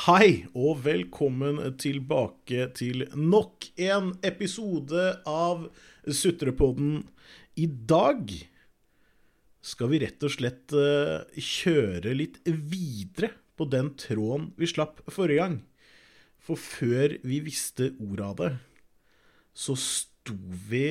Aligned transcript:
Hei, 0.00 0.46
og 0.56 0.78
velkommen 0.86 1.58
tilbake 1.76 2.70
til 2.72 3.02
nok 3.12 3.66
en 3.84 4.14
episode 4.24 5.02
av 5.28 5.66
Sutrepodden. 6.08 7.02
I 7.60 7.66
dag 7.68 8.32
skal 9.60 9.92
vi 9.92 10.00
rett 10.00 10.24
og 10.24 10.32
slett 10.32 10.72
eh, 10.72 11.28
kjøre 11.36 12.16
litt 12.16 12.40
videre 12.48 13.34
på 13.60 13.68
den 13.68 13.92
tråden 14.00 14.48
vi 14.56 14.70
slapp 14.72 15.04
forrige 15.12 15.42
gang. 15.42 15.60
For 16.40 16.56
før 16.56 17.18
vi 17.20 17.44
visste 17.50 17.92
ordet 18.00 18.30
av 18.30 18.36
det, 18.40 18.52
så 19.52 19.76
sto 19.76 20.38
vi 20.70 20.86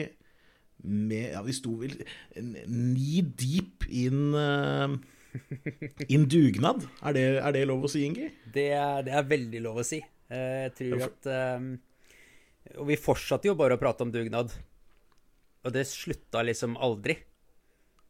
med 0.86 1.32
Ja, 1.34 1.41
vi 1.50 1.57
sto 1.57 1.80
vel 1.82 1.98
ni 2.38 3.23
deep 3.26 3.89
inn 3.89 4.38
uh, 4.38 5.00
In 6.14 6.25
dugnad. 6.30 6.86
Er 7.05 7.16
det, 7.16 7.25
er 7.41 7.55
det, 7.55 7.66
lov 7.70 7.86
å 7.86 7.91
si, 7.91 8.04
Ingi? 8.07 8.30
Det 8.54 8.70
er, 8.75 9.04
det 9.05 9.14
er 9.16 9.30
veldig 9.30 9.62
lov 9.66 9.82
å 9.82 9.86
si. 9.86 10.02
Eh, 10.30 10.67
jeg 10.67 10.76
tror 10.77 11.05
at 11.08 11.30
um, 11.58 11.71
Og 12.77 12.90
vi 12.91 12.99
fortsatte 13.02 13.49
jo 13.49 13.57
bare 13.57 13.77
å 13.77 13.81
prate 13.81 14.05
om 14.05 14.13
dugnad. 14.13 14.54
Og 15.66 15.76
det 15.76 15.85
slutta 15.90 16.44
liksom 16.45 16.77
aldri. 16.80 17.18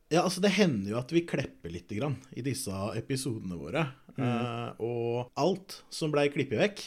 Ja, 0.09 0.23
altså 0.23 0.41
det 0.41 0.55
hender 0.55 0.95
jo 0.95 0.99
at 1.01 1.11
vi 1.13 1.25
klepper 1.29 1.73
litt 1.73 1.91
grann 1.93 2.17
i 2.33 2.43
disse 2.45 2.73
episodene 2.97 3.57
våre. 3.59 3.85
Mm. 4.17 4.23
Uh, 4.25 4.69
og 4.83 5.39
alt 5.39 5.81
som 5.93 6.13
blei 6.13 6.27
klippet 6.33 6.59
vekk, 6.59 6.85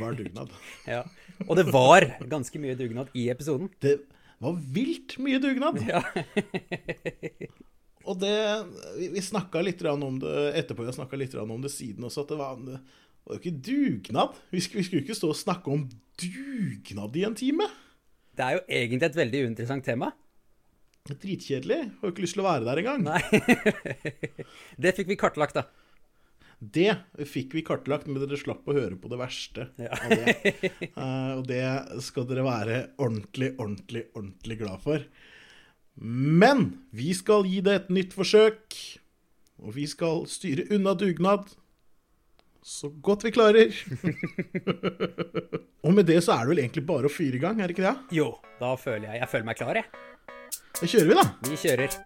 var 0.00 0.14
dugnad. 0.18 0.52
ja. 0.94 1.02
Og 1.46 1.56
det 1.58 1.66
var 1.74 2.06
ganske 2.30 2.60
mye 2.62 2.78
dugnad 2.78 3.10
i 3.18 3.28
episoden. 3.32 3.70
Det 3.82 3.98
var 4.42 4.60
vilt 4.72 5.16
mye 5.22 5.40
dugnad. 5.42 5.82
Ja. 5.88 6.04
og 8.06 8.20
det 8.22 8.36
Vi, 8.96 9.10
vi 9.14 9.22
snakka 9.24 9.62
litt 9.64 9.82
om 9.90 10.20
det 10.22 10.34
etterpå, 10.62 10.86
vi 10.86 10.94
snakka 10.96 11.18
litt 11.20 11.34
om 11.40 11.56
det 11.62 11.72
siden 11.74 12.06
også, 12.08 12.24
at 12.24 12.34
det 12.34 12.38
var, 12.40 12.60
det 12.62 12.78
var 13.26 13.36
jo 13.36 13.42
ikke 13.42 13.56
dugnad. 13.70 14.36
Vi 14.54 14.62
skulle, 14.64 14.82
vi 14.82 14.88
skulle 14.90 15.06
ikke 15.06 15.18
stå 15.18 15.32
og 15.32 15.40
snakke 15.40 15.72
om 15.72 15.88
dugnad 16.20 17.18
i 17.18 17.26
en 17.28 17.38
time. 17.38 17.66
Det 18.36 18.44
er 18.44 18.58
jo 18.58 18.62
egentlig 18.68 19.08
et 19.08 19.18
veldig 19.18 19.42
uinteressant 19.48 19.86
tema. 19.86 20.12
Dritkjedelig. 21.06 21.80
Har 22.00 22.08
jo 22.08 22.12
ikke 22.14 22.24
lyst 22.24 22.36
til 22.36 22.42
å 22.42 22.48
være 22.48 22.66
der 22.66 22.82
engang. 22.82 23.04
Nei. 23.06 23.20
det 24.82 24.94
fikk 24.96 25.12
vi 25.12 25.18
kartlagt, 25.20 25.58
da. 25.58 25.66
Det 26.56 26.88
fikk 27.28 27.54
vi 27.58 27.62
kartlagt, 27.66 28.08
men 28.08 28.22
dere 28.22 28.38
slapp 28.40 28.66
å 28.68 28.74
høre 28.76 28.96
på 28.98 29.10
det 29.12 29.18
verste 29.20 29.68
ja. 29.80 29.92
av 29.92 30.12
det. 30.12 30.54
Uh, 30.96 31.32
og 31.36 31.42
det 31.50 31.64
skal 32.04 32.26
dere 32.28 32.46
være 32.46 32.78
ordentlig, 32.96 33.52
ordentlig, 33.58 34.06
ordentlig 34.16 34.58
glad 34.62 34.84
for. 34.84 35.04
Men 36.02 36.68
vi 36.94 37.12
skal 37.16 37.46
gi 37.48 37.62
det 37.64 37.76
et 37.80 37.92
nytt 37.92 38.16
forsøk. 38.16 38.76
Og 39.64 39.76
vi 39.78 39.86
skal 39.88 40.26
styre 40.28 40.68
unna 40.76 40.92
dugnad 40.98 41.48
så 42.66 42.88
godt 42.90 43.24
vi 43.24 43.30
klarer. 43.30 43.70
og 45.86 45.94
med 45.94 46.08
det 46.10 46.18
så 46.24 46.34
er 46.34 46.42
det 46.42 46.50
vel 46.50 46.62
egentlig 46.64 46.82
bare 46.88 47.06
å 47.06 47.12
fyre 47.12 47.38
i 47.38 47.42
gang, 47.42 47.60
er 47.62 47.70
det 47.70 47.76
ikke 47.76 47.86
det? 47.86 48.16
Jo, 48.18 48.32
da 48.58 48.72
føler 48.80 49.06
jeg 49.12 49.20
Jeg 49.22 49.30
føler 49.30 49.46
meg 49.46 49.60
klar, 49.60 49.78
jeg. 49.78 49.86
Da 50.80 50.90
kjører 50.90 51.12
vi, 51.12 51.16
da. 51.20 51.26
Vi 51.46 51.60
kjører. 51.62 51.98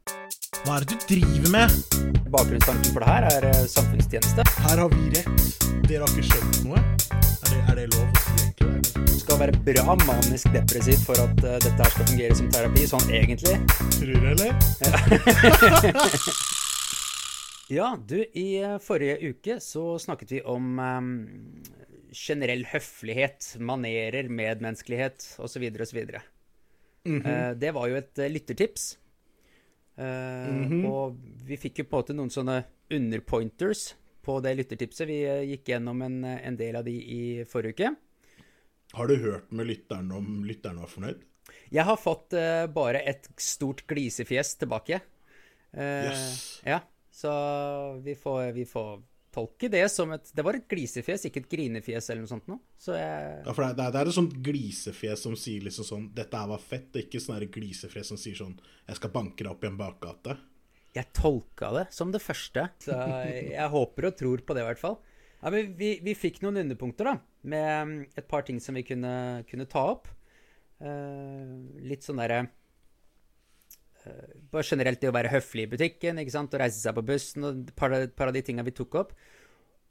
Hva 0.61 0.77
er 0.77 0.85
det 0.85 0.93
du 0.93 1.07
driver 1.15 1.55
med? 1.57 1.81
Bakgrunnstanken 2.31 2.93
for 2.93 3.01
det 3.01 3.09
her 3.09 3.31
er 3.33 3.49
uh, 3.49 3.67
samfunnstjeneste. 3.73 4.51
Her 4.69 4.85
har 4.85 4.97
vi 4.99 5.09
rett. 5.17 5.61
Dere 5.89 6.05
har 6.05 6.13
ikke 6.13 6.29
skjønt 6.29 6.65
noe. 6.69 6.85
Er 7.09 7.49
det, 7.49 7.63
er 7.65 7.81
det 7.81 7.93
lov? 7.97 8.20
Du 8.61 9.19
skal 9.19 9.41
være 9.43 9.59
bra 9.67 9.97
manisk 10.07 10.53
depressivt 10.55 11.05
for 11.07 11.21
at 11.21 11.45
uh, 11.45 11.59
dette 11.59 11.77
her 11.77 11.93
skal 11.97 12.09
fungere 12.13 12.39
som 12.39 12.49
terapi, 12.55 12.87
sånn 12.95 13.11
egentlig. 13.11 13.59
Tror 13.99 14.15
du, 14.15 14.31
eller? 14.35 14.51
Ja. 14.87 16.09
Ja, 17.71 17.93
du, 17.95 18.19
i 18.35 18.59
eh, 18.59 18.79
forrige 18.83 19.31
uke 19.31 19.61
så 19.63 19.95
snakket 20.03 20.33
vi 20.35 20.41
om 20.43 20.73
um, 20.83 21.11
generell 22.11 22.65
høflighet, 22.67 23.53
manerer, 23.63 24.27
medmenneskelighet 24.27 25.37
osv. 25.39 25.69
osv. 25.79 26.01
Mm 27.05 27.23
-hmm. 27.23 27.29
uh, 27.31 27.59
det 27.59 27.71
var 27.75 27.89
jo 27.89 27.97
et 27.97 28.19
uh, 28.19 28.27
lyttertips. 28.27 28.99
Uh, 29.99 30.05
mm 30.05 30.69
-hmm. 30.69 30.87
Og 30.87 31.17
vi 31.47 31.57
fikk 31.57 31.79
jo 31.79 31.85
på 31.85 31.97
en 31.97 32.03
måte 32.03 32.13
noen 32.13 32.31
sånne 32.31 32.65
underpointers 32.91 33.95
på 34.23 34.41
det 34.41 34.55
lyttertipset. 34.55 35.09
Vi 35.09 35.23
gikk 35.51 35.69
gjennom 35.69 36.03
en, 36.03 36.25
en, 36.25 36.57
del 36.57 36.77
av 36.77 36.85
de 36.85 36.93
i 36.93 37.45
forrige 37.45 37.71
uke. 37.71 37.95
Har 38.97 39.11
du 39.11 39.17
hørt 39.23 39.53
med 39.55 39.69
lytteren 39.71 40.11
om 40.13 40.41
lytteren 40.47 40.81
var 40.83 40.91
fornøyd? 40.91 41.27
Jeg 41.71 41.87
har 41.87 41.99
fått 41.99 42.35
bare 42.75 43.01
et 43.07 43.29
stort 43.39 43.85
glisefjes 43.91 44.57
tilbake. 44.59 45.01
yes. 45.75 46.61
Ja. 46.67 46.81
Så 47.11 47.31
vi 48.03 48.15
får, 48.19 48.53
vi 48.57 48.65
får, 48.67 49.03
tolke 49.31 49.69
det 49.71 49.89
som 49.93 50.13
et 50.15 50.31
Det 50.35 50.45
var 50.45 50.59
et 50.59 50.67
glisefjes, 50.71 51.25
ikke 51.29 51.45
et 51.45 51.51
grinefjes 51.51 52.11
eller 52.11 52.25
noe 52.25 52.31
sånt 52.31 52.49
noe. 52.51 52.61
Så 52.81 52.97
jeg 52.99 53.43
Ja, 53.47 53.55
for 53.55 53.65
det, 53.65 53.87
er, 53.87 53.95
det 53.95 54.01
er 54.03 54.11
et 54.11 54.17
sånt 54.17 54.37
glisefjes 54.45 55.25
som 55.27 55.37
sier 55.39 55.67
liksom 55.67 55.87
sånn 55.87 56.07
'Dette 56.15 56.39
her 56.39 56.51
var 56.51 56.63
fett', 56.63 56.91
og 56.95 57.03
ikke 57.05 57.23
sånn 57.23 57.45
glisefjes 57.47 58.13
som 58.13 58.21
sier 58.21 58.39
sånn 58.39 58.57
'Jeg 58.89 58.97
skal 58.99 59.15
banke 59.15 59.45
deg 59.45 59.53
opp 59.53 59.65
i 59.65 59.71
en 59.71 59.79
bakgate'. 59.79 60.39
Jeg 60.91 61.13
tolka 61.15 61.71
det 61.77 61.87
som 61.95 62.11
det 62.11 62.19
første, 62.23 62.67
så 62.83 62.97
jeg 63.31 63.71
håper 63.71 64.09
og 64.09 64.17
tror 64.19 64.43
på 64.43 64.55
det, 64.55 64.65
i 64.65 64.67
hvert 64.67 64.83
fall. 64.83 64.99
Ja, 65.41 65.51
men 65.53 65.75
vi, 65.79 65.95
vi 66.05 66.15
fikk 66.19 66.43
noen 66.45 66.61
underpunkter, 66.61 67.09
da, 67.09 67.17
med 67.49 68.19
et 68.19 68.27
par 68.29 68.45
ting 68.45 68.61
som 68.61 68.77
vi 68.77 68.85
kunne, 68.85 69.13
kunne 69.49 69.69
ta 69.71 69.87
opp. 69.95 70.11
Uh, 70.81 71.61
litt 71.85 72.05
sånn 72.07 72.21
derre 72.21 72.39
uh, 74.05 74.31
bare 74.53 74.65
generelt 74.65 75.01
det 75.03 75.11
å 75.11 75.17
være 75.17 75.33
høflig 75.33 75.67
i 75.67 75.71
butikken, 75.75 76.21
ikke 76.21 76.33
sant, 76.33 76.57
og 76.57 76.63
reise 76.63 76.81
seg 76.81 76.97
på 76.97 77.05
bussen, 77.09 77.45
og 77.45 77.63
et 77.69 77.75
par, 77.77 77.97
par, 78.17 78.31
av 78.31 78.37
de 78.37 78.45
tinga 78.45 78.65
vi 78.65 78.77
tok 78.77 78.97
opp. 79.01 79.15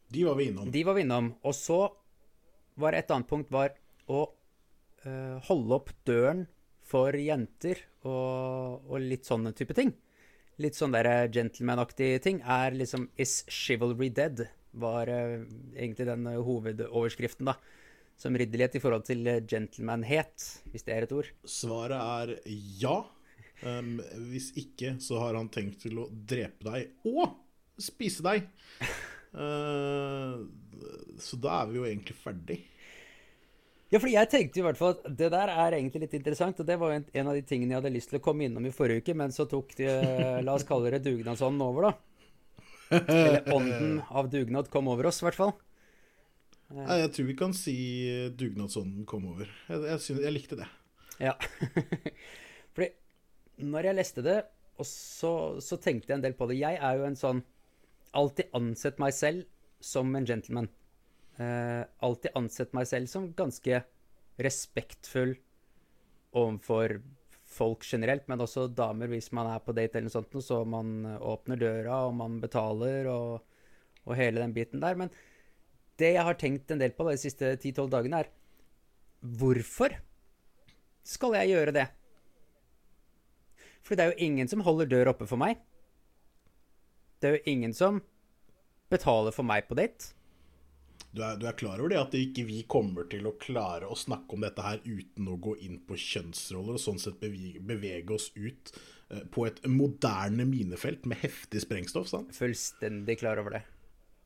De 0.09 0.25
var 0.25 0.38
vi 0.38 0.49
innom. 0.49 0.69
De 0.73 0.83
var 0.85 0.97
vi 0.97 1.05
innom. 1.05 1.31
Og 1.45 1.53
så 1.57 1.81
var 2.79 2.97
et 2.97 3.09
annet 3.13 3.29
punkt 3.29 3.51
var 3.53 3.73
å 4.09 4.23
uh, 4.29 5.38
holde 5.49 5.77
opp 5.77 5.91
døren 6.09 6.45
for 6.89 7.13
jenter 7.13 7.83
og, 8.01 8.85
og, 8.89 8.97
litt 9.03 9.29
sånne 9.29 9.53
type 9.57 9.75
ting. 9.77 9.93
Litt 10.59 10.77
sånn 10.77 10.95
der 10.95 11.29
gentleman-aktige 11.31 12.21
ting 12.23 12.41
er 12.41 12.73
liksom 12.75 13.07
Is 13.21 13.43
chivalry 13.47 14.09
dead? 14.09 14.47
Var 14.78 15.09
uh, 15.09 15.46
egentlig 15.74 16.07
den 16.09 16.28
uh, 16.30 16.40
hovedoverskriften, 16.46 17.50
da. 17.50 17.57
Som 18.19 18.35
ridderlighet 18.35 18.75
i 18.75 18.81
forhold 18.84 19.06
til 19.07 19.24
gentlemanhet, 19.47 20.44
hvis 20.74 20.84
det 20.84 20.96
er 20.96 21.06
et 21.06 21.13
ord. 21.16 21.30
Svaret 21.47 21.96
er 22.00 22.57
ja. 22.81 22.97
Um, 23.63 23.97
hvis 24.31 24.53
ikke, 24.59 24.97
så 25.03 25.19
har 25.19 25.35
han 25.35 25.50
tenkt 25.52 25.81
til 25.84 26.00
å 26.00 26.07
drepe 26.12 26.63
deg 26.68 27.07
og 27.07 27.38
spise 27.80 28.24
deg. 28.24 28.50
Uh, 29.35 30.47
så 31.19 31.40
da 31.40 31.62
er 31.62 31.72
vi 31.72 31.80
jo 31.80 31.88
egentlig 31.88 32.16
ferdig. 32.19 32.59
Ja, 33.90 33.97
for 33.97 34.09
jeg 34.12 34.30
tenkte 34.30 34.62
i 34.62 34.63
hvert 34.68 34.78
fall 34.78 34.94
at 34.94 35.07
det 35.18 35.31
der 35.34 35.50
er 35.50 35.75
egentlig 35.80 36.03
litt 36.06 36.16
interessant. 36.19 36.59
Og 36.62 36.68
det 36.68 36.78
var 36.80 36.94
en, 36.94 37.07
en 37.09 37.31
av 37.31 37.40
de 37.40 37.44
tingene 37.47 37.74
jeg 37.74 37.81
hadde 37.81 37.96
lyst 37.96 38.12
til 38.12 38.19
å 38.19 38.24
komme 38.24 38.46
innom 38.46 38.68
i 38.69 38.74
forrige 38.75 39.01
uke, 39.01 39.16
men 39.18 39.34
så 39.34 39.47
tok 39.50 39.74
de, 39.80 39.88
la 40.46 40.56
oss 40.56 40.68
kalle 40.68 40.91
det 40.94 41.01
dugnadsånden 41.07 41.66
over, 41.66 41.90
da. 41.90 42.08
Eller 42.89 43.53
ånden 43.53 44.00
av 44.09 44.29
dugnad 44.31 44.69
kom 44.73 44.89
over 44.91 45.09
oss, 45.09 45.22
i 45.22 45.27
hvert 45.27 45.38
fall. 45.38 45.53
Nei, 46.69 47.00
jeg 47.01 47.11
tror 47.16 47.27
vi 47.29 47.35
kan 47.38 47.53
si 47.57 47.75
dugnadsånden 48.38 49.05
kom 49.09 49.25
over. 49.31 49.50
Jeg, 49.69 49.85
jeg, 49.89 50.01
synes, 50.05 50.23
jeg 50.25 50.35
likte 50.35 50.57
det. 50.59 50.67
Ja. 51.19 51.33
Fordi 52.75 52.89
når 53.69 53.89
jeg 53.89 53.97
leste 53.97 54.23
det, 54.25 54.39
og 54.79 54.88
så, 54.88 55.31
så, 55.63 55.79
tenkte 55.81 56.13
jeg 56.13 56.19
en 56.19 56.23
del 56.23 56.35
på 56.39 56.45
det 56.47 56.55
Jeg 56.61 56.77
er 56.79 56.94
jo 56.95 57.07
en 57.09 57.17
sånn 57.19 57.41
Alltid 58.16 58.53
ansett 58.55 59.01
meg 59.01 59.11
selv 59.11 59.44
som 59.83 60.16
en 60.17 60.25
gentleman. 60.25 60.66
Eh, 61.38 61.83
alltid 62.03 62.33
ansett 62.35 62.71
meg 62.75 62.88
selv 62.89 63.07
som 63.11 63.27
ganske 63.38 63.83
respektfull 64.41 65.35
overfor 66.33 66.97
folk 67.49 67.85
generelt, 67.85 68.27
men 68.29 68.41
også 68.43 68.67
damer 68.71 69.09
hvis 69.11 69.31
man 69.35 69.49
er 69.49 69.61
på 69.63 69.73
date 69.73 69.97
eller 69.97 70.09
noe 70.09 70.15
sånt, 70.15 70.35
så 70.45 70.61
man 70.69 71.05
åpner 71.17 71.59
døra, 71.59 72.03
og 72.07 72.17
man 72.19 72.37
betaler, 72.43 73.09
og, 73.09 73.39
og 74.05 74.17
hele 74.19 74.43
den 74.43 74.53
biten 74.55 74.83
der. 74.83 74.97
Men 74.99 75.13
det 75.99 76.13
jeg 76.15 76.25
har 76.25 76.38
tenkt 76.39 76.71
en 76.71 76.81
del 76.81 76.94
på 76.95 77.07
de 77.09 77.18
siste 77.19 77.56
10-12 77.57 77.89
dagene, 77.95 78.21
er 78.21 78.29
hvorfor 79.39 79.97
skal 81.03 81.35
jeg 81.39 81.56
gjøre 81.56 81.74
det? 81.75 81.88
For 83.83 83.97
det 83.97 84.06
er 84.06 84.13
jo 84.13 84.27
ingen 84.29 84.47
som 84.51 84.62
holder 84.63 84.89
dør 84.91 85.12
oppe 85.15 85.27
for 85.27 85.41
meg. 85.41 85.57
Det 87.19 87.27
er 87.29 87.38
jo 87.39 87.51
ingen 87.51 87.74
som 87.75 88.03
betaler 88.94 89.33
for 89.35 89.47
meg 89.47 89.65
på 89.68 89.77
date. 89.79 90.13
Du 91.09 91.23
er, 91.25 91.39
du 91.41 91.47
er, 91.50 91.56
klar 91.57 91.79
over 91.81 91.89
det 91.89 91.97
at 91.97 92.13
ikke 92.17 92.45
vi 92.45 92.59
kommer 92.69 93.07
til 93.09 93.25
å 93.25 93.33
klare 93.41 93.89
å 93.89 93.97
snakke 93.97 94.35
om 94.35 94.45
dette 94.45 94.61
her 94.61 94.83
uten 94.85 95.31
å 95.31 95.39
gå 95.41 95.56
inn 95.65 95.79
på 95.88 95.97
kjønnsroller 95.97 96.77
og 96.77 96.83
sånn 96.83 97.01
sett 97.01 97.17
bevege, 97.21 97.63
bevege 97.65 98.13
oss 98.13 98.29
ut 98.38 98.69
uh, 99.09 99.25
på 99.33 99.47
et 99.50 99.57
moderne 99.65 100.45
minefelt 100.45 101.09
med 101.09 101.21
heftig 101.23 101.65
sprengstoff? 101.65 102.11
sant? 102.11 102.29
Fullstendig 102.38 103.17
klar 103.23 103.41
over 103.41 103.57
det. 103.57 103.63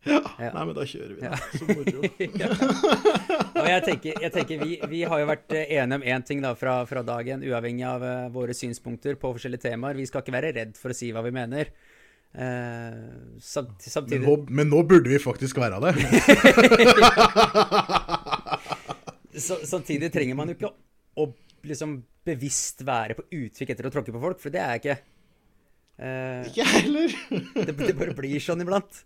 Ja. 0.03 0.19
ja. 0.35 0.50
Nei, 0.51 0.65
men 0.68 0.75
da 0.75 0.83
kjører 0.83 1.13
vi, 1.15 1.21
da. 1.24 1.31
Ja. 1.31 1.38
Så 1.56 1.68
moro. 1.69 2.03
ja. 3.63 3.68
jeg 3.71 3.86
tenker, 3.88 4.19
jeg 4.25 4.33
tenker 4.36 4.63
vi, 4.65 4.75
vi, 4.91 5.03
har 5.07 5.24
jo 5.24 5.29
vært 5.29 5.56
eh, 5.56 5.71
enige 5.77 6.01
om 6.01 6.07
én 6.12 6.27
ting 6.27 6.44
da 6.44 6.51
fra, 6.59 6.81
fra 6.89 7.06
dagen, 7.07 7.45
uavhengig 7.47 7.88
av 7.88 8.03
uh, 8.03 8.27
våre 8.33 8.56
synspunkter 8.57 9.15
på 9.21 9.31
forskjellige 9.38 9.69
temaer. 9.69 9.95
Vi 9.95 10.09
skal 10.09 10.25
ikke 10.25 10.36
være 10.36 10.51
redd 10.59 10.75
for 10.79 10.91
å 10.91 10.97
si 10.97 11.13
hva 11.15 11.24
vi 11.24 11.31
mener. 11.36 11.71
Eh, 12.33 12.94
samt, 13.39 13.85
Men 14.09 14.24
nå, 14.25 14.38
men 14.50 14.69
nå 14.71 14.80
burde 14.89 15.12
vi 15.12 15.19
faktisk 15.21 15.59
være 15.62 15.77
det. 15.83 15.91
så, 19.45 19.59
Samtidig 19.69 20.09
trenger 20.13 20.39
man 20.39 20.50
jo 20.50 20.57
ikke 20.57 20.71
å 21.21 21.27
liksom 21.63 22.00
bevisst 22.25 22.81
være 22.88 23.18
på 23.19 23.27
utkikk 23.30 23.74
etter 23.74 23.88
å 23.88 23.94
tråkke 23.94 24.15
på 24.15 24.21
folk, 24.24 24.41
for 24.41 24.53
det 24.53 24.63
er 24.63 24.74
jeg 24.74 24.83
ikke. 24.83 24.97
Uh, 25.94 26.41
Ikke 26.50 26.63
jeg 26.63 26.71
heller. 26.88 27.18
det, 27.68 27.75
det 27.77 27.95
bare 28.00 28.15
blir 28.18 28.41
sånn 28.41 28.65
iblant. 28.65 29.03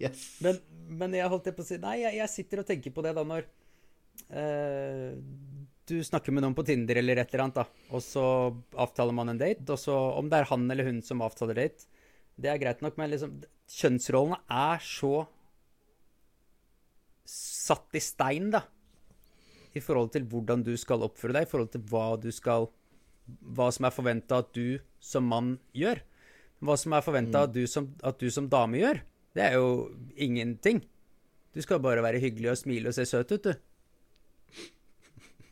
Yes. 0.00 0.24
Men, 0.44 0.60
men 0.88 1.16
jeg 1.16 1.28
holdt 1.32 1.50
på 1.56 1.64
å 1.64 1.66
si 1.66 1.78
Nei, 1.80 1.98
jeg, 2.02 2.18
jeg 2.18 2.32
sitter 2.32 2.60
og 2.60 2.68
tenker 2.68 2.92
på 2.92 3.04
det 3.04 3.14
da 3.16 3.22
når 3.24 3.46
uh, 4.32 5.12
du 5.86 5.96
snakker 6.04 6.34
med 6.34 6.44
noen 6.44 6.56
på 6.56 6.64
Tinder 6.66 7.00
eller 7.00 7.20
et 7.20 7.30
eller 7.30 7.44
annet, 7.46 7.60
da, 7.60 7.92
og 7.94 8.02
så 8.04 8.24
avtaler 8.80 9.16
man 9.16 9.30
en 9.32 9.40
date, 9.40 9.68
og 9.68 9.78
så 9.80 9.94
om 10.16 10.32
det 10.32 10.40
er 10.40 10.48
han 10.50 10.64
eller 10.72 10.88
hun 10.88 11.04
som 11.04 11.22
avtaler 11.24 11.60
date, 11.60 11.86
det 12.40 12.50
er 12.52 12.58
greit 12.60 12.82
nok, 12.84 12.96
men 13.00 13.10
liksom 13.12 13.38
Kjønnsrollene 13.66 14.38
er 14.52 14.82
så 14.84 15.26
satt 17.26 17.96
i 17.98 18.02
stein, 18.04 18.50
da, 18.54 18.60
i 19.76 19.80
forhold 19.82 20.12
til 20.14 20.26
hvordan 20.30 20.62
du 20.64 20.72
skal 20.78 21.02
oppføre 21.04 21.34
deg, 21.36 21.46
i 21.46 21.50
forhold 21.50 21.72
til 21.74 21.82
hva 21.90 22.08
du 22.22 22.30
skal 22.34 22.68
Hva 23.26 23.72
som 23.74 23.88
er 23.88 23.90
forventa 23.90 24.36
at 24.38 24.52
du 24.54 24.78
som 25.02 25.24
mann 25.26 25.48
gjør. 25.74 25.98
Hva 26.62 26.76
som 26.78 26.92
er 26.94 27.02
forventa 27.02 27.40
at, 27.42 27.52
du 27.56 27.66
som- 27.66 27.88
at 28.06 28.20
du 28.22 28.30
som 28.30 28.46
dame 28.48 28.78
gjør. 28.78 29.00
Det 29.34 29.42
er 29.42 29.54
jo 29.58 29.90
ingenting. 30.14 30.78
Du 31.52 31.58
skal 31.60 31.80
bare 31.82 32.04
være 32.06 32.20
hyggelig 32.22 32.50
og 32.52 32.56
smile 32.60 32.86
og 32.88 32.94
se 32.94 33.02
søt 33.04 33.32
ut, 33.32 33.42
du. 33.42 33.54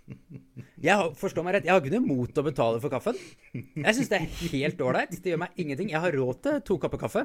Jeg 0.85 1.01
har, 1.01 1.15
forstå 1.17 1.43
meg 1.47 1.57
rett, 1.57 1.65
jeg 1.65 1.73
har 1.73 1.81
ikke 1.81 1.95
noe 1.95 2.05
imot 2.05 2.39
å 2.41 2.45
betale 2.45 2.81
for 2.83 2.93
kaffen. 2.93 3.17
Jeg 3.55 3.97
syns 3.97 4.11
det 4.11 4.19
er 4.19 4.51
helt 4.53 4.83
ålreit. 4.85 5.15
Det 5.17 5.33
gjør 5.33 5.41
meg 5.47 5.61
ingenting. 5.61 5.89
Jeg 5.95 6.03
har 6.05 6.13
råd 6.13 6.43
til 6.45 6.59
to 6.69 6.77
kopper 6.83 7.01
kaffe. 7.01 7.23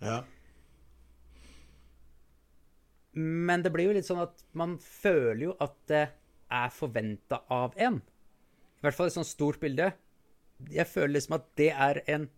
Ja. 0.00 0.22
Men 3.16 3.64
det 3.64 3.72
blir 3.74 3.90
jo 3.90 3.96
litt 3.96 4.08
sånn 4.08 4.22
at 4.24 4.40
man 4.56 4.76
føler 4.80 5.50
jo 5.50 5.56
at 5.60 5.76
det 5.90 6.04
er 6.52 6.72
forventa 6.72 7.42
av 7.52 7.76
en. 7.80 7.98
I 8.00 8.86
hvert 8.86 8.96
fall 8.96 9.10
et 9.10 9.16
sånt 9.16 9.28
stort 9.28 9.60
bilde. 9.60 9.90
Jeg 10.72 10.88
føler 10.88 11.16
liksom 11.16 11.36
at 11.36 11.48
det 11.60 11.72
er 11.72 12.00
en 12.08 12.30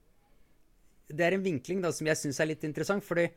Det 1.08 1.24
er 1.24 1.32
en 1.32 1.44
vinkling 1.44 1.78
da 1.80 1.92
som 1.94 2.06
jeg 2.10 2.18
syns 2.20 2.40
er 2.42 2.50
litt 2.50 2.66
interessant, 2.66 3.04
fordi 3.06 3.28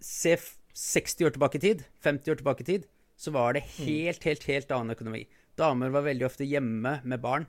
Se 0.00 0.32
60 0.72 1.26
år 1.28 1.34
tilbake 1.34 1.58
i 1.58 1.60
tid, 1.60 1.82
50 2.00 2.32
år 2.32 2.38
tilbake 2.40 2.64
i 2.64 2.66
tid, 2.66 2.86
så 3.20 3.30
var 3.34 3.52
det 3.52 3.66
helt, 3.76 4.24
helt, 4.24 4.46
helt 4.48 4.70
annen 4.72 4.94
økonomi. 4.94 5.26
Damer 5.60 5.92
var 5.92 6.06
veldig 6.06 6.26
ofte 6.28 6.48
hjemme 6.48 6.98
med 7.04 7.22
barn. 7.22 7.46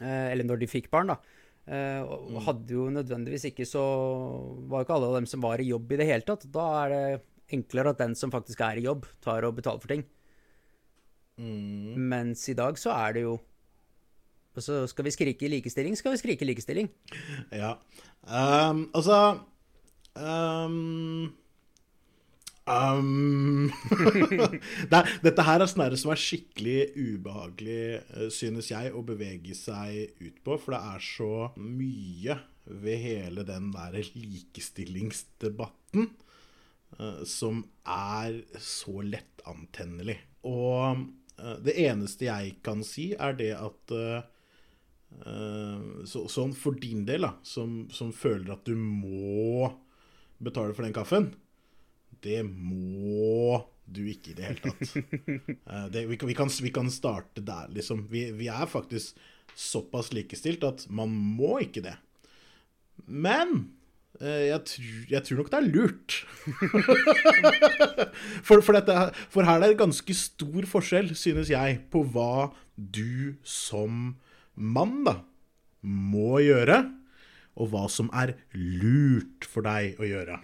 Eh, 0.00 0.32
eller 0.32 0.46
når 0.46 0.60
de 0.60 0.70
fikk 0.70 0.90
barn, 0.92 1.14
da. 1.14 1.20
Eh, 1.66 2.02
og 2.02 2.42
hadde 2.46 2.76
jo 2.76 2.84
nødvendigvis 2.94 3.48
ikke 3.48 3.64
så 3.66 3.80
Var 4.70 4.78
jo 4.78 4.86
ikke 4.86 4.94
alle 4.94 5.08
av 5.08 5.16
dem 5.16 5.24
som 5.26 5.42
var 5.42 5.58
i 5.58 5.66
jobb 5.66 5.90
i 5.90 5.98
det 5.98 6.06
hele 6.10 6.26
tatt. 6.26 6.46
Da 6.52 6.66
er 6.84 6.92
det 6.92 7.02
enklere 7.56 7.94
at 7.94 8.02
den 8.02 8.14
som 8.18 8.32
faktisk 8.34 8.62
er 8.66 8.78
i 8.78 8.86
jobb, 8.86 9.06
tar 9.22 9.46
og 9.46 9.56
betaler 9.58 9.82
for 9.82 9.94
ting. 9.94 10.04
Mens 11.36 12.46
i 12.48 12.56
dag 12.56 12.78
så 12.80 12.94
er 12.96 13.18
det 13.18 13.26
jo 13.26 13.36
Altså, 14.56 14.86
skal 14.88 15.04
vi 15.04 15.12
skrike 15.12 15.48
likestilling, 15.52 15.92
skal 15.98 16.14
vi 16.14 16.16
skrike 16.16 16.46
likestilling. 16.48 16.86
Ja. 17.52 17.74
Um, 18.24 18.86
altså 18.96 19.42
ehm, 20.16 21.26
ehm, 22.74 23.70
det 24.90 25.00
Dette 25.24 25.42
her 25.46 25.60
er 25.62 25.68
snarere 25.70 25.98
som 26.00 26.10
er 26.14 26.20
skikkelig 26.20 26.80
ubehagelig, 26.96 27.84
eh, 28.02 28.30
synes 28.34 28.66
jeg, 28.72 28.84
å 28.92 29.00
bevege 29.06 29.54
seg 29.58 29.90
ut 30.20 30.36
på. 30.44 30.52
For 30.62 30.70
det 30.74 30.82
er 30.94 31.00
så 31.06 31.34
mye 31.60 32.34
ved 32.66 32.96
hele 33.02 33.42
den 33.46 33.72
der 33.74 33.92
likestillingsdebatten 34.02 36.04
uh, 36.98 37.22
som 37.22 37.64
er 37.86 38.42
så 38.58 39.02
lettantennelig. 39.06 40.18
Og 40.50 41.06
uh, 41.38 41.58
det 41.62 41.78
eneste 41.86 42.26
jeg 42.26 42.58
kan 42.66 42.82
si, 42.86 43.14
er 43.14 43.32
det 43.38 43.54
at 43.54 43.92
Eh, 45.24 46.04
så, 46.08 46.26
sånn 46.30 46.52
for 46.56 46.76
din 46.80 47.04
del, 47.08 47.26
da, 47.26 47.34
som, 47.46 47.84
som 47.94 48.12
føler 48.14 48.56
at 48.56 48.68
du 48.68 48.76
må 48.76 49.70
betale 50.42 50.76
for 50.76 50.84
den 50.84 50.96
kaffen, 50.96 51.30
det 52.24 52.42
må 52.46 53.60
du 53.86 54.02
ikke 54.10 54.32
i 54.32 54.36
det 54.36 54.50
hele 54.50 54.62
tatt. 54.64 54.92
Eh, 55.66 55.86
det, 55.90 56.04
vi, 56.06 56.16
kan, 56.18 56.28
vi, 56.30 56.34
kan, 56.38 56.50
vi 56.62 56.72
kan 56.74 56.90
starte 56.92 57.42
der, 57.44 57.70
liksom. 57.74 58.06
Vi, 58.10 58.28
vi 58.38 58.50
er 58.50 58.68
faktisk 58.70 59.18
såpass 59.56 60.12
likestilt 60.14 60.64
at 60.66 60.84
man 60.92 61.10
må 61.10 61.56
ikke 61.64 61.82
det. 61.86 61.94
Men 63.06 63.72
eh, 64.20 64.48
jeg 64.50 64.60
tror, 64.70 64.92
jeg 65.10 65.26
tror 65.26 65.40
nok 65.40 65.50
det 65.52 65.58
er 65.58 65.70
lurt. 65.70 66.18
for, 68.46 68.60
for, 68.60 68.76
dette, 68.78 68.98
for 69.32 69.48
her 69.48 69.58
er 69.62 69.72
det 69.72 69.80
ganske 69.80 70.18
stor 70.18 70.68
forskjell, 70.70 71.14
synes 71.18 71.50
jeg, 71.52 71.80
på 71.90 72.04
hva 72.14 72.52
du 72.76 73.36
som 73.46 74.16
mann 74.54 75.02
da, 75.06 75.20
må 75.86 76.40
gjøre, 76.44 76.82
og 77.56 77.70
hva 77.72 77.86
som 77.92 78.10
er 78.14 78.34
lurt 78.52 79.46
for 79.48 79.64
deg 79.66 80.00
å 80.02 80.08
gjøre. 80.08 80.40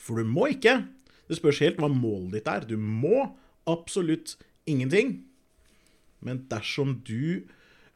For 0.00 0.20
du 0.20 0.28
må 0.28 0.48
ikke. 0.54 0.82
Det 1.28 1.38
spørs 1.38 1.62
helt 1.64 1.80
hva 1.80 1.90
målet 1.92 2.38
ditt 2.38 2.50
er. 2.50 2.66
Du 2.68 2.76
må 2.76 3.30
absolutt 3.70 4.36
ingenting. 4.68 5.22
Men 6.24 6.44
dersom 6.50 6.98
du 7.06 7.44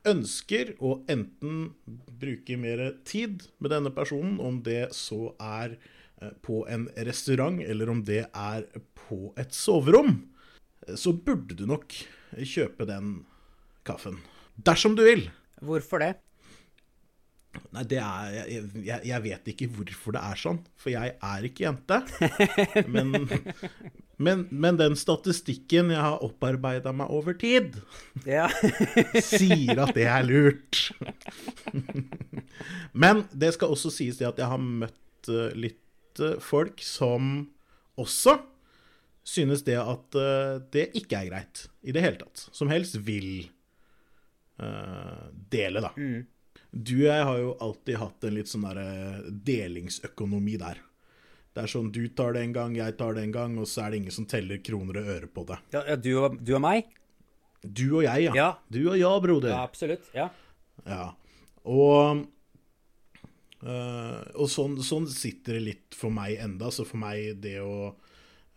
ønsker 0.08 0.74
å 0.84 0.98
enten 1.10 1.72
bruke 2.20 2.56
mer 2.60 2.82
tid 3.08 3.44
med 3.58 3.72
denne 3.74 3.92
personen, 3.94 4.38
om 4.40 4.60
det 4.64 4.90
så 4.96 5.32
er 5.36 5.76
eh, 6.22 6.32
på 6.44 6.62
en 6.70 6.86
restaurant 7.08 7.60
eller 7.64 7.92
om 7.92 8.04
det 8.06 8.24
er 8.28 8.68
på 9.08 9.32
et 9.40 9.52
soverom, 9.56 10.22
eh, 10.86 10.94
så 10.96 11.12
burde 11.12 11.58
du 11.58 11.66
nok 11.68 11.96
kjøpe 12.38 12.88
den 12.88 13.22
kaffen. 13.88 14.20
Dersom 14.56 14.96
du 14.98 15.04
vil. 15.06 15.28
Hvorfor 15.64 16.04
det? 16.04 16.14
Nei, 17.72 17.84
det 17.88 17.98
er 18.00 18.32
jeg, 18.34 18.64
jeg, 18.84 19.00
jeg 19.08 19.24
vet 19.24 19.50
ikke 19.52 19.68
hvorfor 19.72 20.14
det 20.16 20.22
er 20.24 20.40
sånn, 20.40 20.58
for 20.78 20.92
jeg 20.92 21.14
er 21.16 21.46
ikke 21.48 21.64
jente. 21.64 22.00
Men, 22.94 23.12
men, 24.18 24.44
men 24.50 24.78
den 24.80 24.96
statistikken 24.98 25.92
jeg 25.94 26.02
har 26.02 26.22
opparbeida 26.26 26.90
meg 26.96 27.10
over 27.14 27.36
tid, 27.38 27.76
Ja. 28.26 28.48
sier 29.22 29.78
at 29.84 29.94
det 29.94 30.08
er 30.10 30.26
lurt. 30.26 30.88
Men 33.04 33.22
det 33.30 33.52
skal 33.54 33.76
også 33.76 33.92
sies 33.94 34.18
det 34.18 34.26
at 34.26 34.40
jeg 34.42 34.50
har 34.50 34.58
møtt 34.58 35.30
eh, 35.30 35.54
litt 35.54 36.22
eh, 36.24 36.34
folk 36.42 36.82
som 36.82 37.46
også 37.98 38.40
synes 39.28 39.62
det 39.68 39.78
at 39.78 40.18
eh, 40.18 40.56
det 40.75 40.88
ikke 40.99 41.20
er 41.20 41.30
greit 41.30 41.68
i 41.87 41.94
det 41.94 42.02
hele 42.02 42.18
tatt. 42.25 42.49
Som 42.50 42.73
helst 42.75 42.99
vil 43.06 43.46
uh, 44.58 45.28
dele, 45.52 45.84
da. 45.84 45.92
Du 46.70 46.94
og 46.98 47.08
jeg 47.08 47.25
har 47.25 47.38
jo 47.40 47.52
alltid 47.64 47.96
hatt 47.96 48.28
en 48.28 48.37
litt 48.37 48.50
sånn 48.50 48.66
der 48.68 49.25
delingsøkonomi 49.48 50.58
der. 50.60 50.82
Det 51.56 51.64
er 51.64 51.70
sånn 51.72 51.88
du 51.90 52.02
tar 52.14 52.37
det 52.37 52.44
en 52.44 52.52
gang, 52.54 52.75
jeg 52.76 52.94
tar 53.00 53.16
det 53.16 53.25
en 53.25 53.34
gang, 53.34 53.56
og 53.58 53.66
så 53.66 53.87
er 53.87 53.94
det 53.94 54.02
ingen 54.02 54.14
som 54.14 54.28
teller 54.30 54.60
kroner 54.62 55.00
og 55.00 55.12
øre 55.16 55.30
på 55.32 55.46
det. 55.48 55.56
ja, 55.75 55.82
ja 55.88 55.96
du, 55.98 56.10
og, 56.20 56.37
du 56.38 56.52
og 56.54 56.62
meg? 56.62 56.90
Du 57.64 57.87
og 57.98 58.04
jeg, 58.04 58.28
ja. 58.28 58.34
Ja. 58.37 58.50
Du 58.70 58.82
og 58.84 58.98
ja, 59.00 59.10
broder. 59.22 59.50
Ja, 59.50 59.62
absolutt. 59.66 60.10
Ja. 60.14 60.28
Ja. 60.87 61.06
Og, 61.66 62.20
øh, 63.64 64.20
og 64.38 64.52
sånn, 64.52 64.76
sånn 64.87 65.08
sitter 65.10 65.58
det 65.58 65.64
litt 65.64 65.98
for 65.98 66.14
meg 66.14 66.38
enda. 66.44 66.70
Så 66.75 66.87
for 66.87 67.00
meg 67.02 67.40
det 67.42 67.56
å 67.64 67.96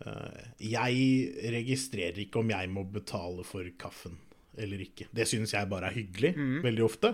øh, 0.06 0.44
Jeg 0.62 1.50
registrerer 1.58 2.22
ikke 2.27 2.44
om 2.44 2.53
jeg 2.53 2.70
må 2.70 2.86
betale 2.86 3.48
for 3.48 3.65
kaffen 3.82 4.20
eller 4.62 4.84
ikke. 4.84 5.08
Det 5.15 5.25
synes 5.32 5.56
jeg 5.56 5.70
bare 5.72 5.89
er 5.89 5.96
hyggelig, 5.96 6.36
veldig 6.62 6.84
ofte. 6.84 7.13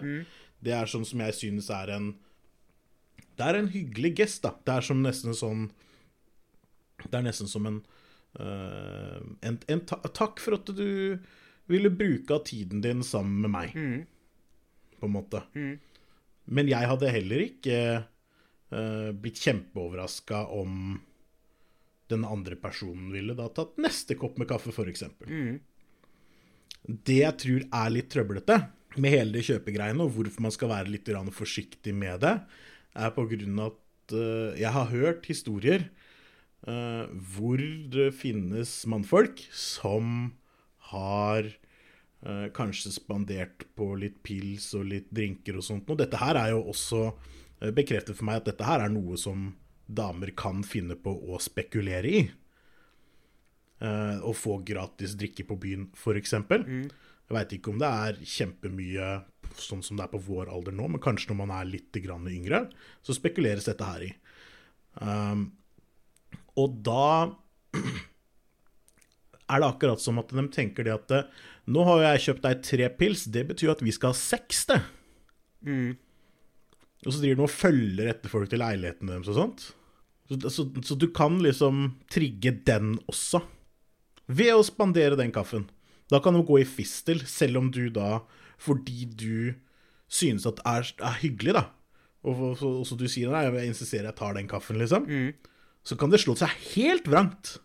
Det 0.63 0.73
er 0.73 0.89
sånn 0.89 1.05
som 1.05 1.21
jeg 1.21 1.35
synes 1.37 1.69
er 1.73 1.93
en 1.93 2.11
Det 3.37 3.45
er 3.45 3.59
en 3.59 3.69
hyggelig 3.69 4.15
gest, 4.17 4.41
da. 4.43 4.55
Det 4.65 4.73
er 4.73 4.85
som 4.89 5.03
nesten 5.03 5.37
sånn 5.37 5.67
Det 7.05 7.13
er 7.13 7.27
nesten 7.27 7.49
som 7.49 7.67
en 7.69 7.81
uh, 8.39 9.19
en, 9.41 9.59
en 9.67 9.83
ta 9.85 9.99
takk 10.07 10.41
for 10.43 10.57
at 10.57 10.69
du 10.77 11.17
ville 11.67 11.91
bruke 11.91 12.33
av 12.33 12.45
tiden 12.47 12.81
din 12.81 13.03
sammen 13.03 13.41
med 13.43 13.51
meg 13.51 13.73
på 14.97 15.05
en 15.05 15.13
måte. 15.13 15.41
Men 16.47 16.69
jeg 16.71 16.89
hadde 16.89 17.11
heller 17.11 17.43
ikke 17.43 17.79
uh, 18.01 19.09
blitt 19.11 19.41
kjempeoverraska 19.43 20.45
om 20.55 20.95
den 22.07 22.23
andre 22.25 22.55
personen 22.55 23.11
ville 23.11 23.35
da 23.35 23.49
tatt 23.51 23.75
neste 23.83 24.15
kopp 24.19 24.37
med 24.39 24.47
kaffe, 24.49 24.71
f.eks. 24.71 25.03
Mm. 25.27 25.57
Det 26.87 27.19
jeg 27.19 27.39
tror 27.43 27.65
er 27.67 27.93
litt 27.93 28.09
trøblete 28.13 28.61
med 28.95 29.11
hele 29.13 29.35
det 29.35 29.45
kjøpegreiene, 29.49 30.05
og 30.05 30.15
hvorfor 30.15 30.45
man 30.45 30.53
skal 30.53 30.71
være 30.71 30.93
litt 30.93 31.11
forsiktig 31.35 31.93
med 31.93 32.21
det, 32.23 32.37
er 32.97 33.13
på 33.13 33.27
grunn 33.29 33.59
av 33.61 33.75
at 34.07 34.15
eh, 34.15 34.61
jeg 34.63 34.73
har 34.73 34.91
hørt 34.91 35.27
historier 35.27 35.87
eh, 36.67 37.05
hvor 37.35 37.61
det 37.91 38.11
finnes 38.15 38.85
mannfolk 38.89 39.43
som 39.51 40.33
har 40.91 41.45
eh, 41.45 42.47
kanskje 42.55 42.95
spandert 42.95 43.67
på 43.75 43.93
litt 43.99 44.21
pils 44.23 44.73
og 44.77 44.87
litt 44.93 45.11
drinker 45.11 45.59
og 45.59 45.67
sånt. 45.67 45.89
Og 45.89 45.99
dette 45.99 46.19
her 46.21 46.39
er 46.39 46.55
jo 46.55 46.63
også 46.71 47.11
bekreftet 47.73 48.13
for 48.15 48.27
meg 48.29 48.41
at 48.41 48.51
dette 48.51 48.65
her 48.65 48.83
er 48.85 48.91
noe 48.93 49.17
som 49.17 49.51
damer 49.87 50.29
kan 50.37 50.61
finne 50.67 50.97
på 50.99 51.09
å 51.09 51.39
spekulere 51.41 52.11
i. 52.11 52.19
Å 53.81 54.33
få 54.37 54.59
gratis 54.65 55.15
drikke 55.17 55.45
på 55.49 55.57
byen, 55.63 55.87
f.eks. 55.97 56.35
Mm. 56.37 56.85
Jeg 57.27 57.35
veit 57.35 57.55
ikke 57.57 57.73
om 57.73 57.81
det 57.81 57.89
er 57.91 58.19
kjempemye 58.23 59.07
sånn 59.59 59.83
som 59.83 59.97
det 59.97 60.05
er 60.05 60.11
på 60.13 60.21
vår 60.27 60.51
alder 60.53 60.75
nå, 60.75 60.87
men 60.91 61.01
kanskje 61.03 61.31
når 61.31 61.39
man 61.41 61.53
er 61.57 61.69
litt 61.69 61.97
grann 62.03 62.27
yngre, 62.31 62.65
så 63.03 63.15
spekuleres 63.15 63.67
dette 63.67 63.87
her 63.87 64.05
i. 64.05 64.11
Um, 65.01 65.49
og 66.57 66.79
da 66.85 67.07
er 69.51 69.61
det 69.61 69.69
akkurat 69.69 70.03
som 70.03 70.19
at 70.21 70.33
de 70.33 70.45
tenker 70.53 70.87
det 70.87 70.95
at 70.95 71.13
eh, 71.15 71.29
nå 71.71 71.83
har 71.87 72.03
jeg 72.03 72.23
kjøpt 72.27 72.45
deg 72.47 72.63
tre 72.65 72.89
pils, 72.99 73.25
det 73.31 73.45
betyr 73.49 73.73
at 73.75 73.83
vi 73.83 73.93
skal 73.95 74.13
ha 74.13 74.19
seks, 74.19 74.65
det. 74.71 74.81
Og 77.05 77.13
så 77.13 77.21
driver 77.21 77.39
de 77.41 77.45
og 77.45 77.53
følger 77.53 78.11
etter 78.11 78.31
folk 78.31 78.49
til 78.51 78.63
leiligheten 78.63 79.11
deres 79.11 79.29
og 79.31 79.37
sånt. 79.37 79.67
Så, 80.27 80.39
så, 80.51 80.65
så 80.83 80.97
du 80.99 81.07
kan 81.15 81.37
liksom 81.43 81.89
trigge 82.11 82.51
den 82.67 82.97
også. 83.07 83.43
Ved 84.27 84.55
å 84.57 84.65
spandere 84.65 85.19
den 85.19 85.31
kaffen. 85.35 85.69
Da 86.11 86.19
kan 86.23 86.33
du 86.37 86.43
gå 86.47 86.61
i 86.61 86.67
fistel, 86.67 87.19
selv 87.27 87.57
om 87.61 87.71
du 87.73 87.89
da, 87.93 88.21
fordi 88.57 89.05
du 89.11 89.53
synes 90.07 90.45
at 90.47 90.55
det 90.61 90.65
er, 90.71 90.91
er 91.03 91.17
hyggelig, 91.21 91.53
da, 91.57 91.65
og, 92.23 92.39
og, 92.51 92.57
så- 92.57 92.73
og 92.79 92.85
så 92.87 92.95
du 92.99 93.07
sier 93.11 93.29
nei, 93.33 93.43
jeg 93.49 93.73
insisterer 93.73 94.07
jeg 94.11 94.15
tar 94.15 94.33
den 94.37 94.47
kaffen, 94.47 94.79
liksom, 94.79 95.07
så 95.83 95.97
kan 95.99 96.09
det 96.11 96.19
slå 96.23 96.35
seg 96.39 96.49
helt 96.75 97.07
vrangt. 97.11 97.57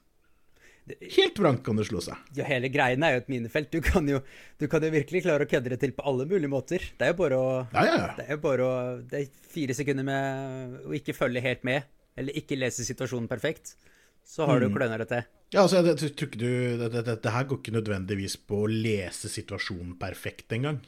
Helt 1.15 1.39
vrangt 1.39 1.63
kan 1.63 1.79
det 1.79 1.85
slå 1.87 2.01
seg. 2.03 2.19
Ja, 2.35 2.43
hele 2.49 2.67
greien 2.75 3.05
er 3.07 3.15
jo 3.15 3.21
et 3.23 3.29
minefelt. 3.31 3.69
Du 3.71 3.79
kan 3.81 4.07
jo, 4.11 4.19
du 4.59 4.65
kan 4.71 4.83
jo 4.83 4.91
virkelig 4.91 5.21
klare 5.23 5.47
å 5.47 5.51
kødde 5.51 5.71
det 5.71 5.79
til 5.85 5.93
på 5.95 6.03
alle 6.11 6.27
mulige 6.27 6.51
måter. 6.51 6.83
Det 6.99 7.07
er 7.07 7.13
jo 7.13 7.19
bare 7.21 7.39
å 7.39 7.51
Ja, 7.71 7.85
ja, 7.87 7.95
ja. 8.01 8.09
Det 8.19 8.25
er 8.27 8.35
jo 8.35 8.41
bare 8.43 8.67
å 8.67 8.73
Det 9.07 9.21
er 9.21 9.29
fire 9.55 9.77
sekunder 9.79 10.03
med 10.09 10.81
å 10.91 10.97
ikke 10.99 11.15
følge 11.15 11.41
helt 11.45 11.63
med, 11.69 11.87
eller 12.19 12.35
ikke 12.35 12.59
lese 12.59 12.83
situasjonen 12.85 13.31
perfekt, 13.31 13.77
så 14.25 14.47
har 14.49 14.63
du 14.63 14.69
kløna 14.73 14.99
det 15.03 15.09
til. 15.11 15.31
Ja, 15.53 15.63
altså, 15.67 15.83
jeg, 15.83 15.99
jeg, 16.01 16.15
jeg, 16.17 16.29
du, 16.41 16.49
det, 16.81 16.91
det, 16.95 17.17
det, 17.25 17.33
her 17.35 17.47
går 17.49 17.61
ikke 17.61 17.75
nødvendigvis 17.77 18.39
på 18.49 18.63
å 18.65 18.71
lese 18.71 19.29
situasjonen 19.29 19.99
perfekt 20.01 20.55
engang. 20.57 20.81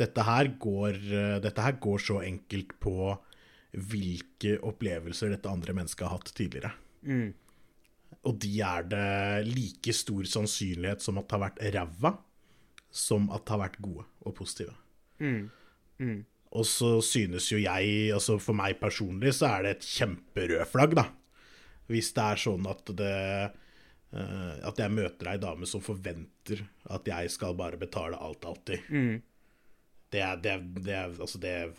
Dette 0.00 0.24
her 0.26 0.50
går, 0.60 0.98
eh, 0.98 1.36
dette 1.44 1.64
her 1.64 1.78
går 1.80 2.02
så 2.04 2.18
enkelt 2.24 2.74
på 2.82 3.14
hvilke 3.72 4.58
opplevelser 4.68 5.32
dette 5.32 5.48
andre 5.48 5.76
mennesket 5.76 6.04
har 6.04 6.18
hatt 6.18 6.34
tidligere. 6.36 6.74
Og 8.28 8.36
de 8.42 8.50
er 8.62 8.84
det 8.90 9.48
like 9.48 9.94
stor 9.96 10.28
sannsynlighet 10.28 11.02
som 11.02 11.16
at 11.18 11.26
det 11.28 11.38
har 11.38 11.44
vært 11.46 11.62
ræva, 11.74 12.12
som 12.92 13.30
at 13.32 13.46
det 13.46 13.54
har 13.54 13.62
vært 13.64 13.80
gode 13.82 14.04
og 14.20 14.36
positive. 14.36 14.76
Og 16.52 16.68
så 16.68 16.92
synes 17.00 17.48
jo 17.48 17.56
jeg, 17.62 18.12
altså 18.12 18.36
for 18.42 18.56
meg 18.58 18.76
personlig, 18.82 19.32
så 19.38 19.48
er 19.54 19.64
det 19.64 19.76
et 19.78 19.88
kjemperød 19.88 20.68
flagg, 20.68 20.96
da. 20.98 21.06
Hvis 21.92 22.10
det 22.16 22.24
er 22.24 22.40
sånn 22.40 22.66
at 22.70 22.92
det 22.98 23.12
eh, 23.12 24.56
At 24.68 24.80
jeg 24.80 24.92
møter 24.92 25.32
ei 25.32 25.38
dame 25.42 25.68
som 25.68 25.84
forventer 25.84 26.64
at 26.92 27.06
jeg 27.08 27.30
skal 27.32 27.54
bare 27.58 27.78
betale 27.80 28.18
alt 28.18 28.44
alltid. 28.48 28.80
Det 30.12 30.20
er, 30.20 30.36
det 30.42 30.50
er, 30.52 30.66
det 30.76 30.94
er 30.98 31.14
Altså, 31.20 31.38
det 31.40 31.52
er 31.62 31.72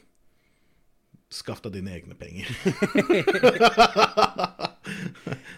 Skaff 1.33 1.63
deg 1.65 1.73
dine 1.79 1.95
egne 1.97 2.13
penger. 2.13 2.45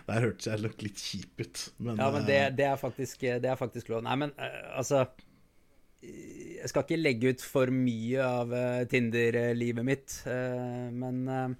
Der 0.05 0.21
hørtes 0.23 0.47
jeg 0.47 0.61
nok 0.63 0.83
litt 0.85 1.01
kjip 1.01 1.41
ut, 1.41 1.61
men, 1.81 1.97
Ja, 1.99 2.09
men 2.13 2.27
det, 2.27 2.37
eh, 2.39 2.51
det, 2.55 2.67
er 2.69 2.79
faktisk, 2.79 3.25
det 3.43 3.49
er 3.51 3.57
faktisk 3.59 3.89
lov. 3.91 4.03
Nei, 4.05 4.15
men 4.21 4.31
eh, 4.37 4.61
altså 4.77 5.01
Jeg 6.05 6.69
skal 6.71 6.85
ikke 6.85 7.01
legge 7.01 7.33
ut 7.33 7.43
for 7.43 7.73
mye 7.73 8.23
av 8.23 8.53
eh, 8.55 8.85
Tinder-livet 8.91 9.87
mitt, 9.87 10.19
eh, 10.29 10.87
men 10.95 11.23
eh, 11.27 11.55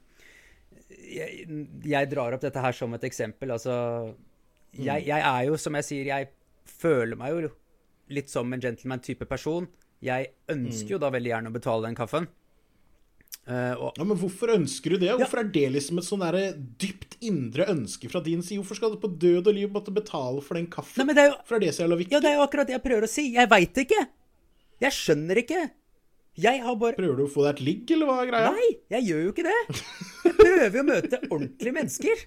jeg, 0.90 1.46
jeg 1.86 2.10
drar 2.12 2.36
opp 2.36 2.44
dette 2.46 2.62
her 2.62 2.76
som 2.76 2.94
et 2.98 3.06
eksempel. 3.08 3.54
Altså 3.56 3.76
jeg, 4.76 5.06
jeg 5.08 5.22
er 5.22 5.44
jo, 5.50 5.60
som 5.60 5.78
jeg 5.80 5.88
sier, 5.88 6.10
jeg 6.12 6.32
føler 6.70 7.20
meg 7.20 7.34
jo 7.34 7.52
litt 8.14 8.30
som 8.30 8.52
en 8.54 8.62
gentleman-type 8.62 9.26
person. 9.30 9.68
Jeg 10.06 10.34
ønsker 10.52 10.98
jo 10.98 11.02
da 11.02 11.10
veldig 11.14 11.32
gjerne 11.32 11.52
å 11.52 11.56
betale 11.56 11.88
den 11.88 11.98
kaffen. 11.98 12.28
Uh, 13.46 13.78
og 13.78 14.00
Ja, 14.00 14.04
Men 14.04 14.18
hvorfor 14.18 14.50
ønsker 14.56 14.96
du 14.96 15.04
det? 15.04 15.12
Hvorfor 15.20 15.44
er 15.44 15.50
det 15.54 15.68
liksom 15.76 16.00
et 16.02 16.08
sånn 16.08 16.24
dypt 16.82 17.18
indre 17.22 17.68
ønske 17.70 18.10
fra 18.10 18.22
din 18.26 18.42
side? 18.42 18.58
Hvorfor 18.62 18.80
skal 18.80 18.94
du 18.94 19.00
på 19.02 19.12
død 19.22 19.52
og 19.52 19.58
liv 19.58 19.72
måtte 19.74 19.94
betale 19.94 20.42
for 20.42 20.58
den 20.58 20.66
kaffen? 20.66 20.98
Nei, 21.02 21.10
men 21.10 21.18
det 21.18 21.26
er 21.26 21.32
jo 21.32 21.58
er 21.58 21.66
det 21.66 21.74
som 21.78 21.92
er 21.92 22.02
viktig? 22.02 22.16
Ja, 22.16 22.22
det 22.24 22.32
er 22.32 22.40
jo 22.40 22.46
akkurat 22.46 22.70
det 22.70 22.78
jeg 22.78 22.86
prøver 22.86 23.06
å 23.06 23.12
si. 23.12 23.28
Jeg 23.36 23.52
veit 23.52 23.82
ikke. 23.86 24.02
Jeg 24.82 24.98
skjønner 24.98 25.42
ikke. 25.42 25.62
Jeg 26.36 26.60
har 26.66 26.76
bare 26.76 26.98
Prøver 26.98 27.20
du 27.20 27.24
å 27.26 27.32
få 27.32 27.46
deg 27.46 27.54
et 27.56 27.64
ligg, 27.64 27.92
eller 27.96 28.10
hva 28.10 28.16
er 28.22 28.30
greia? 28.32 28.52
Nei, 28.56 28.70
jeg 28.92 29.08
gjør 29.08 29.22
jo 29.24 29.32
ikke 29.32 29.46
det. 29.48 29.60
Jeg 30.26 30.34
prøver 30.40 30.76
jo 30.76 30.82
å 30.82 30.88
møte 30.90 31.20
ordentlige 31.30 31.76
mennesker. 31.78 32.24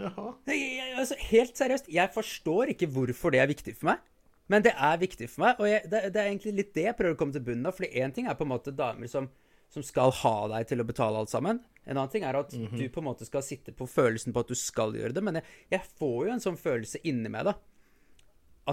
Jaha. 0.00 0.26
Jeg, 0.50 0.60
jeg, 0.76 0.92
altså, 1.00 1.18
helt 1.30 1.60
seriøst, 1.60 1.90
jeg 1.92 2.12
forstår 2.14 2.72
ikke 2.74 2.88
hvorfor 2.92 3.32
det 3.34 3.40
er 3.42 3.50
viktig 3.50 3.74
for 3.78 3.92
meg. 3.92 4.04
Men 4.50 4.64
det 4.66 4.72
er 4.74 4.98
viktig 5.00 5.28
for 5.30 5.44
meg, 5.44 5.60
og 5.62 5.68
jeg, 5.70 5.84
det, 5.92 6.02
det 6.10 6.20
er 6.20 6.28
egentlig 6.32 6.52
litt 6.58 6.72
det 6.74 6.84
jeg 6.88 6.96
prøver 6.98 7.14
å 7.14 7.18
komme 7.20 7.36
til 7.36 7.44
bunnen 7.46 7.68
av. 7.70 7.76
Fordi 7.76 8.02
én 8.02 8.12
ting 8.14 8.28
er 8.28 8.36
på 8.36 8.44
en 8.46 8.50
måte 8.52 8.74
damer 8.76 9.10
som, 9.10 9.28
som 9.72 9.84
skal 9.86 10.12
ha 10.20 10.34
deg 10.56 10.66
til 10.72 10.82
å 10.82 10.86
betale 10.88 11.20
alt 11.22 11.32
sammen. 11.32 11.62
En 11.86 11.94
annen 11.96 12.12
ting 12.12 12.26
er 12.26 12.38
at 12.38 12.52
du 12.52 12.82
på 12.92 13.00
en 13.00 13.06
måte 13.08 13.28
skal 13.28 13.44
sitte 13.46 13.72
på 13.76 13.86
følelsen 13.88 14.34
på 14.36 14.42
at 14.42 14.50
du 14.50 14.58
skal 14.58 14.92
gjøre 14.98 15.14
det. 15.16 15.22
Men 15.24 15.38
jeg, 15.40 15.46
jeg 15.76 15.86
får 16.02 16.18
jo 16.26 16.34
en 16.34 16.44
sånn 16.44 16.58
følelse 16.60 17.00
inni 17.08 17.30
meg, 17.32 17.48
da. 17.48 17.56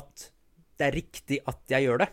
At 0.01 0.27
det 0.77 0.89
er 0.89 0.97
riktig 0.97 1.39
at 1.47 1.63
jeg 1.71 1.87
gjør 1.87 2.03
det. 2.03 2.09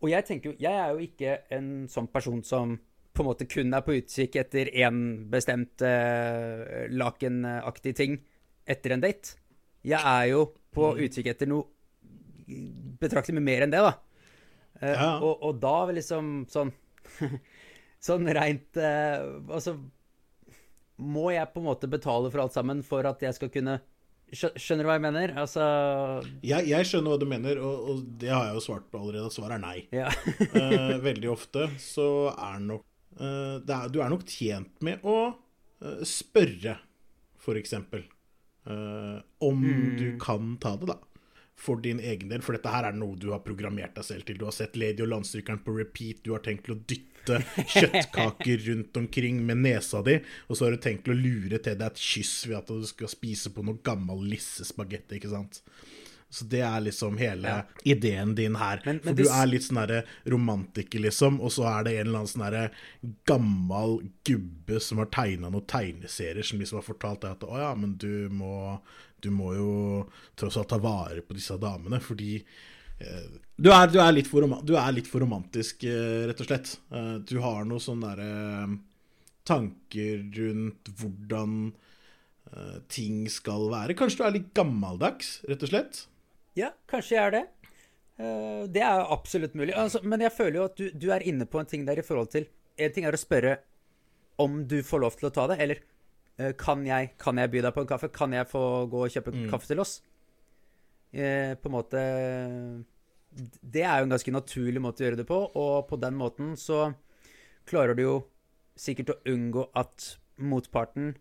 Og 0.00 0.08
jeg 0.12 0.24
tenker 0.28 0.50
jo 0.52 0.56
Jeg 0.62 0.72
er 0.72 0.94
jo 0.94 1.02
ikke 1.04 1.34
en 1.56 1.70
sånn 1.92 2.08
person 2.12 2.42
som 2.46 2.78
på 3.12 3.24
en 3.24 3.26
måte 3.26 3.46
kun 3.50 3.74
er 3.74 3.82
på 3.84 3.96
utkikk 3.98 4.36
etter 4.40 4.70
én 4.70 5.00
bestemt 5.32 5.82
uh, 5.82 6.86
lakenaktig 6.94 7.92
ting 7.98 8.14
etter 8.70 8.94
en 8.94 9.02
date. 9.02 9.34
Jeg 9.84 9.98
er 10.00 10.28
jo 10.30 10.44
på 10.72 10.92
utkikk 10.94 11.32
etter 11.32 11.50
noe 11.50 11.66
betraktelig 13.00 13.36
med 13.40 13.46
mer 13.46 13.64
enn 13.66 13.74
det, 13.74 13.82
da. 13.82 13.92
Eh, 14.80 14.94
Ja. 14.94 15.10
og, 15.18 15.42
og 15.42 15.58
da 15.60 15.90
liksom 15.92 16.46
sånn 16.48 16.70
Sånn 18.00 18.24
reint 18.32 18.78
eh, 18.80 19.18
Altså 19.50 19.74
Må 20.96 21.26
jeg 21.34 21.50
på 21.52 21.60
en 21.60 21.66
måte 21.66 21.90
betale 21.90 22.30
for 22.32 22.40
alt 22.44 22.54
sammen 22.56 22.80
for 22.86 23.04
at 23.10 23.20
jeg 23.20 23.36
skal 23.36 23.50
kunne 23.52 23.80
Skjønner 24.32 24.84
du 24.84 24.88
hva 24.88 24.96
jeg 24.98 25.04
mener? 25.04 25.32
Altså 25.42 25.64
Jeg, 26.46 26.68
jeg 26.70 26.86
skjønner 26.86 27.14
hva 27.14 27.20
du 27.20 27.26
mener, 27.30 27.60
og, 27.64 27.90
og 27.90 28.04
det 28.20 28.30
har 28.30 28.48
jeg 28.48 28.58
jo 28.58 28.62
svart 28.64 28.86
på 28.92 29.00
allerede. 29.00 29.32
Svaret 29.34 29.58
er 29.58 29.64
nei. 29.64 29.76
Ja. 29.94 30.08
uh, 30.54 30.96
veldig 31.08 31.32
ofte 31.32 31.66
så 31.82 32.06
er 32.36 32.62
nok 32.62 32.86
uh, 33.18 33.58
er, 33.58 33.90
Du 33.92 34.00
er 34.04 34.12
nok 34.12 34.24
tjent 34.28 34.72
med 34.86 35.02
å 35.02 35.18
uh, 35.34 36.02
spørre, 36.06 36.78
for 37.40 37.60
eksempel, 37.60 38.06
om 38.70 39.62
om 39.62 39.62
du 39.96 40.18
kan 40.20 40.52
ta 40.60 40.74
det, 40.78 40.90
da. 40.92 40.98
For 41.60 41.80
din 41.84 42.00
egen 42.00 42.30
del, 42.32 42.40
for 42.40 42.56
dette 42.56 42.72
her 42.72 42.88
er 42.88 42.96
noe 42.96 43.18
du 43.20 43.28
har 43.34 43.42
programmert 43.44 43.92
deg 43.98 44.06
selv 44.06 44.24
til. 44.24 44.38
Du 44.40 44.46
har 44.48 44.56
sett 44.56 44.78
Lady 44.80 45.04
og 45.04 45.10
Landstrykeren 45.12 45.60
på 45.64 45.74
repeat, 45.76 46.22
du 46.24 46.32
har 46.32 46.44
tenkt 46.44 46.64
til 46.68 46.78
å 46.78 46.80
dytte 46.88 47.42
kjøttkaker 47.74 48.64
rundt 48.70 48.96
omkring 48.96 49.42
med 49.44 49.60
nesa 49.66 50.00
di, 50.06 50.16
og 50.48 50.56
så 50.56 50.66
har 50.66 50.74
du 50.76 50.80
tenkt 50.80 51.04
til 51.04 51.14
å 51.14 51.20
lure 51.20 51.60
til 51.60 51.76
deg 51.76 51.86
et 51.90 52.00
kyss 52.00 52.34
ved 52.48 52.62
at 52.62 52.72
du 52.72 52.86
skal 52.88 53.12
spise 53.12 53.52
på 53.52 53.64
noe 53.66 53.82
gammel 53.84 54.24
lissespagetti, 54.32 55.20
ikke 55.20 55.34
sant. 55.34 55.60
Så 56.30 56.44
det 56.46 56.60
er 56.62 56.80
liksom 56.84 57.16
hele 57.18 57.64
ideen 57.84 58.36
din 58.38 58.54
her. 58.54 58.80
Men- 58.86 59.00
men 59.04 59.14
For 59.14 59.18
du 59.18 59.22
det 59.24 59.32
er 59.34 59.46
litt 59.50 59.62
sånn 59.66 59.80
derre 59.80 60.04
romantiker, 60.30 61.00
liksom, 61.02 61.40
og 61.40 61.50
så 61.50 61.64
er 61.66 61.84
det 61.84 61.94
en 61.98 62.06
eller 62.06 62.18
annen 62.20 62.30
sånn 62.30 62.44
derre 62.46 62.70
gammel 63.26 63.96
gubbe 64.24 64.80
som 64.80 64.98
har 65.02 65.06
tegna 65.10 65.50
noen 65.50 65.66
tegneserier, 65.66 66.44
som 66.46 66.60
liksom 66.60 66.78
har 66.78 66.86
fortalt 66.86 67.20
deg 67.24 67.30
at 67.32 67.40
å 67.48 67.58
ja, 67.58 67.74
men 67.74 67.96
du 67.96 68.28
må, 68.30 68.78
du 69.20 69.30
må 69.34 69.54
jo 69.56 69.72
tross 70.36 70.56
alt 70.56 70.68
ta 70.70 70.78
vare 70.78 71.20
på 71.26 71.34
disse 71.34 71.58
damene, 71.58 71.98
fordi 72.00 72.36
eh, 73.00 73.26
du, 73.58 73.70
er, 73.74 73.88
du, 73.90 73.98
er 73.98 74.12
du 74.62 74.76
er 74.76 74.92
litt 74.92 75.08
for 75.10 75.20
romantisk, 75.20 75.82
eh, 75.84 76.26
rett 76.30 76.40
og 76.40 76.46
slett. 76.46 76.76
Eh, 76.92 77.18
du 77.26 77.40
har 77.42 77.64
noen 77.64 77.80
sånne 77.82 78.14
derre 78.14 78.78
tanker 79.50 80.22
rundt 80.36 80.90
hvordan 81.00 81.72
eh, 82.54 82.78
ting 82.92 83.24
skal 83.32 83.68
være. 83.72 83.96
Kanskje 83.98 84.20
du 84.20 84.24
er 84.28 84.36
litt 84.38 84.50
gammeldags, 84.56 85.40
rett 85.48 85.62
og 85.66 85.72
slett? 85.72 86.04
Ja, 86.58 86.72
kanskje 86.90 87.16
jeg 87.16 87.24
er 87.26 87.34
det. 87.36 87.42
Eh, 88.20 88.62
det 88.72 88.82
er 88.84 89.04
absolutt 89.12 89.54
mulig. 89.58 89.74
Altså, 89.76 90.02
men 90.02 90.22
jeg 90.24 90.34
føler 90.34 90.60
jo 90.60 90.66
at 90.68 90.76
du, 90.80 90.88
du 90.92 91.08
er 91.14 91.24
inne 91.26 91.46
på 91.48 91.60
en 91.60 91.68
ting 91.70 91.86
der 91.88 92.00
i 92.00 92.06
forhold 92.06 92.32
til 92.34 92.48
En 92.80 92.92
ting 92.94 93.04
er 93.04 93.12
å 93.12 93.20
spørre 93.20 93.58
om 94.40 94.62
du 94.64 94.78
får 94.86 95.02
lov 95.02 95.16
til 95.18 95.28
å 95.28 95.32
ta 95.36 95.42
det, 95.50 95.58
eller 95.60 95.80
eh, 96.40 96.54
kan 96.56 96.80
jeg, 96.86 97.10
kan 97.20 97.36
jeg 97.36 97.50
by 97.52 97.60
deg 97.66 97.74
på 97.76 97.82
en 97.84 97.90
kaffe? 97.90 98.08
Kan 98.14 98.32
jeg 98.32 98.48
få 98.48 98.62
gå 98.88 99.02
og 99.04 99.12
kjøpe 99.12 99.34
kaffe 99.50 99.68
til 99.68 99.82
oss? 99.82 99.98
Eh, 101.12 101.58
på 101.60 101.68
en 101.68 101.74
måte 101.74 102.00
Det 103.60 103.82
er 103.82 103.98
jo 103.98 104.06
en 104.06 104.14
ganske 104.14 104.32
naturlig 104.32 104.80
måte 104.80 105.02
å 105.02 105.08
gjøre 105.08 105.20
det 105.20 105.26
på, 105.28 105.42
og 105.60 105.90
på 105.90 105.98
den 106.00 106.16
måten 106.16 106.54
så 106.56 106.86
klarer 107.68 107.98
du 107.98 108.02
jo 108.06 108.14
sikkert 108.80 109.12
å 109.12 109.18
unngå 109.28 109.66
at 109.76 110.14
motparten 110.40 111.12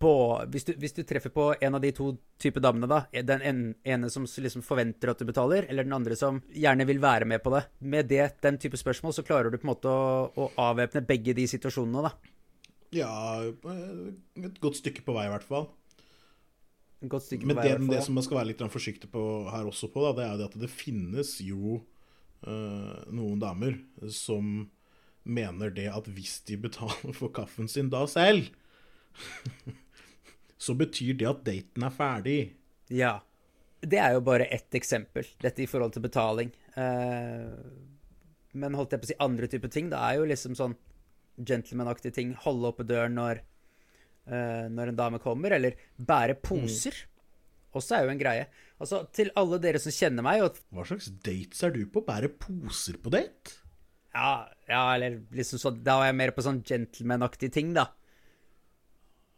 på 0.00 0.12
hvis 0.48 0.64
du, 0.64 0.72
hvis 0.80 0.94
du 0.96 1.02
treffer 1.04 1.32
på 1.34 1.50
en 1.60 1.76
av 1.76 1.82
de 1.82 1.90
to 1.96 2.10
typer 2.40 2.62
damene, 2.64 2.88
da, 2.88 3.02
den 3.26 3.74
ene 3.84 4.10
som 4.12 4.24
liksom 4.24 4.64
forventer 4.64 5.12
at 5.12 5.20
du 5.20 5.26
betaler, 5.28 5.66
eller 5.68 5.84
den 5.84 5.96
andre 5.96 6.16
som 6.16 6.40
gjerne 6.56 6.86
vil 6.88 7.02
være 7.02 7.28
med 7.28 7.42
på 7.44 7.52
det, 7.52 7.66
med 7.84 8.08
det, 8.08 8.24
den 8.44 8.56
type 8.60 8.80
spørsmål, 8.80 9.14
så 9.16 9.24
klarer 9.26 9.52
du 9.52 9.58
på 9.58 9.68
en 9.68 9.72
måte 9.74 9.92
å, 9.92 10.30
å 10.32 10.48
avvæpne 10.70 11.04
begge 11.08 11.36
de 11.36 11.44
situasjonene, 11.50 12.08
da. 12.08 12.36
Ja, 12.96 13.12
et 13.44 14.56
godt 14.62 14.80
stykke 14.80 15.04
på 15.06 15.14
vei, 15.14 15.28
i 15.28 15.34
hvert 15.34 15.46
fall. 15.46 15.68
Et 17.00 17.10
godt 17.12 17.28
stykke 17.28 17.46
Men 17.46 17.58
på 17.58 17.62
vei, 17.62 17.68
i 17.68 17.74
hvert 17.74 17.84
fall, 17.84 17.94
det 17.94 18.02
som 18.08 18.16
man 18.18 18.26
skal 18.26 18.40
være 18.40 18.50
litt 18.50 18.64
forsiktig 18.72 19.12
på 19.12 19.24
her 19.52 19.68
også 19.68 19.92
på, 19.92 20.02
da, 20.08 20.14
det 20.16 20.24
er 20.24 20.32
jo 20.32 20.40
det 20.40 20.48
at 20.50 20.58
det 20.64 20.72
finnes 20.72 21.34
jo 21.44 21.76
øh, 22.48 22.96
noen 23.12 23.42
damer 23.42 23.78
som 24.08 24.70
mener 25.28 25.72
det 25.76 25.86
at 25.92 26.08
hvis 26.08 26.40
de 26.48 26.56
betaler 26.60 27.14
for 27.16 27.32
kaffen 27.36 27.68
sin 27.68 27.92
da 27.92 28.06
selv, 28.08 28.48
så 30.60 30.76
betyr 30.76 31.16
det 31.16 31.28
at 31.30 31.44
daten 31.46 31.86
er 31.86 31.94
ferdig. 31.94 32.38
Ja. 32.92 33.18
Det 33.80 33.96
er 33.96 34.12
jo 34.12 34.20
bare 34.20 34.44
ett 34.52 34.76
eksempel, 34.76 35.24
dette 35.40 35.64
i 35.64 35.68
forhold 35.70 35.94
til 35.94 36.04
betaling. 36.04 36.50
Eh, 36.76 37.52
men 38.60 38.76
holdt 38.76 38.92
jeg 38.92 39.00
på 39.00 39.08
å 39.08 39.10
si 39.12 39.20
andre 39.24 39.48
typer 39.48 39.72
ting, 39.72 39.88
det 39.92 40.00
er 40.00 40.18
jo 40.18 40.26
liksom 40.28 40.56
sånn 40.58 40.74
gentleman-aktige 41.40 42.12
ting. 42.18 42.34
Holde 42.44 42.68
oppe 42.74 42.84
døren 42.84 43.16
når, 43.16 43.40
eh, 44.26 44.66
når 44.68 44.92
en 44.92 44.98
dame 44.98 45.22
kommer, 45.22 45.56
eller 45.56 45.78
bære 45.96 46.36
poser. 46.44 46.98
Også 47.72 47.96
er 47.96 48.04
jo 48.04 48.12
en 48.12 48.20
greie. 48.20 48.46
Altså, 48.82 49.04
til 49.14 49.30
alle 49.38 49.60
dere 49.62 49.80
som 49.80 49.94
kjenner 49.94 50.26
meg, 50.26 50.42
og 50.44 50.60
Hva 50.74 50.84
slags 50.88 51.08
dates 51.22 51.62
er 51.64 51.72
du 51.72 51.84
på? 51.86 52.04
Bære 52.04 52.32
poser 52.36 53.00
på 53.00 53.12
date? 53.16 53.56
ja, 54.10 54.48
ja, 54.66 54.94
eller 54.96 55.20
liksom 55.30 55.60
sånn 55.62 55.84
Da 55.86 56.00
var 56.00 56.08
jeg 56.08 56.16
mer 56.18 56.32
på 56.34 56.42
sånn 56.42 56.64
gentleman-aktige 56.66 57.52
ting, 57.54 57.72
da. 57.76 57.86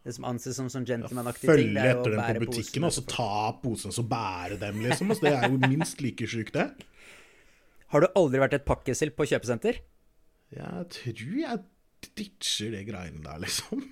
Det 0.02 0.14
som 0.16 0.25
anses 0.26 0.56
som 0.59 0.66
sånn 0.73 0.87
gentleman-aktige 0.88 1.47
ting, 1.47 1.68
Følge 1.71 1.82
er 1.82 1.92
etter 1.94 2.16
dem 2.16 2.23
på 2.26 2.47
butikken 2.49 2.87
og 2.88 2.94
så 2.94 3.04
ta 3.06 3.52
posene 3.62 3.94
og 4.02 4.09
bære 4.11 4.59
dem, 4.59 4.80
liksom. 4.82 5.12
Altså, 5.14 5.28
det 5.28 5.35
er 5.38 5.52
jo 5.52 5.61
minst 5.62 6.02
like 6.02 6.26
sjukt, 6.26 6.56
det. 6.56 6.66
Har 7.94 8.02
du 8.02 8.09
aldri 8.18 8.40
vært 8.42 8.56
et 8.59 8.66
pakkesel 8.66 9.12
på 9.14 9.28
kjøpesenter? 9.30 9.78
Jeg 10.52 10.88
tror 10.97 11.37
jeg 11.38 11.62
ditcher 12.18 12.75
det 12.75 12.82
greiene 12.88 13.23
der, 13.23 13.38
liksom. 13.44 13.85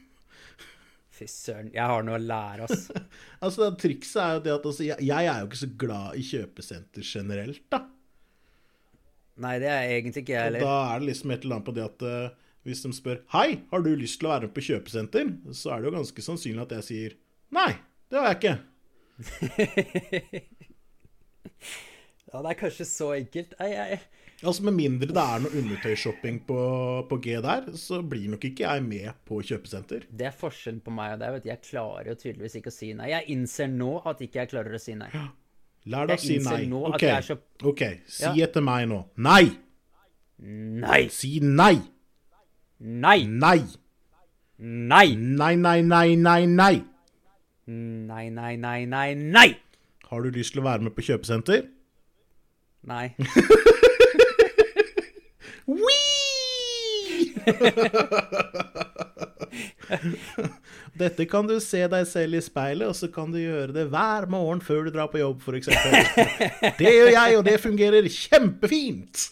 Fy 1.20 1.28
søren, 1.30 1.70
jeg 1.74 1.92
har 1.92 2.02
noe 2.06 2.18
å 2.18 2.24
lære, 2.24 2.66
ass. 2.66 2.88
Altså, 3.44 3.70
Trikset 3.78 4.20
er 4.24 4.34
jo 4.34 4.44
det 4.48 4.54
at 4.56 4.68
altså, 4.72 4.84
jeg, 4.88 5.06
jeg 5.06 5.30
er 5.30 5.40
jo 5.40 5.48
ikke 5.50 5.62
så 5.62 5.72
glad 5.84 6.18
i 6.18 6.26
kjøpesenter 6.26 7.06
generelt, 7.06 7.64
da. 7.72 7.84
Nei, 9.40 9.54
det 9.62 9.70
er 9.72 9.94
egentlig 9.94 10.24
ikke 10.24 10.34
jeg 10.34 10.48
heller. 10.50 10.64
da 10.66 10.78
er 10.90 11.00
det 11.00 11.12
liksom 11.14 11.30
et 11.32 11.44
eller 11.46 11.56
annet 11.56 11.68
på 11.70 11.74
det 11.78 11.84
at 11.86 12.02
eh, 12.04 12.48
hvis 12.66 12.82
de 12.84 12.90
spør 12.92 13.22
Hei, 13.32 13.60
har 13.70 13.80
du 13.84 13.90
lyst 13.96 14.18
til 14.20 14.28
å 14.28 14.32
være 14.34 14.46
med 14.48 14.54
på 14.56 14.64
kjøpesenter? 14.68 15.26
Så 15.56 15.66
er 15.72 15.80
det 15.80 15.86
jo 15.90 15.94
ganske 15.96 16.24
sannsynlig 16.26 16.62
at 16.66 16.74
jeg 16.78 16.84
sier 16.90 17.10
Nei, 17.56 17.70
det 18.10 18.16
har 18.20 18.26
jeg 18.30 18.38
ikke. 18.40 18.56
Ja, 22.30 22.38
det 22.44 22.50
er 22.52 22.58
kanskje 22.60 22.84
så 22.86 23.08
enkelt. 23.16 23.56
Ei, 23.58 23.72
ei. 23.74 23.96
Altså 24.46 24.62
Med 24.68 24.76
mindre 24.78 25.08
det 25.10 25.18
er 25.20 25.40
noe 25.42 25.50
undertøyshopping 25.60 26.36
på, 26.46 26.58
på 27.10 27.16
G 27.24 27.34
der, 27.42 27.66
så 27.76 27.98
blir 28.06 28.30
nok 28.32 28.44
ikke 28.46 28.62
jeg 28.68 28.84
med 28.86 29.08
på 29.28 29.40
kjøpesenter. 29.48 30.06
Det 30.08 30.28
er 30.30 30.36
forskjellen 30.38 30.78
på 30.86 30.94
meg 30.94 31.16
og 31.16 31.20
deg. 31.24 31.32
vet 31.34 31.44
du. 31.44 31.48
Jeg 31.50 31.62
klarer 31.66 32.12
jo 32.12 32.16
tydeligvis 32.22 32.54
ikke 32.60 32.70
å 32.72 32.76
si 32.76 32.92
nei. 32.96 33.10
Jeg 33.12 33.26
innser 33.34 33.68
nå 33.74 33.90
at 34.08 34.22
ikke 34.24 34.40
jeg 34.44 34.52
klarer 34.54 34.78
å 34.78 34.80
si 34.80 34.94
nei. 34.96 35.10
Lær 35.90 36.08
deg 36.12 36.22
å 36.22 36.24
si 36.24 36.38
nei. 36.44 36.60
nå 36.70 36.84
at 36.94 37.02
jeg 37.02 37.16
er 37.16 37.26
så- 37.32 37.38
ok, 37.72 37.82
si 38.06 38.24
Ja. 38.30 38.46
etter 38.46 38.62
meg 38.64 38.86
nå. 38.88 39.02
Nei! 39.18 39.50
Nei! 40.38 41.02
Si 41.12 41.34
nei! 41.42 41.74
Nei! 42.80 43.26
Nei! 43.26 43.60
Nei! 44.56 45.14
Nei, 45.14 45.56
nei, 45.56 45.82
nei, 45.82 46.16
nei, 46.16 46.46
nei! 46.46 46.84
Nei, 47.66 48.30
nei, 48.30 48.56
nei, 48.56 48.86
nei, 48.86 49.14
nei! 49.14 49.56
Har 50.08 50.22
du 50.24 50.30
lyst 50.32 50.54
til 50.54 50.62
å 50.62 50.64
være 50.64 50.86
med 50.86 50.94
på 50.96 51.04
kjøpesenter? 51.04 51.66
Nei. 52.88 53.12
Dette 61.00 61.28
kan 61.28 61.44
du 61.48 61.60
se 61.60 61.84
deg 61.92 62.08
selv 62.08 62.40
i 62.40 62.42
speilet, 62.44 62.88
og 62.88 62.96
så 62.96 63.12
kan 63.12 63.28
du 63.32 63.38
gjøre 63.42 63.76
det 63.76 63.86
hver 63.92 64.24
morgen 64.32 64.64
før 64.64 64.88
du 64.88 64.94
drar 64.96 65.12
på 65.12 65.20
jobb, 65.20 65.44
f.eks. 65.44 65.68
Det 66.80 66.96
gjør 66.96 67.12
jeg, 67.12 67.36
og 67.36 67.44
det 67.44 67.60
fungerer 67.60 68.08
kjempefint. 68.08 69.28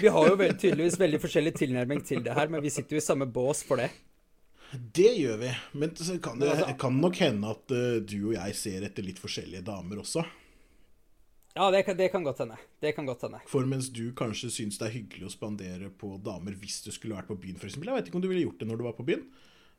Vi 0.00 0.10
har 0.10 0.30
jo 0.30 0.36
tydeligvis 0.36 0.98
veldig 1.00 1.20
forskjellig 1.22 1.54
tilnærming 1.58 2.02
til 2.06 2.22
det 2.24 2.34
her, 2.36 2.50
men 2.52 2.62
vi 2.64 2.72
sitter 2.72 2.96
jo 2.96 3.02
i 3.02 3.04
samme 3.04 3.26
bås 3.30 3.62
for 3.66 3.80
det. 3.82 3.90
Det 4.74 5.10
gjør 5.16 5.36
vi. 5.42 5.50
Men 5.78 5.92
så 5.96 6.16
kan 6.22 6.40
det 6.40 6.54
kan 6.80 6.96
nok 7.00 7.20
hende 7.22 7.52
at 7.54 7.74
eh, 7.74 8.00
du 8.02 8.18
og 8.30 8.34
jeg 8.36 8.56
ser 8.58 8.86
etter 8.88 9.06
litt 9.06 9.20
forskjellige 9.22 9.62
damer 9.66 10.00
også. 10.02 10.24
Ja, 11.54 11.68
det 11.70 11.84
kan, 11.86 11.94
det. 11.96 12.08
Det 12.80 12.92
kan 12.96 13.06
godt 13.06 13.22
hende. 13.22 13.40
For 13.46 13.66
mens 13.70 13.86
du 13.94 14.08
kanskje 14.18 14.50
syns 14.50 14.80
det 14.80 14.88
er 14.88 14.96
hyggelig 14.96 15.28
å 15.28 15.34
spandere 15.36 15.86
på 15.94 16.16
damer 16.18 16.56
hvis 16.58 16.80
du 16.82 16.90
skulle 16.90 17.14
vært 17.14 17.30
på 17.30 17.36
byen, 17.38 17.60
f.eks. 17.60 17.76
Jeg 17.78 17.94
vet 17.94 18.10
ikke 18.10 18.18
om 18.18 18.24
du 18.24 18.26
ville 18.32 18.42
gjort 18.42 18.58
det 18.58 18.66
når 18.66 18.80
du 18.80 18.86
var 18.88 18.96
på 18.98 19.06
byen. 19.06 19.22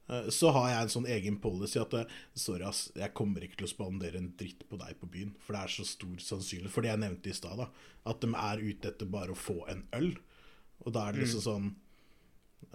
Eh, 0.10 0.28
Så 0.30 0.52
har 0.54 0.68
jeg 0.70 0.82
en 0.86 0.94
sånn 0.96 1.08
egen 1.10 1.39
policy 1.41 1.80
at 1.82 1.94
eh, 1.98 2.06
sorry, 2.38 2.63
ass, 2.68 2.91
jeg 2.96 3.13
kommer 3.18 3.41
ikke 3.46 3.58
til 3.62 3.68
å 3.70 3.72
spandere 3.74 4.20
en 4.22 4.32
dritt 4.38 4.65
på 4.70 4.78
deg 4.82 5.00
på 5.02 5.10
byen. 5.12 5.34
For 5.41 5.54
det 5.58 5.63
er 5.63 5.74
så 5.80 5.86
stor 5.89 6.15
sannsynlighet 6.22 6.74
for 6.76 6.86
det 6.86 6.91
jeg 6.94 7.02
nevnte 7.06 7.32
i 7.32 7.38
stad. 7.38 7.65
At 8.06 8.22
de 8.22 8.30
er 8.36 8.62
ute 8.62 8.91
etter 8.94 9.10
bare 9.10 9.34
å 9.34 9.39
få 9.39 9.62
en 9.72 9.86
øl. 9.98 10.12
Og 10.86 10.94
da 10.94 11.08
er 11.08 11.15
det 11.18 11.26
liksom 11.26 11.41
sånn 11.46 11.72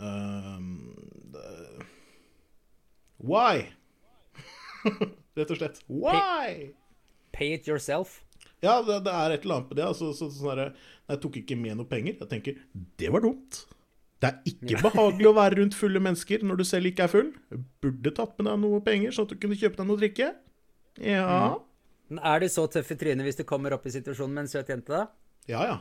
um, 0.01 0.69
det- 1.31 1.87
Why? 3.21 3.67
Rett 5.37 5.51
og 5.53 5.59
slett. 5.61 5.83
Why? 5.93 6.71
Pay 7.37 7.53
it 7.55 7.69
yourself. 7.69 8.23
Ja, 8.65 8.79
det, 8.85 9.03
det 9.07 9.13
er 9.13 9.35
et 9.37 9.45
eller 9.45 9.61
annet 9.61 9.69
på 9.71 9.77
det. 9.79 9.85
Altså, 9.87 10.11
så, 10.17 10.31
sånn 10.33 10.57
der, 10.59 10.73
jeg 11.13 11.21
tok 11.23 11.37
ikke 11.43 11.57
med 11.61 11.79
noe 11.79 11.89
penger. 11.89 12.17
Jeg 12.21 12.31
tenker 12.33 12.59
det 13.01 13.11
var 13.13 13.23
dumt. 13.25 13.61
Det 14.21 14.29
er 14.29 14.51
ikke 14.51 14.83
behagelig 14.85 15.29
å 15.31 15.37
være 15.37 15.57
rundt 15.63 15.77
fulle 15.79 16.01
mennesker 16.03 16.43
når 16.45 16.61
du 16.61 16.65
selv 16.69 16.91
ikke 16.91 17.07
er 17.07 17.13
full. 17.13 17.31
Burde 17.81 18.13
tatt 18.17 18.35
med 18.37 18.51
deg 18.51 18.59
noe 18.61 18.81
penger, 18.85 19.15
sånn 19.17 19.29
at 19.29 19.33
du 19.33 19.41
kunne 19.41 19.57
kjøpe 19.57 19.81
deg 19.81 19.89
noe 19.89 19.97
å 19.97 20.01
drikke. 20.03 20.29
Ja. 21.01 21.29
Mm. 22.11 22.19
er 22.19 22.43
du 22.43 22.51
så 22.51 22.67
tøff 22.69 22.91
i 22.93 22.97
trynet 22.99 23.25
hvis 23.25 23.39
du 23.39 23.45
kommer 23.49 23.73
opp 23.77 23.87
i 23.87 23.93
situasjonen 23.95 24.35
med 24.37 24.45
en 24.45 24.51
søt 24.51 24.69
jente, 24.73 24.93
da? 24.93 25.07
Ja, 25.49 25.63
ja. 25.71 25.79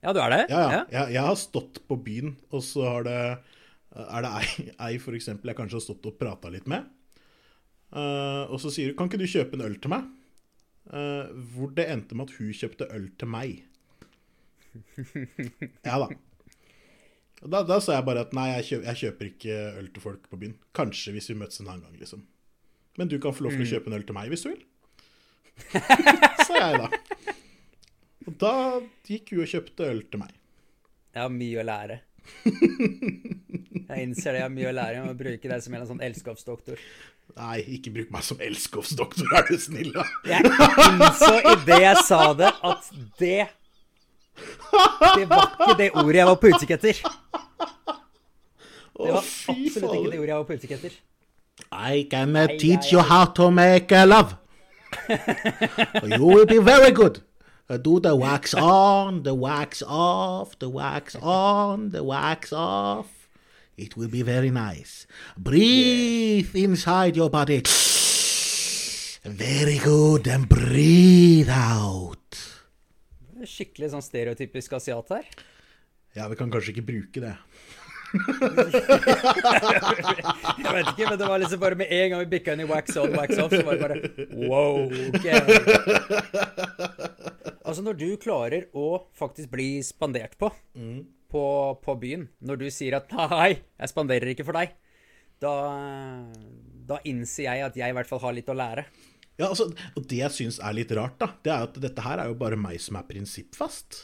Ja, 0.00 0.14
du 0.16 0.20
er 0.22 0.32
det? 0.32 0.44
ja, 0.48 0.60
ja. 0.72 0.84
Jeg, 0.88 1.16
jeg 1.18 1.24
har 1.26 1.36
stått 1.36 1.82
på 1.90 1.98
byen, 2.00 2.32
og 2.54 2.62
så 2.64 2.86
har 2.86 3.04
det, 3.04 3.18
er 4.00 4.24
det 4.24 4.30
ei, 4.38 4.68
ei 4.86 4.94
for 5.02 5.18
eksempel, 5.18 5.52
jeg 5.52 5.58
kanskje 5.58 5.76
har 5.76 5.84
stått 5.84 6.08
og 6.08 6.16
prata 6.20 6.52
litt 6.52 6.70
med. 6.70 6.88
uh, 7.92 8.48
og 8.48 8.56
så 8.62 8.72
sier 8.72 8.94
hun 8.94 8.96
'Kan 8.96 9.10
ikke 9.10 9.20
du 9.20 9.28
kjøpe 9.28 9.58
en 9.58 9.66
øl 9.68 9.76
til 9.76 9.92
meg?' 9.92 10.08
Uh, 10.90 11.28
hvor 11.52 11.68
det 11.76 11.84
endte 11.92 12.16
med 12.16 12.30
at 12.30 12.38
hun 12.38 12.56
kjøpte 12.56 12.88
øl 12.96 13.10
til 13.18 13.28
meg. 13.28 13.60
Ja 15.84 15.98
da. 16.00 16.08
Da, 17.40 17.62
da 17.64 17.78
sa 17.80 17.96
jeg 17.96 18.04
bare 18.04 18.26
at 18.26 18.34
nei, 18.36 18.50
jeg 18.58 18.66
kjøper, 18.68 18.86
jeg 18.90 19.00
kjøper 19.00 19.28
ikke 19.30 19.60
øl 19.80 19.86
til 19.94 20.04
folk 20.04 20.26
på 20.28 20.40
byen. 20.42 20.58
Kanskje 20.76 21.14
hvis 21.14 21.30
vi 21.32 21.38
møtes 21.40 21.62
en 21.62 21.70
annen 21.70 21.86
gang, 21.86 21.96
liksom. 22.02 22.26
Men 23.00 23.08
du 23.08 23.16
kan 23.22 23.32
få 23.32 23.46
lov 23.46 23.56
til 23.56 23.64
å 23.64 23.70
kjøpe 23.70 23.88
en 23.88 23.96
øl 23.96 24.04
til 24.04 24.16
meg 24.16 24.32
hvis 24.32 24.44
du 24.44 24.50
vil. 24.50 24.60
sa 26.46 26.58
jeg 26.60 26.82
da. 26.82 26.90
Og 28.28 28.36
da 28.40 28.54
gikk 29.08 29.32
hun 29.32 29.44
og 29.46 29.52
kjøpte 29.54 29.88
øl 29.88 30.02
til 30.12 30.20
meg. 30.20 30.34
Jeg 31.14 31.22
har 31.24 31.32
mye 31.32 31.62
å 31.62 31.66
lære. 31.66 31.96
Jeg 33.90 34.04
innser 34.04 34.36
det, 34.36 34.42
jeg 34.42 34.44
har 34.44 34.52
mye 34.54 34.68
å 34.68 34.74
lære. 34.76 34.98
Jeg 34.98 35.06
må 35.08 35.14
bruke 35.18 35.50
deg 35.50 35.64
som 35.64 35.74
en 35.74 35.86
sånn 35.88 36.04
elskovsdoktor. 36.06 36.82
Nei, 37.38 37.56
ikke 37.76 37.92
bruk 37.94 38.12
meg 38.14 38.26
som 38.26 38.40
elskovsdoktor, 38.42 39.32
er 39.38 39.48
du 39.48 39.56
snill, 39.62 39.90
da. 39.94 40.04
Jeg 40.28 40.50
innså 40.50 41.32
idet 41.54 41.80
jeg 41.84 42.04
sa 42.06 42.20
det, 42.36 42.50
at 42.66 42.92
det 43.22 43.48
Det 45.18 45.28
var 45.28 45.46
ikke 45.60 45.76
det 45.82 45.90
ordet 45.94 46.18
jeg 46.20 46.26
var 46.26 46.34
på 46.40 46.50
utkikk 46.54 46.74
etter. 46.76 47.00
Det 49.00 49.12
var 49.14 49.24
absolutt 49.24 49.94
ikke 49.94 50.10
det 50.10 50.18
ordet 50.20 50.28
jeg 50.28 50.36
var 50.36 50.44
på 50.48 50.58
utkikk 50.58 50.76
etter. 50.78 50.98
I 51.72 52.06
can 52.10 52.36
uh, 52.36 52.46
teach 52.58 52.92
you 52.92 53.00
how 53.00 53.24
to 53.24 53.50
make 53.50 53.92
uh, 53.92 54.06
love. 54.06 54.36
you 56.18 56.24
will 56.24 56.46
be 56.46 56.58
very 56.58 56.90
good. 56.90 57.20
Uh, 57.68 57.76
do 57.76 58.00
the 58.00 58.16
wax 58.16 58.54
on, 58.54 59.22
the 59.22 59.34
wax 59.34 59.82
off, 59.86 60.58
the 60.58 60.68
wax 60.68 61.14
on, 61.16 61.90
the 61.90 62.02
wax 62.02 62.52
off. 62.52 63.28
It 63.76 63.96
will 63.96 64.08
be 64.08 64.22
very 64.22 64.50
nice. 64.50 65.06
Breathe 65.38 66.54
inside 66.54 67.16
your 67.16 67.30
body. 67.30 67.62
Very 69.24 69.78
good, 69.78 70.26
and 70.26 70.48
breathe 70.48 71.48
out. 71.48 72.19
Skikkelig 73.48 73.90
sånn 73.92 74.04
stereotypisk 74.04 74.72
asiat 74.76 75.14
her. 75.14 75.24
Ja, 76.16 76.26
vi 76.30 76.36
kan 76.38 76.50
kanskje 76.52 76.74
ikke 76.74 76.88
bruke 76.90 77.22
det. 77.22 77.36
Jeg 80.60 80.72
vet 80.74 80.88
ikke, 80.90 81.06
men 81.06 81.18
det 81.20 81.28
var 81.28 81.38
liksom 81.38 81.60
bare 81.62 81.78
med 81.78 81.92
en 81.94 82.08
gang 82.10 82.20
vi 82.24 82.32
bikka 82.32 82.56
inn 82.56 82.64
i 82.64 82.68
wax 82.68 82.96
on, 82.98 83.14
wax 83.14 83.38
off, 83.38 83.54
så 83.54 83.62
var 83.66 83.72
det 83.78 83.82
bare 83.84 83.96
wow. 84.50 84.90
ok. 85.10 85.26
Altså, 87.62 87.84
når 87.86 87.94
du 88.00 88.08
klarer 88.18 88.66
å 88.74 89.06
faktisk 89.14 89.52
bli 89.52 89.68
spandert 89.86 90.34
på, 90.40 90.50
på 91.30 91.44
på 91.84 91.94
byen, 92.02 92.26
når 92.42 92.56
du 92.64 92.68
sier 92.74 92.98
at 92.98 93.12
nei, 93.14 93.52
jeg 93.78 93.92
spanderer 93.92 94.32
ikke 94.32 94.46
for 94.48 94.58
deg, 94.58 94.74
da, 95.40 95.54
da 96.90 96.98
innser 97.08 97.46
jeg 97.46 97.62
at 97.68 97.78
jeg 97.78 97.88
i 97.88 97.96
hvert 97.96 98.10
fall 98.10 98.22
har 98.26 98.34
litt 98.36 98.50
å 98.50 98.58
lære. 98.58 98.84
Ja, 99.40 99.48
altså, 99.48 99.70
og 99.96 100.06
Det 100.08 100.20
jeg 100.20 100.36
syns 100.36 100.58
er 100.60 100.74
litt 100.76 100.90
rart, 100.96 101.16
da, 101.20 101.30
det 101.44 101.52
er 101.54 101.68
at 101.68 101.78
dette 101.80 102.04
her 102.04 102.20
er 102.20 102.28
jo 102.28 102.36
bare 102.40 102.58
meg 102.60 102.80
som 102.82 102.98
er 103.00 103.06
prinsippfast. 103.08 104.02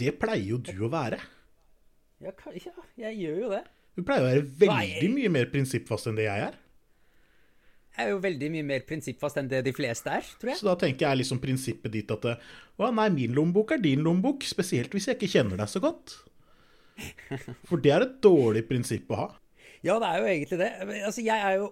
Det 0.00 0.12
pleier 0.20 0.50
jo 0.50 0.58
du 0.60 0.74
å 0.84 0.90
være. 0.92 1.20
Ja, 2.20 2.34
ja 2.58 2.74
jeg 3.06 3.16
gjør 3.22 3.40
jo 3.44 3.54
det. 3.54 3.62
Du 3.94 4.02
pleier 4.02 4.24
å 4.24 4.28
være 4.28 4.44
veldig 4.64 5.08
mye 5.14 5.30
mer 5.32 5.48
prinsippfast 5.52 6.10
enn 6.10 6.18
det 6.18 6.26
jeg 6.26 6.48
er. 6.50 6.58
Jeg 7.94 8.08
er 8.08 8.10
jo 8.10 8.18
veldig 8.24 8.48
mye 8.50 8.66
mer 8.66 8.82
prinsippfast 8.88 9.38
enn 9.38 9.48
det 9.52 9.60
de 9.68 9.72
fleste 9.74 10.10
er, 10.10 10.26
tror 10.40 10.50
jeg. 10.50 10.58
Så 10.58 10.66
da 10.66 10.74
tenker 10.80 11.06
jeg 11.06 11.20
liksom 11.20 11.38
prinsippet 11.42 11.94
ditt 11.94 12.10
at 12.10 12.26
det, 12.26 12.34
å 12.74 12.90
nei, 12.90 13.06
min 13.14 13.36
lommebok 13.36 13.76
er 13.76 13.82
din 13.84 14.02
lommebok, 14.02 14.42
spesielt 14.48 14.92
hvis 14.94 15.06
jeg 15.08 15.16
ikke 15.20 15.30
kjenner 15.36 15.62
deg 15.62 15.70
så 15.70 15.82
godt. 15.84 16.16
For 17.70 17.78
det 17.82 17.94
er 17.94 18.06
et 18.08 18.18
dårlig 18.22 18.64
prinsipp 18.66 19.14
å 19.14 19.20
ha. 19.20 19.28
Ja, 19.86 20.00
det 20.02 20.10
er 20.10 20.18
jo 20.18 20.28
egentlig 20.32 20.58
det. 20.58 20.70
Altså, 21.04 21.22
jeg 21.22 21.38
er 21.38 21.60
jo 21.60 21.70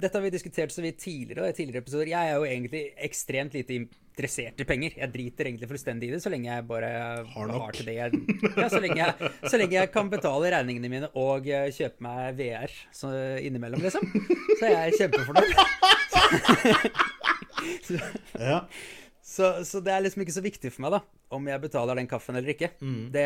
Dette 0.00 0.18
har 0.18 0.24
vi 0.24 0.30
diskutert 0.34 0.72
så 0.74 0.82
vidt 0.84 0.98
tidligere, 1.02 1.44
og 1.44 1.52
i 1.52 1.56
tidligere 1.56 1.84
episoder. 1.84 2.10
Jeg 2.10 2.30
er 2.30 2.34
jo 2.38 2.46
egentlig 2.48 2.82
ekstremt 3.06 3.54
lite 3.56 3.76
interessert 3.78 4.60
i 4.60 4.66
penger. 4.68 4.96
Jeg 5.00 5.12
driter 5.14 5.48
egentlig 5.50 5.68
fullstendig 5.70 6.08
i 6.08 6.14
det, 6.14 6.20
så 6.22 6.32
lenge 6.32 6.50
jeg 6.50 6.66
bare 6.68 6.90
Har 7.34 7.52
har 7.54 7.76
til 7.76 7.88
det 7.88 7.96
jeg 7.96 8.10
Ja, 8.56 8.68
så 8.72 8.80
lenge 8.82 8.98
jeg, 9.00 9.30
så 9.46 9.60
lenge 9.60 9.78
jeg 9.78 9.92
kan 9.94 10.10
betale 10.12 10.52
regningene 10.54 10.90
mine 10.92 11.08
og 11.18 11.48
eh, 11.50 11.70
kjøpe 11.74 12.04
meg 12.06 12.36
VR 12.38 12.74
så 12.94 13.10
innimellom, 13.42 13.82
liksom. 13.86 14.04
Så 14.58 14.68
er 14.68 14.76
jeg 14.76 15.00
kjempefornøyd. 15.02 15.50
Ja. 18.38 18.64
Så, 19.24 19.64
så 19.64 19.80
det 19.80 19.92
er 19.94 20.02
liksom 20.04 20.22
ikke 20.22 20.34
så 20.36 20.42
viktig 20.44 20.70
for 20.74 20.84
meg, 20.84 20.94
da, 20.98 20.98
om 21.34 21.46
jeg 21.48 21.62
betaler 21.62 21.96
den 21.98 22.08
kaffen 22.10 22.36
eller 22.36 22.52
ikke. 22.52 22.68
Det, 23.14 23.24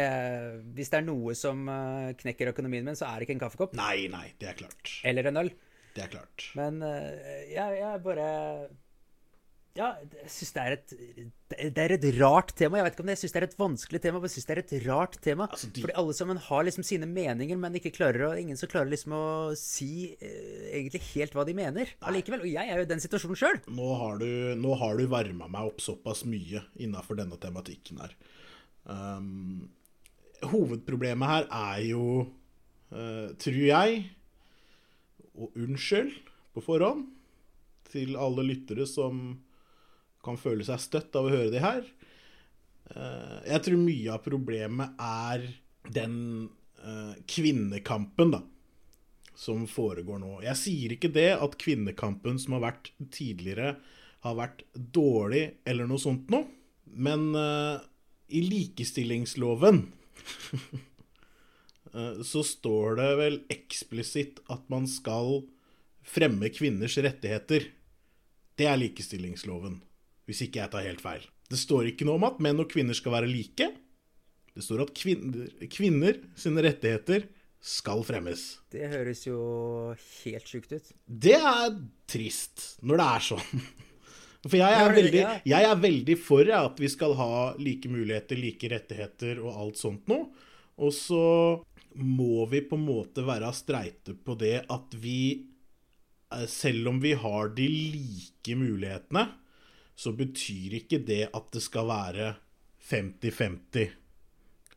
hvis 0.76 0.92
det 0.92 1.00
er 1.00 1.07
noe 1.09 1.35
som 1.37 1.64
eh, 1.72 2.12
knekker 2.20 2.52
økonomien 2.52 2.87
min, 2.87 2.96
så 2.96 3.09
er 3.09 3.18
det 3.18 3.26
ikke 3.26 3.35
en 3.35 3.42
kaffekopp. 3.42 3.74
Nei, 3.78 4.07
nei, 4.12 4.28
det 4.40 4.52
er 4.52 4.57
klart. 4.61 4.92
Eller 5.09 5.28
en 5.33 5.42
øl. 5.42 5.50
Det 5.96 6.05
er 6.05 6.12
klart. 6.12 6.51
Men 6.59 6.83
eh, 6.83 7.46
jeg, 7.55 7.79
jeg 7.81 8.03
bare 8.05 8.29
Ja, 9.79 9.92
jeg 10.03 10.31
syns 10.33 10.53
det 10.57 10.62
et 10.74 10.92
Det 11.53 11.79
er 11.85 11.92
et 11.94 12.07
rart 12.18 12.51
tema. 12.59 12.79
Jeg 12.81 12.85
vet 12.88 12.94
ikke 12.96 13.05
om 13.05 13.11
det, 13.11 13.14
jeg 13.14 13.20
syns 13.22 13.35
det 13.37 13.40
er 13.40 13.46
et 13.46 13.57
vanskelig 13.61 14.01
tema, 14.03 14.18
men 14.18 14.27
jeg 14.27 14.35
syns 14.37 14.48
det 14.48 14.55
er 14.57 14.61
et 14.64 14.72
rart 14.88 15.18
tema. 15.22 15.46
Altså, 15.55 15.68
de- 15.72 15.83
Fordi 15.85 15.94
alle 16.03 16.14
sammen 16.18 16.40
har 16.48 16.64
liksom 16.66 16.85
sine 16.87 17.07
meninger, 17.07 17.57
men 17.62 17.79
ikke 17.79 17.92
klarer 17.94 18.24
å, 18.27 18.33
ingen 18.40 18.59
som 18.59 18.68
klarer 18.72 18.90
liksom 18.90 19.14
å 19.14 19.22
si 19.59 20.16
eh, 20.18 20.66
egentlig 20.81 21.03
helt 21.12 21.37
hva 21.38 21.46
de 21.46 21.55
mener 21.55 21.94
allikevel. 22.03 22.42
Og 22.42 22.51
jeg 22.51 22.66
er 22.74 22.83
jo 22.83 22.88
i 22.88 22.90
den 22.90 23.05
situasjonen 23.05 23.38
sjøl. 23.38 23.61
Nå 23.79 23.88
har 24.03 24.18
du, 24.18 24.29
nå 24.59 24.74
har 24.83 24.98
du 24.98 25.07
varma 25.14 25.46
meg 25.48 25.70
opp 25.70 25.81
såpass 25.85 26.24
mye 26.27 26.64
innafor 26.83 27.20
denne 27.22 27.38
tematikken 27.40 28.03
her. 28.03 28.16
Um, 28.88 29.68
hovedproblemet 30.42 31.29
her 31.29 31.48
er 31.55 31.83
jo, 31.87 32.05
uh, 32.92 33.29
tror 33.40 33.59
jeg, 33.62 34.05
og 35.38 35.57
unnskyld 35.59 36.12
på 36.55 36.64
forhånd 36.64 37.07
til 37.88 38.18
alle 38.20 38.44
lyttere 38.44 38.85
som 38.88 39.38
kan 40.24 40.37
føle 40.40 40.66
seg 40.66 40.83
støtt 40.83 41.16
av 41.16 41.29
å 41.29 41.33
høre 41.33 41.53
det 41.55 41.62
her. 41.62 41.83
Eh, 42.92 43.38
jeg 43.55 43.64
tror 43.64 43.81
mye 43.81 44.12
av 44.12 44.24
problemet 44.27 45.03
er 45.09 45.46
den 45.88 46.16
eh, 46.83 47.14
kvinnekampen, 47.31 48.35
da 48.35 48.42
som 49.38 49.68
foregår 49.70 50.18
nå. 50.18 50.33
Jeg 50.42 50.59
sier 50.59 50.94
ikke 50.96 51.12
det 51.14 51.31
at 51.38 51.55
kvinnekampen 51.61 52.40
som 52.42 52.57
har 52.57 52.64
vært 52.72 52.90
tidligere, 53.14 53.77
har 54.27 54.35
vært 54.35 54.64
dårlig 54.74 55.44
eller 55.68 55.87
noe 55.87 56.03
sånt 56.03 56.33
noe, 56.33 56.48
men 56.90 57.31
eh, 57.38 57.79
i 58.35 58.42
likestillingsloven 58.42 59.85
så 62.27 62.42
står 62.44 62.98
det 62.98 63.09
vel 63.20 63.40
eksplisitt 63.53 64.42
at 64.53 64.64
man 64.72 64.87
skal 64.90 65.42
fremme 66.09 66.51
kvinners 66.53 66.98
rettigheter. 67.05 67.68
Det 68.59 68.66
er 68.66 68.81
likestillingsloven, 68.81 69.81
hvis 70.29 70.44
ikke 70.46 70.62
jeg 70.62 70.72
tar 70.72 70.87
helt 70.88 71.05
feil. 71.05 71.27
Det 71.48 71.61
står 71.61 71.92
ikke 71.92 72.09
noe 72.09 72.18
om 72.20 72.29
at 72.29 72.40
menn 72.44 72.61
og 72.61 72.68
kvinner 72.72 72.96
skal 72.96 73.14
være 73.14 73.31
like. 73.31 73.70
Det 74.53 74.64
står 74.64 74.85
at 74.85 74.94
kvinner, 74.96 75.51
kvinner 75.72 76.18
sine 76.37 76.64
rettigheter 76.66 77.29
skal 77.62 78.03
fremmes. 78.07 78.59
Det 78.70 78.88
høres 78.90 79.24
jo 79.27 79.38
helt 80.22 80.51
sjukt 80.51 80.72
ut. 80.74 80.90
Det 81.07 81.37
er 81.37 81.77
trist 82.11 82.74
når 82.83 83.01
det 83.01 83.07
er 83.14 83.29
sånn. 83.33 83.62
For 84.48 84.55
jeg 84.55 84.70
er, 84.70 84.92
veldig, 84.94 85.22
jeg 85.51 85.66
er 85.66 85.81
veldig 85.83 86.14
for 86.22 86.51
at 86.55 86.79
vi 86.79 86.88
skal 86.88 87.16
ha 87.18 87.33
like 87.59 87.90
muligheter, 87.90 88.38
like 88.38 88.68
rettigheter 88.70 89.40
og 89.42 89.57
alt 89.64 89.81
sånt 89.81 90.07
noe. 90.09 90.29
Og 90.79 90.95
så 90.95 91.25
må 91.99 92.47
vi 92.51 92.62
på 92.67 92.79
en 92.79 92.87
måte 92.87 93.25
være 93.27 93.51
streite 93.57 94.14
på 94.14 94.37
det 94.38 94.62
at 94.71 94.95
vi, 95.03 95.47
eh, 96.35 96.47
selv 96.47 96.93
om 96.93 97.01
vi 97.03 97.14
har 97.19 97.55
de 97.57 97.69
like 97.69 98.57
mulighetene, 98.59 99.27
så 99.99 100.12
betyr 100.14 100.79
ikke 100.79 101.03
det 101.03 101.25
at 101.35 101.49
det 101.53 101.62
skal 101.64 101.88
være 101.91 102.29
50-50 102.88 103.88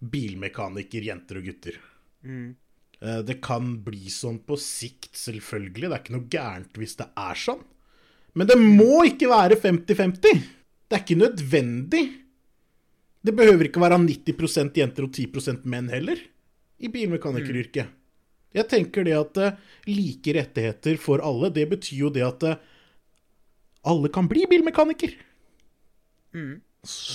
bilmekaniker, 0.01 1.05
jenter 1.05 1.37
og 1.37 1.45
gutter. 1.45 1.77
Mm. 2.25 2.55
Det 3.01 3.39
kan 3.41 3.79
bli 3.81 4.11
sånn 4.13 4.39
på 4.45 4.53
sikt, 4.61 5.15
selvfølgelig. 5.17 5.87
Det 5.87 5.95
er 5.95 6.01
ikke 6.03 6.13
noe 6.13 6.29
gærent 6.29 6.75
hvis 6.77 6.97
det 6.99 7.07
er 7.17 7.37
sånn. 7.37 7.63
Men 8.37 8.49
det 8.49 8.57
må 8.61 9.03
ikke 9.07 9.29
være 9.31 9.57
50-50. 9.59 10.43
Det 10.87 10.97
er 10.97 11.03
ikke 11.03 11.17
nødvendig. 11.19 12.03
Det 13.21 13.33
behøver 13.37 13.67
ikke 13.69 13.81
være 13.83 13.99
90% 14.01 14.77
jenter 14.81 15.05
og 15.05 15.13
10% 15.13 15.65
menn 15.69 15.89
heller 15.93 16.21
i 16.81 16.89
bilmekanikeryrket. 16.89 17.91
Jeg 18.51 18.67
tenker 18.67 19.05
det 19.07 19.13
at 19.15 19.37
eh, 19.39 19.59
like 19.87 20.33
rettigheter 20.35 20.97
for 20.99 21.23
alle, 21.23 21.51
det 21.53 21.67
betyr 21.71 22.07
jo 22.07 22.09
det 22.13 22.25
at 22.25 22.43
eh, 22.49 22.59
alle 23.87 24.11
kan 24.13 24.27
bli 24.29 24.47
bilmekaniker. 24.49 25.13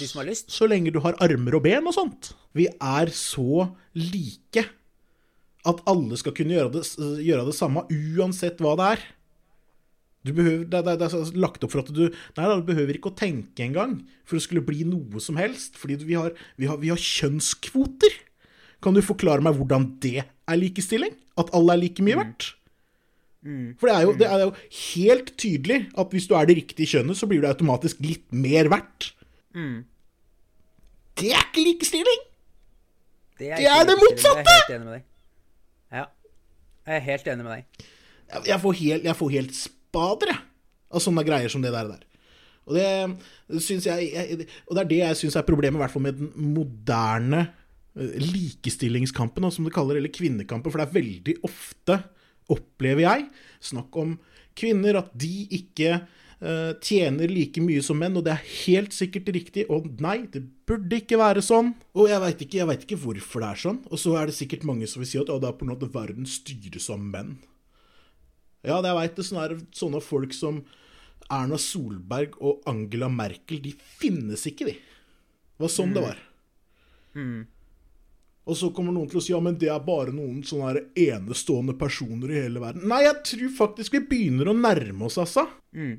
De 0.01 0.07
som 0.07 0.23
har 0.23 0.31
lyst. 0.31 0.51
Så 0.55 0.69
lenge 0.71 0.95
du 0.95 1.01
har 1.03 1.19
armer 1.23 1.59
og 1.59 1.65
ben 1.67 1.91
og 1.91 1.97
sånt. 1.97 2.31
Vi 2.57 2.69
er 2.71 3.11
så 3.13 3.67
like 3.99 4.65
at 5.67 5.83
alle 5.91 6.17
skal 6.21 6.35
kunne 6.37 6.55
gjøre 6.55 6.73
det, 6.79 6.85
gjøre 7.27 7.49
det 7.49 7.57
samme 7.59 7.83
uansett 7.91 8.63
hva 8.63 8.77
det 8.79 8.91
er. 8.95 9.07
Du 10.27 10.33
behøver, 10.35 10.65
det, 10.73 10.81
det, 10.87 10.95
det 11.01 11.09
er 11.15 11.39
lagt 11.39 11.63
opp 11.65 11.73
for 11.73 11.85
at 11.85 11.91
du 11.95 12.05
Nei, 12.37 12.47
du 12.51 12.67
behøver 12.67 12.99
ikke 12.99 13.13
å 13.13 13.17
tenke 13.19 13.63
engang 13.65 13.97
for 14.27 14.37
å 14.39 14.43
skulle 14.43 14.65
bli 14.67 14.83
noe 14.89 15.23
som 15.23 15.39
helst. 15.39 15.79
Fordi 15.79 15.97
vi 16.03 16.17
har, 16.19 16.35
vi, 16.59 16.67
har, 16.71 16.81
vi 16.83 16.91
har 16.91 16.99
kjønnskvoter. 17.01 18.17
Kan 18.85 18.95
du 18.99 19.01
forklare 19.07 19.43
meg 19.47 19.57
hvordan 19.57 19.87
det 20.03 20.25
er 20.27 20.59
likestilling? 20.61 21.15
At 21.41 21.53
alle 21.57 21.75
er 21.77 21.83
like 21.87 22.03
mye 22.05 22.19
verdt? 22.21 22.51
For 23.79 23.87
det 23.87 23.95
er, 23.95 24.03
jo, 24.09 24.13
det 24.19 24.27
er 24.27 24.41
jo 24.43 24.53
helt 24.83 25.29
tydelig 25.39 25.77
at 26.03 26.11
hvis 26.17 26.25
du 26.27 26.33
er 26.35 26.49
det 26.49 26.57
riktige 26.59 26.89
kjønnet, 26.97 27.15
så 27.21 27.29
blir 27.31 27.45
du 27.45 27.47
automatisk 27.47 28.01
litt 28.03 28.25
mer 28.35 28.67
verdt. 28.73 29.13
Det 31.17 31.31
er 31.33 31.45
ikke 31.47 31.63
likestilling! 31.65 32.25
Det 33.39 33.53
Det 33.61 33.69
er 33.71 33.85
det 33.87 33.95
motsatte! 34.01 34.57
Jeg 34.57 34.57
er 34.57 34.65
helt 34.67 34.75
enig 34.75 34.87
med 34.87 34.97
deg. 34.97 35.05
Ja. 35.93 36.05
Jeg 36.87 36.97
er 36.97 37.05
helt 37.07 37.27
enig 37.33 37.45
med 37.47 37.53
deg. 37.53 37.87
Jeg- 38.33 38.47
Jeg 38.51 38.61
får 38.61 38.73
helt, 38.81 39.05
jeg 39.05 39.17
får 39.17 39.31
helt 39.37 39.55
spader, 39.97 40.35
jeg, 40.35 40.45
av 40.93 41.03
sånne 41.03 41.25
greier 41.27 41.53
som 41.53 41.65
det 41.65 41.73
der. 41.75 41.89
der. 41.95 42.05
Og 42.67 42.75
det 42.77 43.63
syns 43.63 43.87
jeg, 43.87 44.11
jeg 44.11 44.49
Og 44.67 44.75
det 44.75 44.83
er 44.83 44.91
det 44.91 45.01
jeg 45.03 45.21
syns 45.23 45.39
er 45.39 45.47
problemet, 45.47 45.79
i 45.79 45.85
hvert 45.85 45.95
fall 45.95 46.05
med 46.07 46.19
den 46.19 46.33
moderne 46.57 47.47
eh, 47.95 48.19
likestillingskampen, 48.23 49.49
som 49.55 49.67
de 49.67 49.75
kaller, 49.75 50.01
eller 50.01 50.13
kvinnekampen. 50.13 50.73
For 50.73 50.83
det 50.83 50.89
er 50.89 50.99
veldig 50.99 51.37
ofte, 51.47 52.01
opplever 52.53 53.07
jeg, 53.07 53.27
snakk 53.73 53.97
om 53.99 54.19
kvinner, 54.57 55.01
at 55.03 55.11
de 55.19 55.47
ikke 55.59 55.91
eh, 55.95 56.73
tjener 56.83 57.31
like 57.31 57.63
mye 57.63 57.83
som 57.85 57.99
menn, 58.03 58.19
og 58.19 58.27
det 58.27 58.35
er 58.35 58.53
helt 58.67 58.95
sikkert 58.97 59.31
riktig. 59.35 59.67
Og 59.73 59.89
nei, 60.03 60.25
det 60.33 60.43
burde 60.67 61.03
ikke 61.03 61.21
være 61.23 61.45
sånn. 61.45 61.75
Og 61.95 62.11
jeg 62.11 62.23
veit 62.23 62.47
ikke, 62.47 62.71
vet 62.73 62.87
ikke 62.87 63.03
hvorfor 63.03 63.45
det 63.45 63.53
er 63.53 63.67
sånn. 63.67 63.83
Og 63.91 64.03
så 64.03 64.17
er 64.19 64.31
det 64.31 64.39
sikkert 64.39 64.67
mange 64.67 64.91
som 64.91 65.03
vil 65.03 65.11
si 65.11 65.23
at 65.23 65.31
å, 65.31 65.39
det 65.43 65.51
er 65.51 65.59
på 65.59 65.69
en 65.69 65.75
måte 65.77 65.91
verden 65.95 66.27
styres 66.31 66.91
av 66.95 67.03
menn. 67.03 67.37
Ja, 68.67 68.81
det 68.83 68.91
jeg 68.91 68.99
veit 69.01 69.17
det. 69.17 69.27
Sånne, 69.31 69.61
sånne 69.79 70.03
folk 70.05 70.35
som 70.37 70.61
Erna 71.33 71.59
Solberg 71.59 72.37
og 72.39 72.67
Angela 72.71 73.09
Merkel, 73.11 73.63
de 73.65 73.73
finnes 73.75 74.47
ikke, 74.51 74.69
de. 74.69 74.77
Det 75.57 75.65
var 75.65 75.73
sånn 75.73 75.95
det 75.97 76.03
var. 76.05 76.19
Og 78.47 78.55
så 78.55 78.69
kommer 78.71 78.95
noen 78.95 79.09
til 79.11 79.19
å 79.19 79.23
si 79.25 79.33
ja, 79.33 79.41
men 79.43 79.57
det 79.59 79.67
er 79.73 79.81
bare 79.83 80.13
noen 80.15 80.39
sånne 80.47 80.85
enestående 81.03 81.75
personer 81.75 82.31
i 82.31 82.43
hele 82.45 82.61
verden. 82.63 82.85
Nei, 82.87 83.01
jeg 83.03 83.17
tror 83.27 83.51
faktisk 83.57 83.97
vi 83.97 84.05
begynner 84.07 84.53
å 84.53 84.55
nærme 84.55 85.09
oss, 85.09 85.17
altså. 85.19 85.49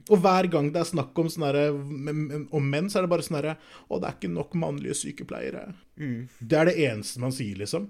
Og 0.08 0.22
hver 0.24 0.48
gang 0.54 0.70
det 0.72 0.80
er 0.80 0.88
snakk 0.88 1.18
om, 1.20 1.28
sånne 1.28 1.66
om 2.56 2.70
menn, 2.72 2.88
så 2.90 3.02
er 3.02 3.04
det 3.04 3.12
bare 3.12 3.26
sånn 3.26 3.40
herre 3.42 3.58
Å, 3.90 4.00
det 4.00 4.08
er 4.08 4.16
ikke 4.16 4.32
nok 4.32 4.56
mannlige 4.64 4.96
sykepleiere. 5.02 5.66
Det 6.40 6.58
er 6.62 6.72
det 6.72 6.78
eneste 6.88 7.20
man 7.20 7.36
sier, 7.36 7.58
liksom. 7.60 7.90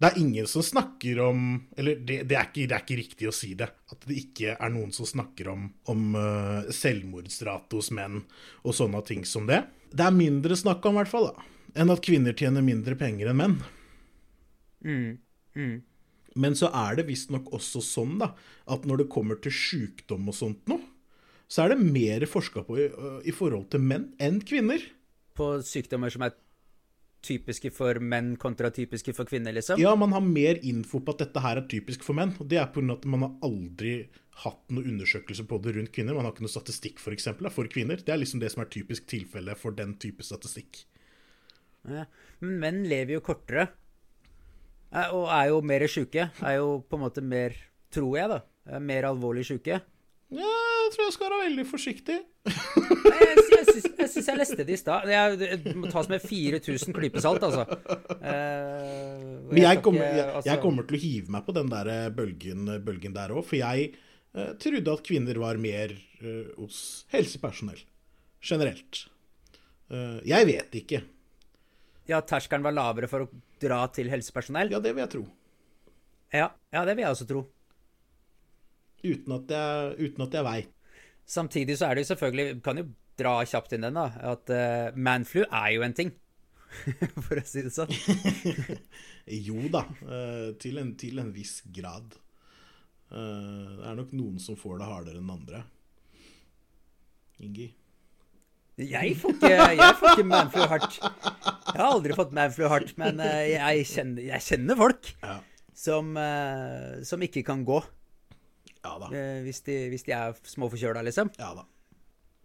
Det 0.00 0.08
er 0.08 0.18
ingen 0.18 0.46
som 0.48 0.64
snakker 0.64 1.18
om 1.20 1.40
Eller 1.76 1.98
det, 2.00 2.22
det, 2.24 2.36
er, 2.36 2.46
ikke, 2.48 2.64
det 2.64 2.76
er 2.76 2.84
ikke 2.84 2.98
riktig 3.02 3.28
å 3.28 3.34
si 3.36 3.52
det. 3.58 3.68
At 3.92 4.06
det 4.08 4.16
ikke 4.16 4.54
er 4.56 4.72
noen 4.72 4.94
som 4.96 5.08
snakker 5.08 5.50
om, 5.52 5.66
om 5.92 6.16
uh, 6.16 6.70
selvmordsrate 6.72 7.76
hos 7.76 7.90
menn 7.96 8.22
og 8.64 8.76
sånne 8.76 9.02
ting 9.06 9.26
som 9.28 9.48
det. 9.50 9.60
Det 9.92 10.06
er 10.06 10.16
mindre 10.16 10.56
snakk 10.56 10.86
om, 10.88 10.96
i 10.96 11.02
hvert 11.02 11.12
fall, 11.12 11.28
da, 11.34 11.46
enn 11.82 11.92
at 11.92 12.02
kvinner 12.06 12.36
tjener 12.36 12.64
mindre 12.64 12.96
penger 12.96 13.32
enn 13.32 13.40
menn. 13.40 13.56
Men 16.40 16.56
så 16.56 16.70
er 16.76 17.00
det 17.00 17.08
visstnok 17.08 17.50
også 17.56 17.82
sånn 17.84 18.20
da, 18.22 18.30
at 18.70 18.86
når 18.88 19.02
det 19.02 19.10
kommer 19.12 19.40
til 19.42 19.52
sjukdom 19.52 20.30
og 20.30 20.36
sånt 20.36 20.70
noe, 20.70 20.80
så 21.50 21.64
er 21.64 21.74
det 21.74 21.82
mer 21.82 22.24
forska 22.30 22.62
på 22.62 22.78
i, 22.78 22.86
i 23.26 23.34
forhold 23.34 23.66
til 23.72 23.82
menn 23.82 24.12
enn 24.22 24.38
kvinner. 24.46 24.84
På 25.34 25.56
sykdommer 25.66 26.12
som 26.14 26.22
er 26.22 26.36
typiske 27.24 27.70
for 27.74 28.00
menn 28.00 28.32
kontra 28.40 28.70
typiske 28.74 29.12
for 29.16 29.28
kvinner, 29.28 29.54
liksom? 29.56 29.80
Ja, 29.80 29.92
man 29.98 30.14
har 30.16 30.24
mer 30.24 30.60
info 30.66 31.00
på 31.04 31.14
at 31.14 31.26
dette 31.26 31.42
her 31.44 31.60
er 31.60 31.68
typisk 31.70 32.04
for 32.06 32.16
menn. 32.16 32.32
Og 32.40 32.48
det 32.50 32.60
er 32.60 32.70
pga. 32.72 32.96
at 32.96 33.04
man 33.04 33.26
har 33.26 33.34
aldri 33.46 33.94
hatt 34.44 34.62
noen 34.72 34.94
undersøkelser 34.94 35.46
på 35.48 35.58
det 35.64 35.74
rundt 35.76 35.92
kvinner. 35.92 36.16
Man 36.16 36.26
har 36.26 36.34
ikke 36.34 36.46
noe 36.46 36.52
statistikk 36.52 37.02
for, 37.02 37.12
eksempel, 37.16 37.50
for 37.52 37.68
kvinner. 37.72 38.00
Det 38.00 38.14
er 38.14 38.22
liksom 38.22 38.40
det 38.40 38.52
som 38.54 38.64
er 38.64 38.72
typisk 38.72 39.06
tilfelle 39.10 39.56
for 39.58 39.76
den 39.76 39.96
type 40.00 40.24
statistikk. 40.26 40.84
Ja. 41.88 42.06
Men 42.40 42.58
menn 42.62 42.82
lever 42.88 43.18
jo 43.18 43.24
kortere. 43.24 43.68
Eh, 44.90 45.12
og 45.14 45.28
er 45.28 45.50
jo 45.52 45.60
mer 45.64 45.86
sjuke. 45.90 46.30
Er 46.40 46.56
jo 46.58 46.80
på 46.88 46.98
en 46.98 47.04
måte 47.04 47.24
mer, 47.24 47.56
tror 47.92 48.16
jeg, 48.16 48.32
da, 48.32 48.40
er 48.70 48.84
mer 48.84 49.10
alvorlig 49.12 49.46
sjuke. 49.50 49.80
Ja, 50.30 50.54
jeg 50.90 50.96
tror 50.96 51.06
jeg 51.06 51.14
skal 51.14 51.28
være 51.30 51.44
veldig 51.44 51.64
forsiktig. 51.70 52.16
Jeg, 52.50 53.42
jeg, 53.54 53.82
jeg 54.00 54.08
syns 54.10 54.28
jeg 54.30 54.38
leste 54.40 54.64
det 54.66 54.74
i 54.74 54.78
stad. 54.80 55.06
Det 55.38 55.74
må 55.78 55.90
tas 55.92 56.08
med 56.10 56.24
4000 56.24 56.96
klyper 56.96 57.22
salt, 57.22 57.44
altså. 57.46 57.62
Eh, 58.20 59.20
Men 59.52 59.62
jeg 59.62 59.82
kommer, 59.84 60.02
jeg, 60.02 60.26
altså... 60.26 60.48
jeg 60.50 60.62
kommer, 60.62 60.88
til 60.88 60.98
å 60.98 61.02
hive 61.04 61.34
meg 61.36 61.46
på 61.46 61.54
den 61.56 61.70
der 61.70 61.92
bølgen, 62.16 62.66
bølgen 62.84 63.14
der 63.14 63.32
òg, 63.36 63.46
for 63.46 63.60
jeg 63.60 63.92
eh, 63.94 64.50
trodde 64.62 64.96
at 64.98 65.06
kvinner 65.06 65.40
var 65.40 65.60
mer 65.62 65.94
eh, 65.94 66.50
hos 66.58 66.82
helsepersonell 67.14 67.80
generelt. 68.42 69.04
Eh, 69.90 70.18
jeg 70.28 70.48
vet 70.50 70.76
ikke. 70.82 71.04
Ja, 72.10 72.20
terskelen 72.26 72.66
var 72.66 72.74
lavere 72.74 73.10
for 73.10 73.26
å 73.26 73.30
dra 73.62 73.84
til 73.94 74.10
helsepersonell? 74.10 74.72
Ja, 74.74 74.82
det 74.82 74.94
vil 74.96 75.04
jeg 75.04 75.14
tro. 75.14 75.24
Ja, 76.34 76.50
ja 76.74 76.84
det 76.86 76.96
vil 76.96 77.06
jeg 77.06 77.14
også 77.14 77.28
tro. 77.30 77.46
Uten 79.00 79.38
at 79.38 79.54
jeg, 79.54 79.96
uten 80.10 80.26
at 80.26 80.36
jeg 80.36 80.46
veit. 80.46 80.76
Samtidig 81.30 81.78
så 81.78 81.86
er 81.86 81.94
det 81.94 82.04
jo 82.04 82.10
selvfølgelig 82.14 82.62
Kan 82.64 82.80
jo 82.82 82.88
dra 83.20 83.36
kjapt 83.46 83.74
inn 83.76 83.84
den, 83.84 83.98
da. 83.98 84.08
At 84.32 84.50
uh, 84.50 84.96
manflu 84.96 85.42
er 85.44 85.74
jo 85.74 85.84
en 85.84 85.96
ting. 85.96 86.14
For 87.26 87.36
å 87.36 87.44
si 87.44 87.64
det 87.66 87.72
sånn. 87.74 87.90
jo 89.48 89.66
da. 89.72 89.82
Uh, 90.00 90.56
til, 90.62 90.80
en, 90.80 90.94
til, 90.96 91.20
en, 91.20 91.28
viss 91.34 91.58
grad. 91.68 92.16
Uh, 93.10 93.76
det 93.76 93.90
er 93.90 93.98
nok 93.98 94.14
noen 94.16 94.40
som 94.40 94.56
får 94.56 94.80
det 94.80 94.88
hardere 94.88 95.20
enn 95.20 95.34
andre. 95.34 95.60
Ingi? 97.44 97.68
Jeg 98.80 99.12
får 99.20 99.34
ikke, 99.36 99.52
jeg 99.76 99.94
får 100.00 100.14
ikke 100.14 100.28
manflu 100.30 100.64
hardt. 100.70 100.94
Jeg 101.02 101.76
har 101.76 101.84
aldri 101.84 102.16
fått 102.16 102.32
manflu 102.32 102.64
hardt, 102.72 102.94
men 103.00 103.20
jeg 103.20 103.84
kjenner, 103.90 104.24
jeg 104.30 104.46
kjenner 104.46 104.78
folk 104.80 105.10
ja. 105.20 105.34
som, 105.76 106.14
som 107.04 107.26
ikke 107.26 107.42
kan 107.44 107.66
gå. 107.68 107.82
Ja 108.84 108.94
da. 109.00 109.10
Eh, 109.12 109.42
hvis, 109.44 109.60
de, 109.66 109.76
hvis 109.92 110.06
de 110.06 110.14
er 110.16 110.36
småforkjøla, 110.54 111.04
liksom. 111.06 111.32
Ja 111.40 111.52
da. 111.58 111.66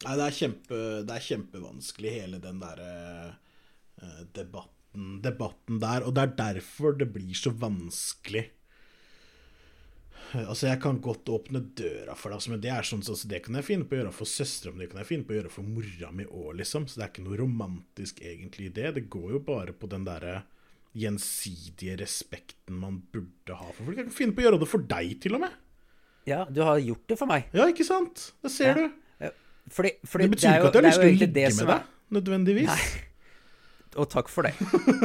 Nei, 0.03 0.15
det 0.19 0.25
er, 0.25 0.35
kjempe, 0.35 0.79
det 1.07 1.15
er 1.15 1.23
kjempevanskelig, 1.23 2.11
hele 2.17 2.39
den 2.43 2.57
derre 2.59 2.89
uh, 4.03 4.23
debatten, 4.35 5.21
debatten 5.23 5.79
der. 5.79 6.03
Og 6.03 6.17
det 6.17 6.25
er 6.25 6.35
derfor 6.41 6.97
det 6.99 7.07
blir 7.15 7.31
så 7.39 7.53
vanskelig. 7.55 8.43
Altså, 10.35 10.67
Jeg 10.67 10.81
kan 10.83 10.99
godt 10.99 11.29
åpne 11.31 11.61
døra 11.77 12.15
for 12.17 12.27
deg, 12.27 12.41
altså, 12.41 12.51
men 12.51 12.63
det 12.63 12.73
er 12.73 12.87
sånn, 12.87 13.05
altså, 13.05 13.29
det 13.31 13.39
kan 13.45 13.55
jeg 13.55 13.67
finne 13.69 13.87
på 13.87 13.95
å 13.95 14.01
gjøre 14.01 14.13
for 14.17 14.27
søstera 14.27 14.73
mi, 14.73 14.83
det 14.83 14.89
kan 14.91 14.99
jeg 14.99 15.11
finne 15.13 15.27
på 15.27 15.35
å 15.35 15.37
gjøre 15.37 15.53
for 15.53 15.69
mora 15.69 16.11
mi 16.11 16.25
òg, 16.27 16.51
liksom. 16.59 16.89
Så 16.89 16.99
det 16.99 17.05
er 17.05 17.13
ikke 17.13 17.27
noe 17.29 17.39
romantisk 17.39 18.19
egentlig 18.25 18.67
i 18.67 18.75
det. 18.75 18.91
Det 18.97 19.07
går 19.15 19.37
jo 19.37 19.43
bare 19.47 19.75
på 19.79 19.89
den 19.91 20.07
derre 20.07 20.41
gjensidige 20.95 21.97
respekten 22.03 22.77
man 22.79 22.99
burde 23.11 23.55
ha 23.55 23.71
for 23.71 23.83
folk. 23.83 23.99
Jeg 23.99 24.09
kan 24.09 24.17
finne 24.17 24.35
på 24.35 24.43
å 24.43 24.47
gjøre 24.49 24.59
det 24.63 24.71
for 24.71 24.91
deg, 24.91 25.15
til 25.23 25.39
og 25.39 25.45
med. 25.45 25.61
Ja, 26.25 26.45
du 26.49 26.63
har 26.65 26.79
gjort 26.81 27.05
det 27.09 27.17
for 27.19 27.29
meg. 27.29 27.49
Ja, 27.53 27.67
ikke 27.69 27.85
sant? 27.87 28.31
Det 28.41 28.51
ser 28.53 28.73
ja. 28.73 28.85
du. 28.85 29.01
Fordi, 29.71 29.91
fordi 30.05 30.23
det 30.23 30.31
betyr 30.35 30.47
ikke 30.47 30.69
at 30.69 30.75
jeg 30.75 30.83
har 30.83 30.85
lyst 30.85 30.99
til 30.99 31.07
å 31.07 31.13
ligge 31.13 31.49
med 31.57 31.69
deg, 31.71 31.85
nødvendigvis. 32.13 32.69
Nei. 32.69 33.05
Og 33.95 34.09
takk 34.11 34.29
for 34.29 34.45
det. 34.45 34.53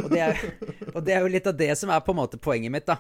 Og 0.03 0.11
det, 0.11 0.21
er, 0.21 0.43
og 0.97 1.01
det, 1.07 1.15
er, 1.15 1.23
jo 1.23 1.31
litt 1.31 1.49
av 1.49 1.57
det 1.57 1.71
som 1.79 1.93
er 1.95 2.03
på 2.05 2.13
en 2.13 2.21
måte 2.21 2.41
poenget 2.43 2.75
mitt, 2.75 2.89
da. 2.89 2.99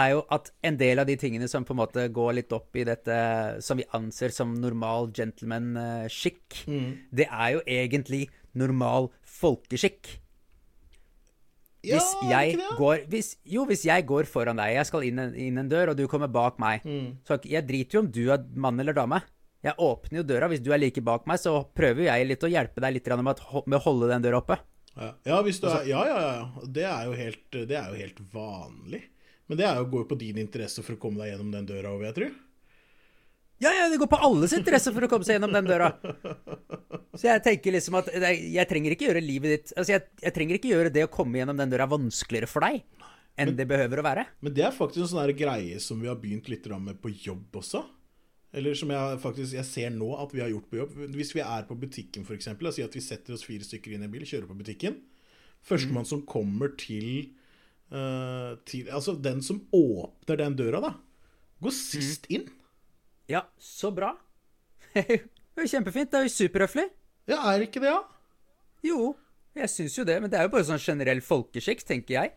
Er 0.00 0.12
jo 0.14 0.22
at 0.30 0.52
en 0.66 0.76
del 0.78 1.02
av 1.02 1.08
de 1.08 1.16
tingene 1.18 1.48
som 1.50 1.66
på 1.66 1.74
en 1.74 1.80
måte 1.80 2.06
går 2.14 2.36
litt 2.38 2.52
opp 2.54 2.78
i 2.78 2.86
dette 2.86 3.14
som 3.62 3.78
vi 3.78 3.86
anser 3.98 4.34
som 4.34 4.52
normal 4.54 5.10
gentleman-skikk, 5.14 6.62
mm. 6.70 6.90
det 7.18 7.26
er 7.26 7.56
jo 7.56 7.64
egentlig 7.66 8.24
normal 8.58 9.10
folkeskikk. 9.26 10.19
Hvis 11.80 12.08
ja, 12.28 12.42
jeg 12.42 12.60
går 12.76 13.06
hvis, 13.08 13.34
Jo, 13.48 13.64
hvis 13.68 13.86
jeg 13.88 14.04
går 14.08 14.28
foran 14.28 14.58
deg, 14.60 14.74
jeg 14.76 14.88
skal 14.88 15.04
inn 15.06 15.20
en, 15.22 15.30
inn 15.32 15.60
en 15.62 15.68
dør, 15.70 15.92
og 15.92 16.00
du 16.00 16.04
kommer 16.12 16.28
bak 16.28 16.58
meg 16.60 16.84
mm. 16.84 17.06
Så 17.24 17.38
jeg 17.48 17.64
driter 17.68 17.96
jo 17.96 18.02
om 18.04 18.10
du 18.12 18.26
er 18.34 18.44
mann 18.52 18.80
eller 18.82 18.96
dame. 18.96 19.22
Jeg 19.64 19.76
åpner 19.80 20.20
jo 20.20 20.26
døra. 20.28 20.48
Hvis 20.48 20.62
du 20.64 20.70
er 20.72 20.80
like 20.80 21.02
bak 21.04 21.26
meg, 21.28 21.40
så 21.40 21.58
prøver 21.76 22.06
jeg 22.06 22.28
litt 22.28 22.44
å 22.44 22.50
hjelpe 22.52 22.80
deg 22.84 22.96
litt 22.96 23.08
med, 23.20 23.40
å 23.40 23.82
holde 23.84 24.08
den 24.12 24.24
døra 24.24 24.40
oppe. 24.40 24.56
Ja, 24.96 25.10
ja, 25.24 25.40
er, 25.40 25.88
ja, 25.88 26.04
ja, 26.08 26.20
ja. 26.20 26.68
Det 26.68 26.84
er, 26.88 27.10
helt, 27.16 27.44
det 27.52 27.76
er 27.76 27.92
jo 27.92 28.00
helt 28.00 28.22
vanlig. 28.32 29.02
Men 29.50 29.60
det 29.60 29.66
er 29.66 29.80
jo, 29.80 29.88
går 29.92 30.04
jo 30.04 30.08
på 30.12 30.18
din 30.20 30.40
interesse 30.40 30.84
for 30.86 30.96
å 30.96 31.00
komme 31.02 31.22
deg 31.22 31.32
gjennom 31.32 31.52
den 31.52 31.68
døra 31.68 31.92
vil 31.96 32.08
jeg 32.08 32.16
tro. 32.16 32.30
Ja, 33.60 33.72
ja, 33.76 33.88
det 33.92 33.98
går 34.00 34.08
på 34.08 34.18
alles 34.24 34.54
interesse 34.56 34.92
for 34.94 35.04
å 35.04 35.08
komme 35.10 35.26
seg 35.26 35.36
gjennom 35.36 35.52
den 35.52 35.68
døra. 35.68 35.90
Så 37.12 37.26
jeg 37.26 37.42
tenker 37.44 37.74
liksom 37.74 37.98
at 37.98 38.08
jeg 38.14 38.64
trenger 38.70 38.94
ikke 38.94 39.08
gjøre 39.08 39.20
livet 39.20 39.52
ditt 39.52 39.72
Altså, 39.74 39.96
jeg, 39.96 40.04
jeg 40.22 40.32
trenger 40.36 40.56
ikke 40.56 40.70
gjøre 40.70 40.92
det 40.94 41.02
å 41.04 41.10
komme 41.12 41.40
gjennom 41.40 41.58
den 41.58 41.72
døra 41.72 41.88
vanskeligere 41.90 42.48
for 42.48 42.64
deg 42.64 42.80
enn 43.40 43.50
men, 43.50 43.56
det 43.58 43.66
behøver 43.70 44.00
å 44.00 44.04
være. 44.04 44.26
Men 44.44 44.54
det 44.56 44.64
er 44.66 44.74
faktisk 44.74 45.04
en 45.04 45.10
sånn 45.12 45.32
greie 45.36 45.80
som 45.82 46.00
vi 46.02 46.08
har 46.10 46.18
begynt 46.20 46.48
litt 46.52 46.66
med 46.80 47.00
på 47.02 47.12
jobb 47.14 47.60
også. 47.60 47.82
Eller 48.56 48.74
som 48.74 48.90
jeg 48.90 49.18
faktisk 49.22 49.54
jeg 49.54 49.68
ser 49.68 49.92
nå 49.94 50.08
at 50.18 50.32
vi 50.34 50.42
har 50.42 50.50
gjort 50.50 50.70
på 50.70 50.80
jobb. 50.80 50.96
Hvis 51.14 51.34
vi 51.36 51.42
er 51.44 51.66
på 51.68 51.76
butikken, 51.78 52.26
f.eks. 52.26 52.50
La 52.50 52.72
oss 52.72 52.80
si 52.80 52.84
at 52.84 52.96
vi 52.96 53.04
setter 53.04 53.36
oss 53.36 53.46
fire 53.46 53.66
stykker 53.66 53.94
inn 53.94 54.04
i 54.04 54.08
en 54.08 54.12
bil, 54.12 54.26
kjører 54.26 54.48
på 54.50 54.58
butikken. 54.58 54.98
Førstemann 55.66 56.06
mm. 56.06 56.10
som 56.10 56.24
kommer 56.28 56.72
til, 56.80 57.30
uh, 57.94 58.56
til 58.68 58.90
Altså, 58.90 59.14
den 59.14 59.44
som 59.46 59.62
åpner 59.76 60.40
den 60.40 60.56
døra, 60.58 60.82
da, 60.82 60.94
går 61.62 61.76
sist 61.76 62.26
mm. 62.26 62.34
inn. 62.36 62.48
Ja, 63.30 63.44
så 63.62 63.92
bra. 63.94 64.14
det 64.94 65.20
er 65.22 65.62
jo 65.62 65.70
kjempefint. 65.70 66.10
Det 66.10 66.18
er 66.18 66.26
jo 66.26 66.34
superhøflig. 66.34 66.86
Ja, 67.30 67.44
er 67.52 67.62
ikke 67.62 67.82
det, 67.82 67.92
ja? 67.92 68.00
Jo, 68.86 69.12
jeg 69.54 69.70
syns 69.70 69.98
jo 69.98 70.06
det. 70.08 70.16
Men 70.22 70.32
det 70.32 70.40
er 70.40 70.48
jo 70.48 70.54
bare 70.54 70.66
sånn 70.66 70.82
generell 70.82 71.22
folkeskikk, 71.22 71.84
tenker 71.86 72.16
jeg. 72.16 72.32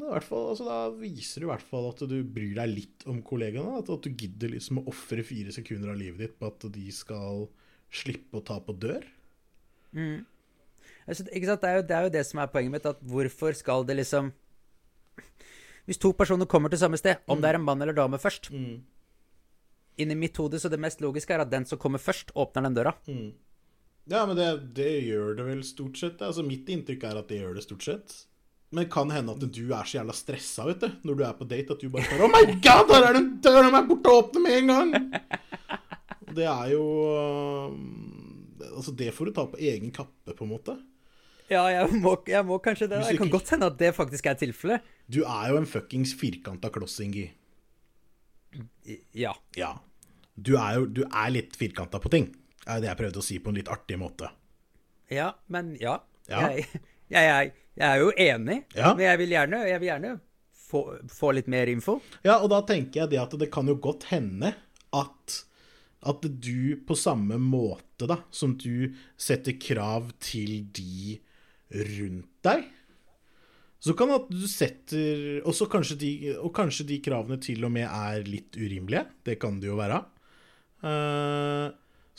Fall, 0.00 0.50
altså, 0.52 0.64
da 0.64 0.78
viser 0.96 1.42
du 1.42 1.46
i 1.46 1.50
hvert 1.50 1.64
fall 1.64 1.90
at 1.90 2.02
du 2.08 2.20
bryr 2.24 2.54
deg 2.56 2.72
litt 2.72 3.06
om 3.10 3.22
kollegaene. 3.24 3.80
At, 3.80 3.88
at 3.92 4.04
du 4.04 4.12
gidder 4.12 4.52
liksom 4.52 4.82
å 4.82 4.86
ofre 4.92 5.24
fire 5.26 5.52
sekunder 5.54 5.92
av 5.92 6.00
livet 6.00 6.24
ditt 6.24 6.36
på 6.40 6.48
at 6.48 6.68
de 6.72 6.86
skal 6.94 7.46
slippe 7.92 8.40
å 8.40 8.44
ta 8.44 8.58
på 8.64 8.76
dør. 8.80 9.04
Mm. 9.96 10.22
Altså, 11.08 11.24
ikke 11.26 11.48
sant? 11.48 11.64
Det 11.64 11.72
er, 11.72 11.80
jo, 11.80 11.88
det 11.88 11.96
er, 11.96 12.06
jo, 12.06 12.14
det 12.18 12.28
som 12.28 12.44
er 12.44 12.52
poenget 12.52 12.76
mitt. 12.76 12.92
At 12.92 13.00
hvorfor 13.00 13.56
skal 13.56 13.88
det 13.88 13.96
liksom 14.02 14.32
Hvis 15.88 15.98
to 15.98 16.12
personer 16.14 16.46
kommer 16.46 16.70
til 16.70 16.78
samme 16.78 17.00
sted, 17.00 17.24
om 17.26 17.38
mm. 17.38 17.42
det 17.42 17.48
er 17.48 17.56
en 17.56 17.64
mann 17.64 17.80
eller 17.82 17.96
dame 17.96 18.20
først, 18.20 18.52
mm 18.52 18.80
inni 20.02 20.16
mitt 20.18 20.38
hode 20.40 20.60
så 20.60 20.70
det 20.72 20.80
mest 20.80 21.02
logiske 21.04 21.34
er 21.36 21.44
at 21.44 21.52
den 21.52 21.66
som 21.68 21.80
kommer 21.80 22.02
først, 22.02 22.32
åpner 22.38 22.66
den 22.66 22.76
døra. 22.78 22.94
Mm. 23.08 23.30
Ja, 24.10 24.24
men 24.26 24.34
det, 24.36 24.48
det, 24.74 24.90
gjør 25.06 25.36
det 25.38 25.46
vel 25.46 25.62
stort 25.66 26.00
sett. 26.00 26.22
Altså, 26.24 26.42
mitt 26.46 26.68
inntrykk 26.72 27.06
er 27.06 27.20
at 27.20 27.30
det 27.30 27.40
gjør 27.42 27.56
det 27.58 27.64
stort 27.66 27.86
sett. 27.86 28.14
Men 28.70 28.84
det 28.84 28.92
kan 28.94 29.10
hende 29.10 29.34
at 29.34 29.42
du 29.42 29.62
er 29.74 29.86
så 29.86 29.98
jævla 29.98 30.14
stressa 30.14 30.64
vet 30.68 30.84
du, 30.84 30.90
når 31.08 31.16
du 31.18 31.24
er 31.26 31.38
på 31.38 31.46
date, 31.50 31.74
at 31.74 31.82
du 31.82 31.90
bare 31.90 32.06
spør 32.06 32.22
Oh 32.26 32.30
my 32.30 32.44
god, 32.62 32.84
der 32.90 33.06
er 33.08 33.16
den 33.18 33.32
døra 33.42 33.70
mi 33.74 33.80
borte! 33.88 34.12
Åpne 34.14 34.42
med 34.44 34.58
en 34.58 34.70
gang! 34.70 34.92
Det 36.30 36.46
er 36.46 36.70
jo 36.70 36.84
Altså, 38.70 38.94
det 38.94 39.10
får 39.16 39.30
du 39.30 39.34
ta 39.34 39.44
på 39.50 39.58
egen 39.58 39.90
kappe, 39.94 40.34
på 40.36 40.46
en 40.46 40.52
måte. 40.52 40.76
Ja, 41.50 41.64
jeg 41.66 41.98
må, 41.98 42.14
jeg 42.30 42.46
må 42.46 42.60
kanskje 42.62 42.86
det. 42.92 43.02
Det 43.08 43.18
kan 43.18 43.32
godt 43.32 43.50
hende 43.50 43.66
at 43.72 43.78
det 43.80 43.90
faktisk 43.96 44.30
er 44.30 44.38
tilfellet. 44.38 44.86
Du 45.10 45.24
er 45.24 45.50
jo 45.50 45.58
en 45.58 45.66
fuckings 45.66 46.14
firkanta 46.14 46.70
kloss, 46.70 47.00
Ingi. 47.02 47.26
Ja. 49.18 49.34
ja 49.58 49.74
du 50.46 50.54
er 50.58 50.78
jo 50.78 50.86
du 51.00 51.02
er 51.06 51.34
litt 51.34 51.56
firkanta 51.58 52.00
på 52.02 52.12
ting. 52.12 52.30
Det 52.60 52.76
er 52.76 52.82
det 52.84 52.90
jeg 52.90 53.00
prøvde 53.00 53.22
å 53.22 53.26
si 53.26 53.38
på 53.42 53.52
en 53.52 53.60
litt 53.60 53.70
artig 53.72 53.98
måte. 54.00 54.30
Ja, 55.10 55.32
men 55.50 55.74
ja. 55.80 55.98
ja. 56.30 56.48
Jeg, 56.48 56.66
jeg, 57.10 57.28
jeg, 57.28 57.52
jeg, 57.74 57.86
er 57.88 58.02
jo 58.02 58.10
enig, 58.14 58.58
ja. 58.76 58.92
men 58.94 59.06
jeg 59.06 59.20
vil 59.22 59.36
gjerne, 59.36 59.62
vil 59.70 59.88
gjerne 59.90 60.16
få, 60.70 60.82
få, 61.10 61.32
litt 61.38 61.50
mer 61.50 61.70
info. 61.72 61.98
Ja, 62.22 62.38
og 62.38 62.50
da 62.52 62.62
tenker 62.68 63.04
jeg 63.04 63.14
det 63.14 63.22
at 63.22 63.38
det 63.40 63.50
kan 63.52 63.70
jo 63.70 63.78
godt 63.82 64.10
hende 64.12 64.54
at 64.94 65.40
at 66.00 66.24
du 66.24 66.80
på 66.88 66.96
samme 66.96 67.36
måte 67.36 68.06
da, 68.08 68.22
som 68.32 68.54
du 68.56 68.94
setter 69.20 69.58
krav 69.60 70.08
til 70.22 70.62
de 70.72 71.18
rundt 71.98 72.30
deg, 72.46 72.62
så 73.80 73.94
kan 73.96 74.12
at 74.12 74.26
du 74.28 74.44
setter 74.48 75.40
Og 75.48 75.56
kanskje, 75.72 75.96
de, 76.00 76.10
og 76.36 76.52
kanskje 76.56 76.84
de 76.88 76.98
kravene 77.04 77.38
til 77.40 77.64
og 77.64 77.72
med 77.72 77.86
er 77.88 78.26
litt 78.28 78.56
urimelige. 78.60 79.06
Det 79.24 79.38
kan 79.40 79.56
det 79.60 79.70
jo 79.70 79.78
være. 79.78 80.02
Eh, 80.80 81.66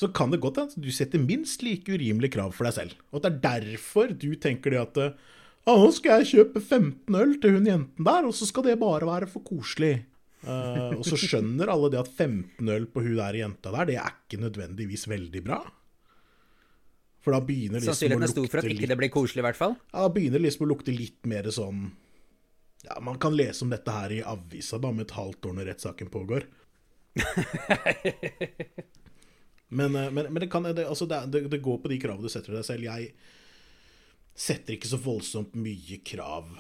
så 0.02 0.10
kan 0.16 0.32
det 0.34 0.42
godt 0.42 0.58
hende 0.58 0.74
at 0.74 0.82
du 0.82 0.90
setter 0.94 1.22
minst 1.22 1.62
like 1.66 1.92
urimelige 1.92 2.36
krav 2.38 2.54
for 2.58 2.66
deg 2.68 2.78
selv. 2.78 2.96
Og 3.12 3.22
at 3.22 3.28
det 3.28 3.32
er 3.32 3.68
derfor 3.68 4.14
du 4.14 4.32
tenker 4.36 4.74
det 4.74 4.82
at 4.82 5.02
ah, 5.02 5.78
'Nå 5.78 5.92
skal 5.94 6.22
jeg 6.22 6.32
kjøpe 6.32 6.62
15 6.62 7.16
øl 7.16 7.36
til 7.42 7.58
hun 7.58 7.68
jenten 7.70 8.08
der, 8.08 8.26
og 8.26 8.34
så 8.34 8.48
skal 8.50 8.66
det 8.66 8.80
bare 8.82 9.06
være 9.06 9.30
for 9.30 9.46
koselig'. 9.46 10.08
Uh, 10.42 10.98
og 10.98 11.06
så 11.06 11.20
skjønner 11.22 11.70
alle 11.70 11.92
det 11.94 12.00
at 12.02 12.10
15 12.10 12.66
øl 12.66 12.88
på 12.90 13.04
hun 13.06 13.14
der 13.20 13.38
jenta 13.38 13.70
der, 13.76 13.86
det 13.86 13.98
er 14.02 14.10
ikke 14.10 14.42
nødvendigvis 14.42 15.06
veldig 15.06 15.44
bra. 15.46 15.60
For 17.22 17.36
da 17.36 17.42
begynner 17.46 17.84
liksom 17.84 18.16
å 18.16 18.18
lukte 18.18 18.32
stor 18.34 18.48
for 18.50 18.64
at 18.64 18.72
ikke 18.74 18.90
det 18.90 18.98
blir 18.98 19.12
koselig, 19.14 19.44
i 19.44 19.46
hvert 19.46 19.60
fall. 19.60 19.76
ja, 19.94 20.02
Da 20.02 20.10
begynner 20.10 20.42
det 20.42 20.48
liksom 20.48 20.66
å 20.66 20.72
lukte 20.72 20.96
litt 20.96 21.22
mer 21.30 21.46
sånn 21.54 21.92
Ja, 22.88 22.98
man 23.06 23.20
kan 23.22 23.36
lese 23.38 23.62
om 23.62 23.70
dette 23.70 23.94
her 23.94 24.10
i 24.10 24.24
avisa 24.26 24.80
da, 24.82 24.90
med 24.90 25.06
et 25.06 25.14
halvt 25.14 25.46
år 25.46 25.54
når 25.54 25.68
rettssaken 25.70 26.10
pågår. 26.10 26.48
men, 29.68 29.96
eh, 29.96 30.12
men, 30.12 30.34
men 30.34 30.40
det, 30.40 30.50
kan, 30.52 30.64
det, 30.64 30.88
altså 30.88 31.06
det, 31.06 31.48
det, 31.50 31.58
går 31.64 31.78
på 31.84 31.92
de 31.92 32.00
kravene 32.02 32.26
du 32.26 32.32
setter 32.32 32.56
deg 32.56 32.68
selv. 32.68 32.88
Jeg 32.88 33.12
setter 34.38 34.78
ikke 34.78 34.92
så 34.92 35.00
voldsomt 35.02 35.58
mye 35.60 36.00
krav 36.08 36.54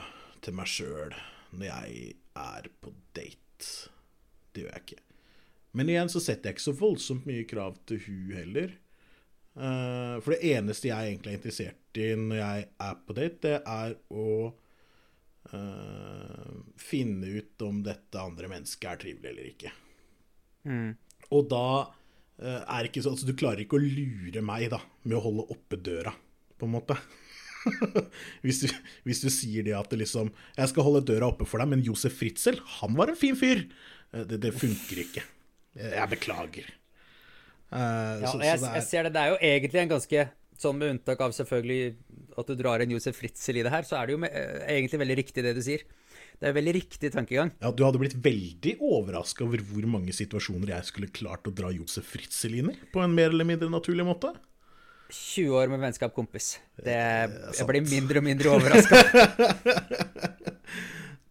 til 0.43 0.57
meg 0.57 0.67
sjøl 0.69 1.15
når 1.51 1.67
jeg 1.67 2.13
er 2.41 2.69
på 2.83 2.93
date. 3.15 3.89
Det 4.51 4.63
gjør 4.63 4.75
jeg 4.75 4.85
ikke. 4.85 5.03
Men 5.71 5.91
igjen 5.91 6.11
så 6.11 6.19
setter 6.23 6.49
jeg 6.49 6.57
ikke 6.57 6.67
så 6.67 6.79
voldsomt 6.79 7.27
mye 7.29 7.45
krav 7.47 7.77
til 7.87 8.01
hun 8.07 8.33
heller. 8.35 8.73
Eh, 9.55 10.15
for 10.23 10.35
det 10.35 10.41
eneste 10.53 10.91
jeg 10.91 11.11
egentlig 11.11 11.33
er 11.33 11.39
interessert 11.39 11.99
i 11.99 12.11
når 12.15 12.39
jeg 12.39 12.67
er 12.87 12.99
på 13.07 13.15
date, 13.17 13.39
det 13.43 13.57
er 13.67 13.95
å 14.15 14.27
eh, 15.51 16.51
finne 16.79 17.31
ut 17.39 17.65
om 17.67 17.81
dette 17.83 18.21
andre 18.21 18.51
mennesket 18.51 18.91
er 18.91 19.01
trivelig 19.05 19.31
eller 19.33 19.49
ikke. 19.51 19.73
Og 21.31 21.47
da 21.51 21.63
eh, 22.41 22.61
er 22.61 22.87
ikke 22.89 23.01
så, 23.03 23.13
altså 23.13 23.27
Du 23.29 23.33
klarer 23.37 23.63
ikke 23.63 23.79
å 23.79 23.83
lure 23.83 24.41
meg 24.45 24.69
da 24.73 24.81
med 25.03 25.17
å 25.17 25.23
holde 25.23 25.47
oppe 25.53 25.79
døra, 25.81 26.13
på 26.59 26.67
en 26.67 26.75
måte. 26.75 26.97
hvis, 28.43 28.63
du, 28.63 28.71
hvis 29.05 29.21
du 29.21 29.29
sier 29.29 29.61
det 29.67 29.75
at 29.77 29.91
det 29.91 29.99
liksom 30.01 30.31
Jeg 30.57 30.71
skal 30.71 30.85
holde 30.87 31.03
døra 31.05 31.27
oppe 31.29 31.45
for 31.45 31.61
deg, 31.61 31.69
men 31.69 31.83
Josef 31.85 32.15
Fritzel, 32.17 32.57
han 32.81 32.97
var 32.97 33.11
en 33.13 33.19
fin 33.19 33.37
fyr. 33.37 33.67
Eh, 34.13 34.25
Det, 34.25 34.41
det 34.41 34.53
funker 34.57 35.03
ikke. 35.05 35.25
Jeg 35.77 35.95
jeg 35.95 36.11
beklager. 36.17 36.69
Uh, 37.71 38.19
Ja, 38.19 38.27
så- 38.27 38.41
jeg, 38.43 38.59
så 38.59 38.65
det 38.65 38.69
er- 38.69 38.75
jeg 38.75 38.83
ser 38.83 39.03
det. 39.03 39.13
Det 39.13 39.21
er 39.21 39.29
jo 39.29 39.37
egentlig 39.41 39.81
en 39.81 39.93
ganske 39.97 40.29
Sånn 40.61 40.77
med 40.77 40.91
unntak 40.93 41.21
av 41.25 41.31
selvfølgelig 41.33 41.95
at 42.37 42.45
du 42.45 42.53
drar 42.59 42.83
en 42.83 42.91
Josef 42.93 43.15
Fritzel 43.17 43.57
i 43.57 43.63
det 43.65 43.71
her, 43.73 43.81
så 43.81 43.97
er 43.97 44.05
det 44.05 44.13
jo 44.13 44.19
med, 44.21 44.29
egentlig 44.69 44.99
veldig 45.01 45.15
riktig 45.17 45.41
det 45.41 45.55
du 45.57 45.61
sier. 45.65 45.81
Det 46.41 46.49
er 46.49 46.55
veldig 46.57 46.73
riktig 46.73 47.11
tankegang. 47.13 47.51
Ja, 47.61 47.69
Du 47.69 47.83
hadde 47.85 47.99
blitt 48.01 48.17
veldig 48.17 48.79
overraska 48.81 49.45
over 49.45 49.61
hvor 49.61 49.85
mange 49.85 50.13
situasjoner 50.15 50.73
jeg 50.73 50.87
skulle 50.87 51.11
klart 51.13 51.45
å 51.45 51.53
dra 51.53 51.69
Josef 51.69 52.07
Fritzel 52.15 52.57
inn 52.57 52.71
i, 52.73 52.77
på 52.89 53.03
en 53.03 53.13
mer 53.13 53.29
eller 53.29 53.45
mindre 53.45 53.69
naturlig 53.69 54.07
måte. 54.07 54.33
20 55.11 55.53
år 55.59 55.69
med 55.69 55.83
vennskap, 55.83 56.15
kompis. 56.15 56.55
Det, 56.81 56.97
sant. 56.97 57.59
jeg 57.59 57.67
blir 57.69 57.85
mindre 57.85 58.23
og 58.23 58.25
mindre 58.25 58.55
overraska. 58.55 58.97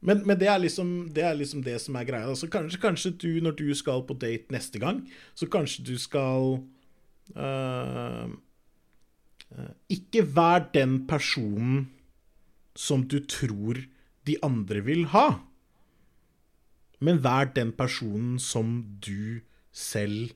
Men, 0.01 0.23
men 0.25 0.38
det, 0.40 0.46
er 0.49 0.57
liksom, 0.57 1.11
det 1.12 1.25
er 1.29 1.35
liksom 1.37 1.61
det 1.61 1.75
som 1.83 1.96
er 2.01 2.07
greia. 2.09 2.25
Altså, 2.25 2.49
kanskje, 2.49 2.79
kanskje 2.81 3.11
du, 3.20 3.31
når 3.44 3.53
du 3.59 3.66
skal 3.77 4.01
på 4.09 4.14
date 4.16 4.49
neste 4.49 4.81
gang, 4.81 5.03
så 5.37 5.44
kanskje 5.53 5.85
du 5.85 5.92
skal 6.01 6.55
uh, 7.37 8.31
Ikke 9.92 10.25
vær 10.25 10.70
den 10.73 11.03
personen 11.11 11.90
som 12.73 13.05
du 13.05 13.18
tror 13.29 13.83
de 14.31 14.38
andre 14.47 14.83
vil 14.87 15.09
ha. 15.14 15.27
Men 17.01 17.21
vær 17.25 17.51
den 17.57 17.73
personen 17.77 18.38
som 18.43 18.79
du 19.03 19.40
selv 19.73 20.33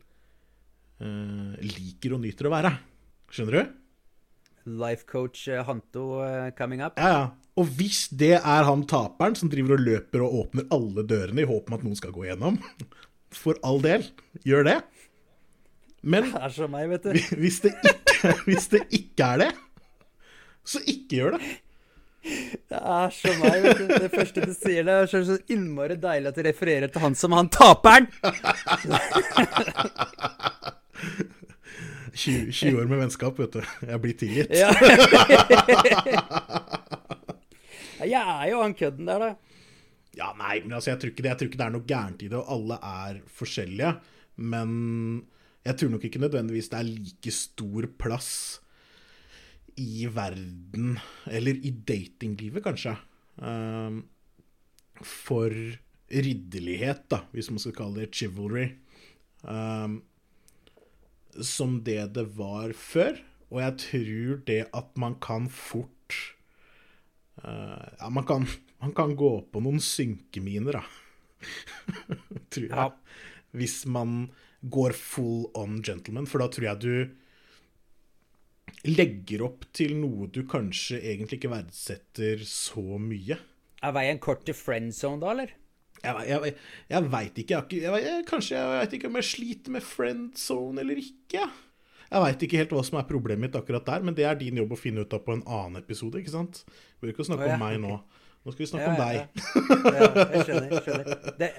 øh, 1.04 1.54
liker 1.60 2.16
og 2.16 2.22
nyter 2.24 2.48
å 2.48 2.54
være. 2.54 2.74
Skjønner 3.34 3.58
du? 3.58 3.72
Life 4.80 5.04
coach 5.04 5.48
eh, 5.52 5.60
Hanto 5.66 6.22
eh, 6.24 6.50
coming 6.56 6.80
up. 6.84 6.96
Ja, 6.96 7.10
ja. 7.12 7.24
Og 7.60 7.68
hvis 7.78 8.08
det 8.10 8.32
er 8.40 8.66
han 8.66 8.82
taperen 8.90 9.36
som 9.38 9.50
driver 9.52 9.76
og 9.76 9.84
løper 9.84 10.24
og 10.24 10.38
åpner 10.40 10.64
alle 10.74 11.04
dørene 11.06 11.44
i 11.44 11.46
håp 11.46 11.68
om 11.68 11.76
at 11.76 11.84
noen 11.86 11.98
skal 11.98 12.14
gå 12.14 12.24
gjennom, 12.26 12.56
for 13.42 13.60
all 13.66 13.82
del, 13.84 14.06
gjør 14.46 14.66
det. 14.70 14.78
Men 16.02 16.26
Det 16.32 16.42
er 16.48 16.56
som 16.56 16.72
meg, 16.74 16.88
vet 16.90 17.06
du. 17.06 17.36
hvis 17.42 17.60
det 17.66 17.76
ikke, 17.92 18.34
hvis 18.48 18.70
det 18.72 18.82
ikke 18.96 19.28
er 19.34 19.44
det, 19.44 19.52
så 20.64 20.80
ikke 20.88 21.20
gjør 21.20 21.36
det. 21.36 21.52
Det 22.24 22.78
er 22.80 23.10
så 23.12 23.32
meg. 23.42 23.66
Det 23.90 24.10
første 24.12 24.44
du 24.46 24.52
sier, 24.56 24.86
det 24.86 24.94
er 24.94 25.10
så, 25.10 25.20
så 25.28 25.36
innmari 25.52 25.96
deilig 26.00 26.30
at 26.30 26.38
du 26.38 26.42
refererer 26.46 26.88
til 26.92 27.04
han 27.04 27.14
som 27.18 27.36
han 27.36 27.50
taperen. 27.52 28.08
20, 32.14 32.52
20 32.52 32.78
år 32.78 32.86
med 32.86 33.00
vennskap, 33.02 33.38
vet 33.42 33.56
du. 33.56 33.62
Jeg 33.88 34.00
blir 34.02 34.14
tilgitt. 34.18 34.54
Ja. 34.54 34.70
Jeg 38.04 38.20
er 38.20 38.48
jo 38.50 38.60
han 38.60 38.74
kødden 38.76 39.08
der, 39.08 39.22
da. 39.22 39.30
Ja, 40.14 40.26
nei, 40.38 40.60
men 40.62 40.74
altså, 40.76 40.90
jeg 40.92 41.00
tror, 41.00 41.10
ikke 41.10 41.22
det, 41.24 41.30
jeg 41.30 41.38
tror 41.40 41.48
ikke 41.48 41.58
det 41.58 41.64
er 41.64 41.72
noe 41.74 41.86
gærent 41.88 42.20
i 42.22 42.28
det, 42.30 42.36
og 42.38 42.50
alle 42.54 42.76
er 42.86 43.16
forskjellige. 43.38 43.92
Men 44.52 44.74
jeg 45.64 45.78
tror 45.80 45.90
nok 45.94 46.04
ikke 46.06 46.20
nødvendigvis 46.22 46.68
det 46.70 46.78
er 46.78 46.90
like 46.90 47.32
stor 47.34 47.88
plass 47.98 48.28
i 49.80 50.06
verden, 50.12 50.98
eller 51.26 51.58
i 51.58 51.72
datinglivet, 51.86 52.64
kanskje, 52.64 52.96
ehm, 53.42 54.02
for 55.02 55.50
ridderlighet, 56.14 57.06
da, 57.10 57.24
hvis 57.34 57.50
man 57.50 57.62
skal 57.62 57.76
kalle 57.76 58.04
det 58.04 58.14
chivalry, 58.14 58.68
ehm, 59.42 60.02
som 61.42 61.80
det 61.82 62.12
det 62.14 62.28
var 62.36 62.72
før. 62.78 63.18
Og 63.50 63.60
jeg 63.62 63.78
tror 63.82 64.38
det 64.46 64.60
at 64.74 64.96
man 64.98 65.18
kan 65.22 65.48
fort 65.50 66.34
Eh, 67.44 67.88
ja, 67.98 68.10
man 68.10 68.24
kan, 68.24 68.46
man 68.78 68.94
kan 68.94 69.16
gå 69.16 69.32
på 69.52 69.62
noen 69.64 69.80
synkeminer, 69.82 70.80
da. 70.80 70.84
tror 72.54 72.68
jeg. 72.68 72.72
Ja. 72.72 72.88
Hvis 73.54 73.82
man 73.86 74.30
går 74.62 74.94
full 74.96 75.48
on 75.58 75.80
gentleman, 75.84 76.28
for 76.30 76.42
da 76.42 76.48
tror 76.50 76.68
jeg 76.70 76.82
du 76.82 76.94
legger 78.84 79.44
opp 79.46 79.64
til 79.76 79.94
noe 79.96 80.28
du 80.32 80.42
kanskje 80.48 80.98
egentlig 81.00 81.38
ikke 81.40 81.52
verdsetter 81.54 82.42
så 82.48 82.98
mye. 83.00 83.38
Er 83.84 83.92
veien 83.96 84.20
kort 84.22 84.44
til 84.48 84.56
friendzone, 84.56 85.20
da, 85.22 85.30
eller? 85.34 85.52
Jeg, 86.04 86.26
jeg, 86.28 86.54
jeg 86.92 87.10
veit 87.12 87.38
ikke. 87.40 87.60
Jeg, 87.72 87.92
jeg, 88.04 88.24
kanskje 88.28 88.58
jeg 88.58 88.72
veit 88.74 88.96
ikke 88.98 89.08
om 89.08 89.14
jeg 89.20 89.28
sliter 89.30 89.72
med 89.72 89.84
friend 89.86 90.34
zone 90.36 90.82
eller 90.84 91.00
ikke. 91.00 91.46
Jeg 92.10 92.22
veit 92.22 92.44
ikke 92.44 92.60
helt 92.60 92.74
hva 92.76 92.82
som 92.84 92.98
er 93.00 93.06
problemet 93.08 93.48
mitt 93.48 93.56
akkurat 93.58 93.86
der, 93.88 94.04
men 94.04 94.16
det 94.16 94.26
er 94.28 94.36
din 94.38 94.60
jobb 94.60 94.74
å 94.76 94.78
finne 94.78 95.04
ut 95.06 95.16
av 95.16 95.22
på 95.24 95.32
en 95.34 95.44
annen 95.48 95.80
episode, 95.80 96.20
ikke 96.20 96.34
sant? 96.34 96.60
Vi 96.68 97.06
bør 97.06 97.14
ikke 97.14 97.26
snakke 97.26 97.48
oh, 97.48 97.54
ja. 97.54 97.56
om 97.56 97.64
meg 97.64 97.80
nå. 97.82 97.96
Nå 98.44 98.52
skal 98.52 98.66
vi 98.66 98.68
snakke 98.68 98.84
Ja, 98.84 98.92
om 98.92 99.00
ja, 99.00 99.06
deg. 99.08 99.16
ja. 99.16 99.24
Ja, 99.96 100.26
jeg 100.34 100.44
skjønner. 100.44 100.68
jeg 100.76 100.84
skjønner. 100.84 101.06
Det 101.40 101.50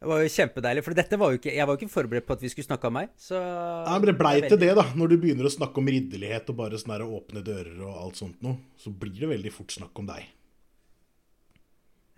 var 0.00 0.22
jo 0.24 0.30
kjempedeilig, 0.34 0.82
for 0.84 0.96
dette 0.96 1.18
var 1.20 1.32
jo 1.32 1.38
ikke 1.38 1.52
Jeg 1.54 1.66
var 1.66 1.74
jo 1.76 1.80
ikke 1.80 1.92
forberedt 1.94 2.26
på 2.26 2.34
at 2.36 2.42
vi 2.44 2.50
skulle 2.52 2.66
snakke 2.66 2.88
om 2.90 2.96
meg, 2.98 3.12
så 3.20 3.38
Nei, 3.38 3.98
men 3.98 4.08
det 4.10 4.16
blei 4.18 4.32
er 4.40 4.48
til 4.48 4.60
det, 4.60 4.70
da. 4.78 4.84
Når 4.98 5.12
du 5.12 5.16
begynner 5.22 5.48
å 5.48 5.52
snakke 5.52 5.80
om 5.80 5.90
ridderlighet 5.90 6.50
og 6.52 6.58
bare 6.58 6.80
sånne 6.80 7.06
åpne 7.18 7.42
dører 7.46 7.78
og 7.84 8.00
alt 8.02 8.20
sånt 8.20 8.42
noe, 8.44 8.58
så 8.80 8.90
blir 8.90 9.14
det 9.20 9.30
veldig 9.30 9.52
fort 9.54 9.76
snakk 9.76 10.02
om 10.02 10.08
deg. 10.10 10.26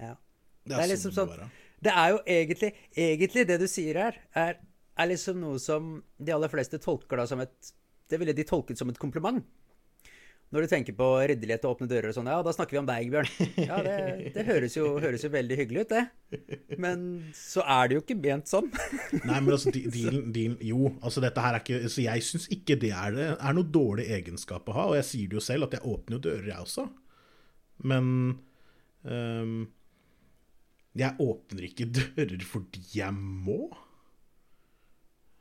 Ja. 0.03 0.15
Det 0.67 0.73
Det 0.73 0.79
er 0.79 0.85
er, 0.85 0.93
liksom 0.95 1.15
sånn 1.15 1.29
sånn 1.31 1.45
det. 1.45 1.51
Det 1.87 1.93
er 1.93 2.09
jo 2.15 2.19
egentlig 2.25 2.71
Egentlig 2.97 3.47
det 3.47 3.59
du 3.61 3.67
sier 3.71 4.01
her, 4.01 4.17
er, 4.35 4.59
er 4.97 5.11
liksom 5.12 5.39
noe 5.41 5.61
som 5.62 5.99
de 6.17 6.33
aller 6.35 6.51
fleste 6.53 6.81
tolker 6.83 7.21
da 7.21 7.27
som 7.29 7.43
et 7.45 7.73
Det 8.09 8.19
ville 8.23 8.35
de 8.37 8.45
tolket 8.47 8.79
som 8.79 8.89
et 8.89 8.99
kompliment. 9.03 9.45
Når 10.55 10.63
du 10.63 10.71
tenker 10.71 10.95
på 10.95 11.07
ryddelighet 11.27 11.65
og 11.67 11.75
åpne 11.75 11.89
dører 11.91 12.13
og 12.13 12.15
sånn, 12.15 12.29
ja, 12.31 12.39
da 12.47 12.53
snakker 12.55 12.77
vi 12.77 12.79
om 12.79 12.87
deg, 12.87 13.09
Bjørn. 13.11 13.31
Ja, 13.59 13.81
det, 13.83 13.97
det 14.37 14.45
høres, 14.47 14.77
jo, 14.79 14.93
høres 15.03 15.25
jo 15.27 15.31
veldig 15.35 15.57
hyggelig 15.59 15.87
ut, 15.87 15.95
det. 15.95 16.77
Men 16.79 17.01
så 17.35 17.65
er 17.67 17.89
det 17.89 17.99
jo 17.99 18.05
ikke 18.05 18.19
ment 18.21 18.51
sånn. 18.51 18.69
Nei, 19.29 19.41
men 19.41 19.51
altså, 19.57 19.73
dealen, 19.75 20.29
dealen 20.35 20.61
Jo, 20.63 20.93
altså 21.01 21.23
dette 21.25 21.43
her 21.43 21.59
er 21.59 21.63
ikke 21.63 21.91
Så 21.91 22.03
jeg 22.05 22.25
syns 22.27 22.47
ikke 22.55 22.79
det 22.83 22.93
er, 22.95 23.15
det 23.15 23.27
er 23.35 23.57
noe 23.59 23.71
dårlig 23.75 24.07
egenskap 24.19 24.71
å 24.71 24.77
ha, 24.77 24.87
og 24.93 24.99
jeg 25.01 25.09
sier 25.11 25.33
det 25.33 25.41
jo 25.41 25.45
selv, 25.49 25.67
at 25.67 25.79
jeg 25.79 25.87
åpner 25.87 26.19
jo 26.19 26.25
dører, 26.29 26.51
jeg 26.53 26.69
også. 26.69 26.87
Men 27.91 28.13
um, 29.03 29.59
jeg 30.97 31.27
åpner 31.27 31.67
ikke 31.69 31.91
dører 31.99 32.47
fordi 32.47 32.85
jeg 32.95 33.19
må. 33.19 33.65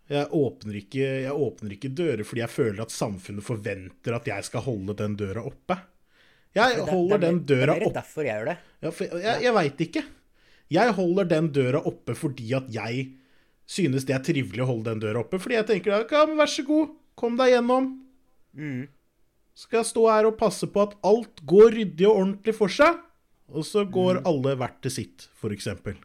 Jeg 0.10 0.28
åpner, 0.38 0.76
ikke, 0.84 1.06
jeg 1.26 1.34
åpner 1.34 1.72
ikke 1.74 1.90
dører 1.98 2.22
fordi 2.28 2.42
jeg 2.44 2.54
føler 2.54 2.82
at 2.86 2.94
samfunnet 2.94 3.44
forventer 3.46 4.14
at 4.14 4.28
jeg 4.30 4.46
skal 4.46 4.62
holde 4.68 4.94
den 5.00 5.16
døra 5.18 5.42
oppe. 5.50 5.80
Jeg 6.56 6.84
holder 6.88 7.18
er 7.18 7.24
den 7.26 7.40
døra 7.50 7.74
oppe 7.74 7.88
Det 7.90 7.90
er 7.90 8.02
derfor 8.02 8.28
jeg 8.28 8.36
gjør 8.38 8.50
det. 8.52 8.58
for 8.96 9.18
jeg 9.26 9.42
jeg 9.44 9.54
veit 9.58 9.82
ikke. 9.88 10.04
Jeg 10.76 10.94
holder 10.98 11.26
den 11.34 11.50
døra 11.58 11.82
oppe 11.90 12.16
fordi 12.16 12.54
at 12.58 12.70
jeg 12.74 13.08
synes 13.66 14.06
det 14.06 14.14
er 14.16 14.22
trivelig 14.24 14.62
å 14.62 14.70
holde 14.70 14.92
den 14.94 15.02
døra 15.02 15.24
oppe. 15.26 15.40
Fordi 15.42 15.58
jeg 15.58 15.68
tenker 15.72 16.06
ja, 16.06 16.22
men 16.30 16.38
vær 16.38 16.54
så 16.54 16.64
god, 16.68 16.94
kom 17.18 17.36
deg 17.42 17.56
gjennom. 17.56 17.90
Mm. 18.54 18.86
Skal 19.58 19.82
jeg 19.82 19.90
stå 19.90 20.06
her 20.12 20.30
og 20.30 20.38
passe 20.38 20.68
på 20.70 20.84
at 20.86 20.94
alt 21.08 21.42
går 21.50 21.74
ryddig 21.80 22.06
og 22.10 22.18
ordentlig 22.22 22.54
for 22.56 22.70
seg? 22.72 23.02
Og 23.50 23.66
så 23.66 23.84
går 23.90 24.22
Mm. 24.22 24.26
alle 24.30 24.56
hvert 24.58 24.80
til 24.86 24.92
sitt, 24.92 25.28
for 25.38 25.50
eksempel. 25.54 25.98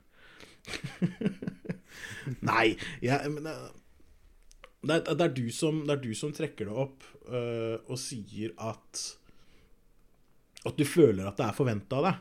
Nei, 2.46 2.76
jeg, 3.02 3.30
men 3.32 3.46
eh, 3.48 3.68
det, 4.80 4.94
er, 4.94 5.02
det, 5.12 5.24
er 5.26 5.34
du 5.36 5.46
som, 5.52 5.82
det 5.84 5.96
er 5.96 6.02
du 6.02 6.12
som 6.16 6.32
trekker 6.32 6.70
det 6.70 6.76
opp 6.84 7.04
uh, 7.28 7.76
og 7.84 7.98
sier 8.00 8.54
at 8.56 9.02
At 10.64 10.76
du 10.76 10.84
føler 10.88 11.28
at 11.28 11.38
det 11.40 11.46
er 11.46 11.56
forventa 11.56 12.00
av 12.00 12.06
deg. 12.08 12.16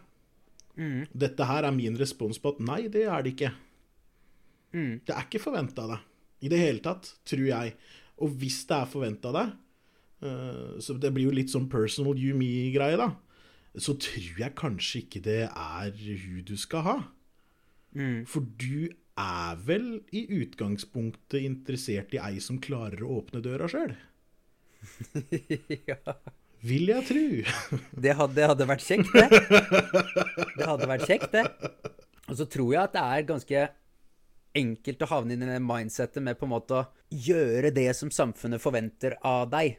Dette 1.12 1.48
her 1.48 1.66
er 1.68 1.76
min 1.76 1.98
respons 2.00 2.40
på 2.40 2.54
at 2.54 2.62
nei, 2.64 2.82
det 2.92 3.04
er 3.04 3.24
det 3.24 3.34
ikke. 3.36 3.50
Det 5.04 5.16
er 5.16 5.26
ikke 5.26 5.42
forventa 5.44 5.84
av 5.84 5.96
deg 5.96 6.06
i 6.48 6.52
det 6.52 6.60
hele 6.62 6.80
tatt, 6.80 7.10
tror 7.28 7.48
jeg. 7.50 7.74
Og 8.24 8.32
hvis 8.40 8.62
det 8.70 8.78
er 8.78 8.92
forventa 8.92 9.32
av 9.32 9.36
deg, 9.36 9.50
uh, 10.24 10.76
så 10.80 10.96
det 10.96 11.12
blir 11.16 11.28
jo 11.28 11.36
litt 11.36 11.52
sånn 11.52 11.68
personal 11.72 12.20
you 12.20 12.38
me-greie, 12.38 12.96
da, 13.00 13.10
så 13.76 13.96
tror 14.00 14.40
jeg 14.40 14.56
kanskje 14.60 15.04
ikke 15.04 15.24
det 15.28 15.42
er 15.50 15.92
hun 15.92 16.44
du 16.48 16.56
skal 16.60 16.86
ha. 16.88 16.98
For 18.30 18.46
du 18.62 18.88
er 19.20 19.60
vel 19.68 19.88
i 20.16 20.26
utgangspunktet 20.42 21.44
interessert 21.44 22.14
i 22.16 22.22
ei 22.24 22.40
som 22.44 22.60
klarer 22.64 23.04
å 23.04 23.20
åpne 23.20 23.42
døra 23.44 23.68
sjøl? 23.72 23.96
ja. 25.90 26.00
Vil 26.60 26.92
jeg 26.92 27.06
tru. 27.08 27.26
Det 27.96 28.16
hadde, 28.20 28.36
det 28.36 28.48
hadde 28.52 28.68
vært 28.68 28.84
kjekt, 28.84 29.12
det. 29.16 29.28
Det 30.58 30.68
hadde 30.68 30.90
vært 30.92 31.06
kjekt, 31.08 31.36
det. 31.36 31.46
Og 32.30 32.40
så 32.40 32.48
tror 32.52 32.74
jeg 32.74 32.82
at 32.84 32.96
det 32.96 33.04
er 33.04 33.28
ganske 33.30 33.68
enkelt 34.60 35.04
å 35.06 35.10
havne 35.12 35.36
inn 35.36 35.46
i 35.46 35.52
det 35.52 35.60
mindsettet 35.64 36.24
med 36.26 36.40
på 36.40 36.48
en 36.48 36.54
måte 36.56 36.80
å 36.80 36.88
gjøre 37.10 37.72
det 37.76 37.88
som 37.98 38.12
samfunnet 38.12 38.62
forventer 38.62 39.16
av 39.26 39.48
deg. 39.54 39.78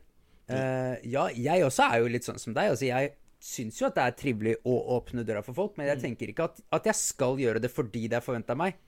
Uh, 0.51 0.97
ja, 1.07 1.28
jeg 1.30 1.66
også 1.66 1.86
er 1.86 2.03
jo 2.03 2.11
litt 2.11 2.26
sånn 2.26 2.41
som 2.43 2.55
deg. 2.57 2.72
Altså, 2.72 2.88
jeg 2.88 3.12
syns 3.41 3.80
jo 3.80 3.88
at 3.88 3.97
det 3.97 4.07
er 4.07 4.16
trivelig 4.18 4.57
å 4.68 4.76
åpne 4.97 5.24
døra 5.26 5.45
for 5.45 5.57
folk, 5.57 5.76
men 5.78 5.88
jeg 5.93 6.03
tenker 6.03 6.32
ikke 6.32 6.49
at, 6.51 6.62
at 6.76 6.88
jeg 6.91 6.99
skal 6.99 7.41
gjøre 7.41 7.62
det 7.62 7.70
fordi 7.72 8.07
det 8.11 8.18
er 8.18 8.24
forventa 8.24 8.57
meg. 8.59 8.78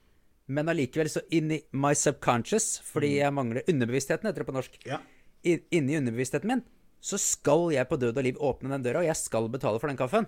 Men 0.47 0.67
allikevel, 0.69 1.09
så 1.09 1.21
inni 1.31 1.61
my 1.71 1.93
subconscious, 1.95 2.79
fordi 2.83 3.13
jeg 3.21 3.31
mangler 3.33 3.63
underbevisstheten, 3.69 4.27
heter 4.27 4.43
det 4.43 4.47
på 4.49 4.55
norsk, 4.57 4.77
Ja. 4.85 4.99
inni 5.43 5.95
underbevisstheten 5.97 6.47
min, 6.47 6.63
så 7.01 7.17
skal 7.19 7.71
jeg 7.71 7.87
på 7.87 7.97
død 7.99 8.17
og 8.17 8.23
liv 8.23 8.35
åpne 8.39 8.69
den 8.69 8.83
døra, 8.83 8.99
og 8.99 9.05
jeg 9.07 9.15
skal 9.15 9.47
betale 9.49 9.79
for 9.79 9.87
den 9.87 9.97
kaffen. 9.97 10.27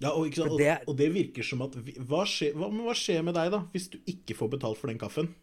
Ja, 0.00 0.10
og, 0.12 0.32
sant? 0.34 0.58
Det- 0.58 0.82
og, 0.86 0.96
det 0.96 1.12
virker 1.14 1.42
som 1.42 1.62
at 1.62 1.72
hva 1.72 2.24
skjer, 2.26 2.52
hva, 2.54 2.68
hva 2.68 2.94
skjer 2.94 3.22
med 3.24 3.34
deg, 3.34 3.50
da, 3.50 3.60
hvis 3.72 3.88
du 3.90 3.98
ikke 4.06 4.36
får 4.36 4.50
betalt 4.50 4.78
for 4.78 4.88
den 4.88 4.98
kaffen? 4.98 5.34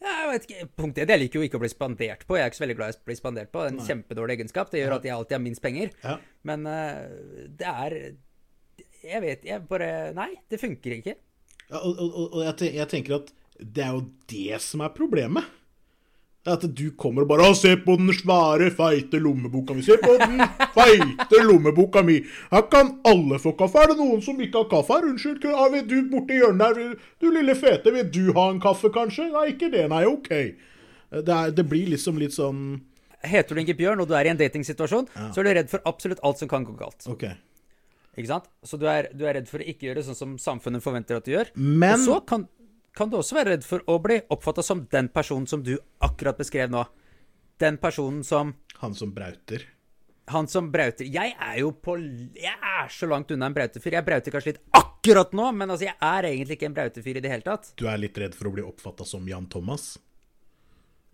Ja, 0.00 0.26
Jeg 0.26 0.28
vet 0.32 0.46
ikke, 0.50 0.68
Punkt 0.76 0.98
1. 0.98 1.08
Jeg 1.08 1.18
liker 1.20 1.40
jo 1.40 1.46
ikke 1.48 1.56
å 1.56 1.62
bli 1.62 1.68
spandert 1.72 2.26
på. 2.26 2.36
Jeg 2.36 2.44
er 2.44 2.50
ikke 2.50 2.58
så 2.60 2.64
veldig 2.66 2.76
glad 2.76 2.92
i 2.92 2.96
å 2.98 3.04
bli 3.06 3.14
spandert 3.16 3.50
på. 3.50 3.62
Det 3.62 3.72
er 3.72 3.78
En 3.80 3.86
kjempedårlig 3.86 4.34
egenskap. 4.36 4.70
Det 4.70 4.80
gjør 4.82 4.94
at 4.96 5.02
jeg 5.08 5.12
alltid 5.16 5.32
har 5.32 5.40
minst 5.40 5.62
penger. 5.62 5.90
Ja. 6.04 6.18
Men 6.44 6.66
uh, 6.66 7.46
det 7.48 7.66
er 7.66 8.16
Jeg 9.02 9.22
vet 9.22 9.44
Jeg 9.44 9.68
bare 9.68 10.12
Nei, 10.14 10.34
det 10.50 10.60
funker 10.60 10.98
ikke. 10.98 11.16
Ja, 11.70 11.82
og 11.82 11.98
og, 11.98 12.24
og 12.32 12.42
jeg, 12.44 12.74
jeg 12.76 12.88
tenker 12.92 13.20
at 13.20 13.32
det 13.58 13.84
er 13.84 13.94
jo 13.96 14.04
det 14.30 14.60
som 14.62 14.82
er 14.84 14.92
problemet. 14.94 15.46
At 16.46 16.62
du 16.78 16.92
kommer 16.94 17.24
og 17.24 17.28
bare 17.32 17.48
«Å, 17.48 17.54
'Se 17.58 17.72
på 17.82 17.96
den 17.98 18.12
svære, 18.14 18.70
feite 18.70 19.18
lommeboka 19.18 19.74
mi'. 19.74 19.82
'Se 19.82 19.96
på 19.98 20.12
den 20.20 20.38
feite 20.76 21.40
lommeboka 21.42 22.04
mi'. 22.06 22.22
Her 22.52 22.62
kan 22.70 23.00
alle 23.04 23.40
få 23.42 23.56
kaffe. 23.58 23.82
Er 23.82 23.90
det 23.90 23.96
noen 23.98 24.22
som 24.22 24.38
ikke 24.38 24.62
har 24.62 24.68
kaffe 24.70 24.94
her? 24.94 25.08
Unnskyld, 25.10 25.48
ah, 25.50 25.66
vil 25.72 25.88
du 25.90 25.96
borti 26.12 26.38
hjørnet 26.38 26.78
der, 26.78 26.94
du 27.20 27.30
lille 27.34 27.56
fete, 27.58 27.90
vil 27.90 28.06
du 28.14 28.32
ha 28.38 28.50
en 28.52 28.60
kaffe, 28.60 28.92
kanskje? 28.94 29.32
Nei, 29.32 29.48
ikke 29.56 29.72
det. 29.72 29.88
Nei, 29.90 30.04
OK. 30.06 30.30
Det, 30.30 31.34
er, 31.34 31.50
det 31.50 31.66
blir 31.66 31.90
liksom 31.90 32.18
litt 32.18 32.34
sånn 32.34 32.80
Heter 33.26 33.56
du 33.56 33.60
ikke 33.64 33.78
Bjørn, 33.80 34.00
og 34.04 34.06
du 34.06 34.14
er 34.14 34.28
i 34.28 34.30
en 34.30 34.38
datingsituasjon, 34.38 35.08
så 35.34 35.40
er 35.40 35.46
du 35.46 35.50
redd 35.56 35.70
for 35.72 35.82
absolutt 35.88 36.20
alt 36.22 36.38
som 36.38 36.50
kan 36.50 36.62
gå 36.62 36.76
galt. 36.78 37.08
OK. 37.10 37.24
Ikke 38.16 38.30
sant? 38.30 38.48
Så 38.64 38.78
du 38.80 38.86
er, 38.88 39.10
du 39.12 39.26
er 39.28 39.36
redd 39.38 39.48
for 39.50 39.60
å 39.60 39.68
ikke 39.68 39.90
gjøre 39.90 40.04
sånn 40.06 40.16
som 40.18 40.34
samfunnet 40.40 40.84
forventer 40.84 41.18
at 41.18 41.26
du 41.28 41.34
gjør. 41.34 41.50
Men 41.56 41.98
Og 41.98 42.04
så 42.06 42.18
kan, 42.28 42.46
kan 42.96 43.12
du 43.12 43.18
også 43.20 43.36
være 43.36 43.54
redd 43.56 43.66
for 43.68 43.84
å 43.92 43.98
bli 44.02 44.22
oppfatta 44.32 44.64
som 44.64 44.86
den 44.92 45.10
personen 45.12 45.48
som 45.50 45.64
du 45.64 45.74
akkurat 46.04 46.38
beskrev 46.40 46.72
nå. 46.72 46.86
Den 47.60 47.76
personen 47.80 48.24
som 48.24 48.54
han 48.82 48.92
som 48.92 49.14
brauter 49.16 49.62
Han 50.28 50.44
som 50.52 50.66
brauter 50.68 51.06
Jeg 51.08 51.32
er 51.32 51.54
jo 51.62 51.70
på 51.72 51.94
Jeg 52.36 52.52
er 52.52 52.90
så 52.92 53.06
langt 53.08 53.30
unna 53.32 53.48
en 53.48 53.54
brautefyr. 53.56 53.94
Jeg 53.96 54.04
brauter 54.04 54.34
kanskje 54.34 54.52
litt 54.52 54.64
akkurat 54.76 55.32
nå, 55.32 55.46
men 55.56 55.70
altså, 55.70 55.86
jeg 55.88 55.96
er 56.02 56.28
egentlig 56.32 56.58
ikke 56.58 56.68
en 56.68 56.76
brautefyr 56.76 57.20
i 57.20 57.22
det 57.24 57.30
hele 57.32 57.46
tatt. 57.46 57.70
Du 57.78 57.86
er 57.88 58.00
litt 58.02 58.18
redd 58.18 58.34
for 58.36 58.50
å 58.50 58.52
bli 58.56 58.64
oppfatta 58.66 59.06
som 59.08 59.24
Jan 59.28 59.46
Thomas? 59.48 59.94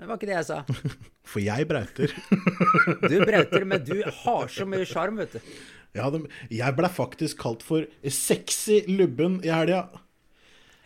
Det 0.01 0.09
var 0.09 0.19
ikke 0.19 0.31
det 0.33 0.39
jeg 0.41 0.47
sa. 0.49 0.63
For 1.31 1.39
jeg 1.45 1.67
brauter. 1.71 2.15
Du 3.13 3.21
brauter, 3.23 3.65
men 3.69 3.85
du 3.87 4.01
har 4.25 4.49
så 4.51 4.65
mye 4.67 4.87
sjarm, 4.89 5.21
vet 5.21 5.37
du. 5.37 5.53
Ja, 5.93 6.07
de, 6.13 6.23
jeg 6.49 6.77
ble 6.79 6.89
faktisk 6.89 7.43
kalt 7.43 7.63
for 7.67 7.85
sexy 8.09 8.81
lubben 8.89 9.41
i 9.45 9.51
helga. 9.53 9.85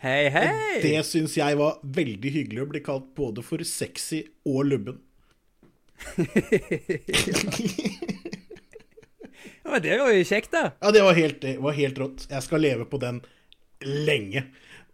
Hei, 0.03 0.27
hei! 0.29 0.81
Det 0.83 0.99
syns 1.07 1.37
jeg 1.39 1.57
var 1.57 1.79
veldig 1.81 2.33
hyggelig 2.35 2.65
å 2.65 2.69
bli 2.73 2.81
kalt 2.85 3.07
både 3.17 3.43
for 3.45 3.63
sexy 3.65 4.25
og 4.47 4.65
lubben. 4.71 4.99
Ja, 9.67 9.73
men 9.73 9.81
det 9.83 9.97
var 9.99 10.13
jo 10.15 10.23
kjekt, 10.23 10.53
da. 10.53 10.69
Ja, 10.79 10.91
det 10.95 11.01
var 11.03 11.17
helt, 11.17 11.41
det 11.43 11.57
var 11.59 11.73
helt 11.75 11.97
rått. 11.99 12.21
Jeg 12.31 12.43
skal 12.45 12.61
leve 12.63 12.85
på 12.87 13.01
den 13.01 13.17
lenge. 13.83 14.45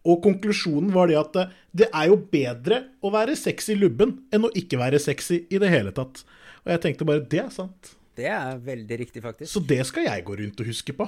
Og 0.02 0.24
konklusjonen 0.26 0.90
var 0.96 1.12
det 1.12 1.20
at 1.20 1.38
eh, 1.38 1.52
det 1.78 1.88
er 1.94 2.08
jo 2.10 2.16
bedre 2.32 2.80
å 3.06 3.12
være 3.14 3.36
sexy 3.38 3.76
lubben 3.78 4.16
enn 4.34 4.48
å 4.48 4.50
ikke 4.58 4.80
være 4.82 4.98
sexy 5.00 5.44
i 5.54 5.60
det 5.62 5.70
hele 5.70 5.94
tatt. 5.94 6.24
Og 6.66 6.74
jeg 6.74 6.82
tenkte 6.88 7.06
bare 7.06 7.22
det 7.30 7.44
er 7.44 7.54
sant. 7.54 7.94
Det 8.18 8.28
er 8.30 8.60
veldig 8.62 8.98
riktig, 9.00 9.24
faktisk. 9.26 9.50
Så 9.56 9.62
det 9.66 9.80
skal 9.90 10.06
jeg 10.06 10.26
gå 10.28 10.36
rundt 10.38 10.60
og 10.62 10.68
huske 10.70 10.94
på. 10.94 11.08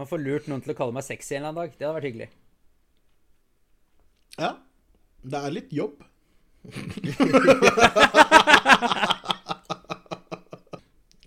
Man 0.00 0.08
får 0.08 0.22
lurt 0.22 0.46
noen 0.50 0.62
til 0.64 0.72
å 0.72 0.78
kalle 0.78 0.94
meg 0.96 1.04
sexy 1.06 1.36
en 1.36 1.42
eller 1.44 1.50
annen 1.52 1.60
dag. 1.60 1.76
Det 1.78 1.86
hadde 1.86 1.96
vært 1.98 2.08
hyggelig. 2.08 2.30
Ja. 4.40 4.52
Det 5.20 5.38
er 5.44 5.54
litt 5.58 5.72
jobb. 5.76 5.96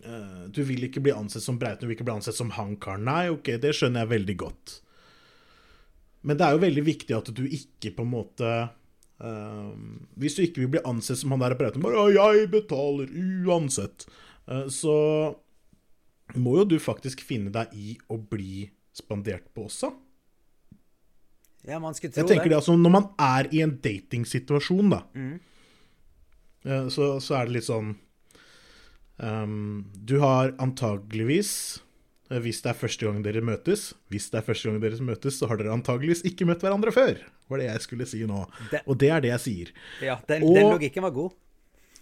Eh, 0.04 0.44
Du 0.52 0.64
vil 0.68 0.84
ikke 0.88 1.00
bli 1.04 1.14
ansett 1.16 1.44
som 1.46 1.56
Breiten, 1.60 1.80
du 1.82 1.88
vil 1.88 1.96
ikke 1.96 2.06
bli 2.08 2.16
ansett 2.18 2.36
som 2.36 2.50
hankaren. 2.58 3.06
Nei, 3.08 3.30
ok, 3.32 3.54
det 3.64 3.72
skjønner 3.78 4.04
jeg 4.04 4.12
veldig 4.12 4.36
godt. 4.42 4.74
Men 6.28 6.38
det 6.40 6.46
er 6.46 6.58
jo 6.58 6.62
veldig 6.64 6.84
viktig 6.88 7.16
at 7.18 7.32
du 7.36 7.44
ikke 7.48 7.94
på 7.98 8.04
en 8.06 8.12
måte 8.12 8.50
eh, 9.24 9.72
Hvis 10.20 10.36
du 10.38 10.44
ikke 10.44 10.64
vil 10.66 10.74
bli 10.76 10.84
ansett 10.86 11.22
som 11.22 11.34
han 11.34 11.44
der 11.44 11.56
Brauten, 11.60 11.84
bare 11.84 12.12
«Ja, 12.14 12.32
'jeg 12.34 12.52
betaler 12.52 13.08
uansett', 13.10 14.08
uh, 14.48 14.68
så 14.68 15.36
må 16.36 16.58
jo 16.58 16.66
du 16.66 16.80
faktisk 16.80 17.22
finne 17.22 17.52
deg 17.54 17.74
i 17.74 17.98
å 18.10 18.18
bli 18.18 18.70
spandert 18.94 19.50
på 19.54 19.68
også. 19.68 19.92
Ja, 21.64 21.80
man 21.80 21.96
skulle 21.96 22.12
tro 22.12 22.24
Jeg 22.24 22.28
tenker 22.28 22.50
det. 22.50 22.56
det 22.56 22.60
altså, 22.60 22.76
Når 22.76 22.92
man 22.92 23.10
er 23.20 23.48
i 23.56 23.62
en 23.64 23.78
datingsituasjon, 23.84 24.90
da, 24.92 25.04
eh, 26.66 26.88
så, 26.92 27.20
så 27.24 27.40
er 27.40 27.48
det 27.48 27.58
litt 27.58 27.68
sånn 27.70 27.94
um, 29.18 29.86
Du 29.96 30.18
har 30.20 30.56
antageligvis, 30.60 31.83
hvis 32.30 32.62
det 32.64 32.70
er 32.72 32.78
første 32.80 33.06
gang 33.06 33.20
dere 33.24 33.42
møtes 33.46 33.94
Hvis 34.10 34.30
det 34.32 34.40
er 34.40 34.46
første 34.48 34.70
gang 34.72 34.80
dere 34.82 34.98
møtes, 35.06 35.36
så 35.38 35.48
har 35.50 35.58
dere 35.60 35.74
antageligvis 35.76 36.24
ikke 36.26 36.46
møtt 36.48 36.62
hverandre 36.64 36.92
før. 36.96 37.20
var 37.50 37.58
det 37.60 37.66
jeg 37.68 37.82
skulle 37.82 38.06
si 38.08 38.24
nå. 38.26 38.46
Det- 38.72 38.82
Og 38.88 38.98
det 38.98 39.10
er 39.12 39.20
det 39.22 39.30
jeg 39.30 39.40
sier. 39.40 39.72
Ja, 40.02 40.16
den, 40.28 40.44
Og- 40.44 40.56
den 40.56 40.70
logikken 40.72 41.04
var 41.04 41.12
god. 41.12 41.32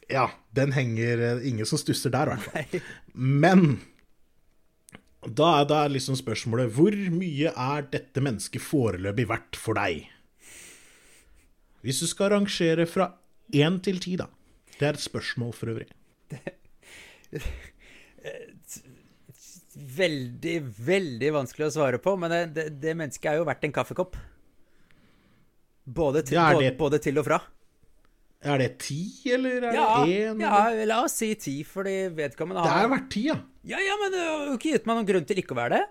Ja, 0.09 0.27
den 0.53 0.71
henger 0.73 1.19
eh, 1.39 1.47
Ingen 1.47 1.65
som 1.65 1.77
stusser 1.77 2.09
der, 2.11 2.27
i 2.27 2.35
hvert 2.35 2.69
fall. 2.69 2.81
Men 3.13 3.81
da 5.25 5.61
er, 5.61 5.65
da 5.65 5.83
er 5.85 5.89
liksom 5.89 6.15
spørsmålet 6.15 6.71
Hvor 6.73 6.91
mye 7.11 7.51
er 7.55 7.81
dette 7.91 8.21
mennesket 8.21 8.61
foreløpig 8.61 9.27
verdt 9.27 9.55
for 9.55 9.73
deg? 9.73 10.07
Hvis 11.83 11.99
du 11.99 12.07
skal 12.07 12.29
rangere 12.35 12.85
fra 12.85 13.13
én 13.53 13.81
til 13.83 13.99
ti, 13.99 14.15
da. 14.15 14.27
Det 14.79 14.87
er 14.87 14.93
et 14.93 14.99
spørsmål 15.09 15.53
for 15.53 15.67
øvrig. 15.73 15.87
Veldig, 19.77 20.57
veldig 20.83 21.29
vanskelig 21.37 21.67
å 21.69 21.73
svare 21.77 21.97
på, 22.03 22.17
men 22.19 22.29
det, 22.33 22.41
det, 22.57 22.65
det 22.83 22.95
mennesket 22.99 23.31
er 23.31 23.35
jo 23.39 23.45
verdt 23.47 23.63
en 23.67 23.71
kaffekopp. 23.75 24.17
Både 25.87 26.23
til, 26.27 26.35
Ja, 26.37 26.49
både, 26.53 26.65
det- 26.69 26.77
både 26.77 26.99
til 27.01 27.17
og 27.21 27.25
fra. 27.25 27.39
Er 28.43 28.57
det 28.57 28.71
ti, 28.81 28.97
eller 29.29 29.61
er 29.69 29.73
Ja, 29.75 30.03
det 30.03 30.33
én? 30.33 30.39
ja, 30.41 30.69
la 30.89 31.03
oss 31.05 31.13
si 31.21 31.35
ti, 31.35 31.59
fordi 31.63 32.09
vedkommende 32.17 32.63
Det 32.65 32.71
har 32.73 32.85
er 32.85 32.89
verdt 32.89 33.09
ti, 33.13 33.21
ja. 33.27 33.35
Ja, 33.63 33.77
ja, 33.77 33.95
men 34.01 34.11
det 34.11 34.19
har 34.19 34.45
jo 34.47 34.53
ikke 34.57 34.71
gitt 34.73 34.85
meg 34.89 34.95
noen 34.97 35.05
grunn 35.11 35.25
til 35.29 35.37
ikke 35.37 35.53
å 35.53 35.57
være 35.61 35.69
det. 35.77 35.85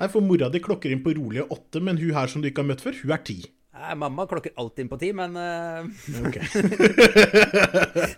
Nei, 0.00 0.08
For 0.08 0.20
mora 0.24 0.48
di 0.50 0.58
klokker 0.58 0.90
inn 0.90 1.02
på 1.04 1.14
rolige 1.14 1.46
åtte, 1.48 1.80
men 1.80 1.96
hun 2.00 2.10
her 2.16 2.26
som 2.26 2.42
du 2.42 2.48
ikke 2.50 2.62
har 2.64 2.68
møtt 2.72 2.80
før, 2.82 2.94
hun 3.02 3.12
er 3.12 3.18
ti. 3.22 3.38
Nei, 3.72 3.94
mamma 3.94 4.26
klokker 4.26 4.50
alltid 4.58 4.78
inn 4.82 4.88
på 4.90 4.98
ti, 4.98 5.12
men 5.12 5.36
eh, 5.36 5.84
Ok. 6.26 6.36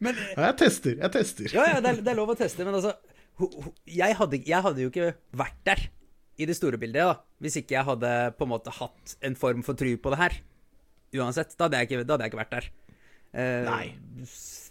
Men 0.00 0.16
jeg 0.36 0.56
tester. 0.60 0.96
Jeg 0.98 1.12
tester. 1.14 1.50
Ja, 1.54 1.66
ja, 1.76 1.80
det 1.80 1.90
er, 1.94 2.00
det 2.02 2.12
er 2.12 2.18
lov 2.18 2.32
å 2.34 2.38
teste, 2.38 2.64
men 2.66 2.74
altså 2.74 2.94
jeg 3.88 4.16
hadde, 4.18 4.42
jeg 4.46 4.66
hadde 4.66 4.84
jo 4.84 4.92
ikke 4.92 5.14
vært 5.36 5.58
der 5.68 5.82
i 6.40 6.46
det 6.48 6.56
store 6.56 6.80
bildet, 6.80 7.04
da, 7.04 7.16
hvis 7.42 7.58
ikke 7.60 7.76
jeg 7.76 7.88
hadde 7.88 8.12
på 8.38 8.46
en 8.46 8.52
måte 8.54 8.72
hatt 8.72 9.16
en 9.26 9.36
form 9.36 9.64
for 9.66 9.78
tru 9.78 9.92
på 10.00 10.12
det 10.14 10.20
her. 10.20 10.38
Uansett. 11.20 11.52
Da 11.56 11.66
hadde 11.66 11.80
jeg 11.80 11.90
ikke, 11.90 12.04
hadde 12.04 12.22
jeg 12.24 12.32
ikke 12.32 12.40
vært 12.40 12.54
der. 12.54 12.70
Eh, 13.30 13.66
Nei. 13.66 13.84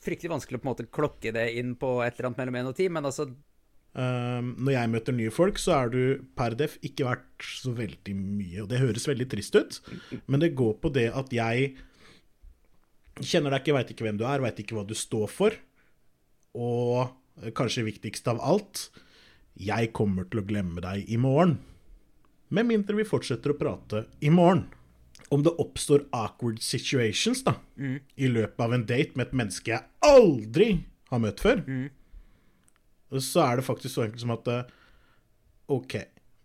Fryktelig 0.04 0.34
vanskelig 0.34 0.60
å 0.60 0.64
på 0.64 0.68
en 0.68 0.72
måte 0.72 0.88
klokke 0.90 1.34
det 1.36 1.46
inn 1.60 1.76
på 1.80 2.00
et 2.06 2.16
eller 2.16 2.32
annet 2.32 2.42
mellom 2.42 2.60
én 2.62 2.72
og 2.72 2.78
ti, 2.80 2.90
men 2.92 3.08
altså 3.10 3.30
Um, 3.98 4.52
når 4.62 4.76
jeg 4.76 4.90
møter 4.94 5.16
nye 5.18 5.32
folk, 5.34 5.58
så 5.58 5.72
er 5.74 5.88
du 5.90 6.02
per 6.38 6.54
def 6.54 6.76
ikke 6.86 7.08
verdt 7.08 7.46
så 7.58 7.72
veldig 7.74 8.14
mye. 8.14 8.60
Og 8.62 8.68
det 8.70 8.82
høres 8.84 9.08
veldig 9.10 9.26
trist 9.32 9.56
ut, 9.58 9.80
men 10.30 10.44
det 10.44 10.52
går 10.58 10.76
på 10.84 10.92
det 10.94 11.08
at 11.10 11.34
jeg 11.34 11.72
kjenner 13.18 13.50
deg 13.56 13.64
ikke, 13.64 13.76
veit 13.76 13.94
ikke 13.96 14.06
hvem 14.06 14.20
du 14.20 14.28
er, 14.30 14.44
veit 14.46 14.62
ikke 14.62 14.78
hva 14.78 14.86
du 14.88 14.94
står 14.94 15.26
for. 15.34 15.58
Og 16.54 17.10
kanskje 17.56 17.86
viktigst 17.88 18.28
av 18.32 18.40
alt 18.42 18.90
jeg 19.60 19.92
kommer 19.96 20.24
til 20.30 20.40
å 20.42 20.48
glemme 20.48 20.82
deg 20.84 21.10
i 21.12 21.18
morgen. 21.20 21.58
Med 22.50 22.66
mindre 22.70 22.96
vi 22.98 23.04
fortsetter 23.08 23.52
å 23.54 23.58
prate 23.60 24.06
i 24.26 24.30
morgen. 24.34 24.66
Om 25.30 25.44
det 25.46 25.52
oppstår 25.62 26.08
awkward 26.16 26.62
situations 26.64 27.44
da, 27.46 27.54
i 28.18 28.28
løpet 28.32 28.60
av 28.66 28.74
en 28.74 28.86
date 28.90 29.14
med 29.20 29.28
et 29.28 29.36
menneske 29.38 29.74
jeg 29.76 29.86
aldri 30.08 30.70
har 31.12 31.20
møtt 31.22 31.44
før, 31.44 31.62
så 33.20 33.44
er 33.46 33.60
det 33.60 33.66
faktisk 33.68 33.94
så 33.96 34.06
enkelt 34.08 34.24
som 34.24 34.34
at 34.36 34.48
eh, 34.54 34.72
OK, 35.74 35.96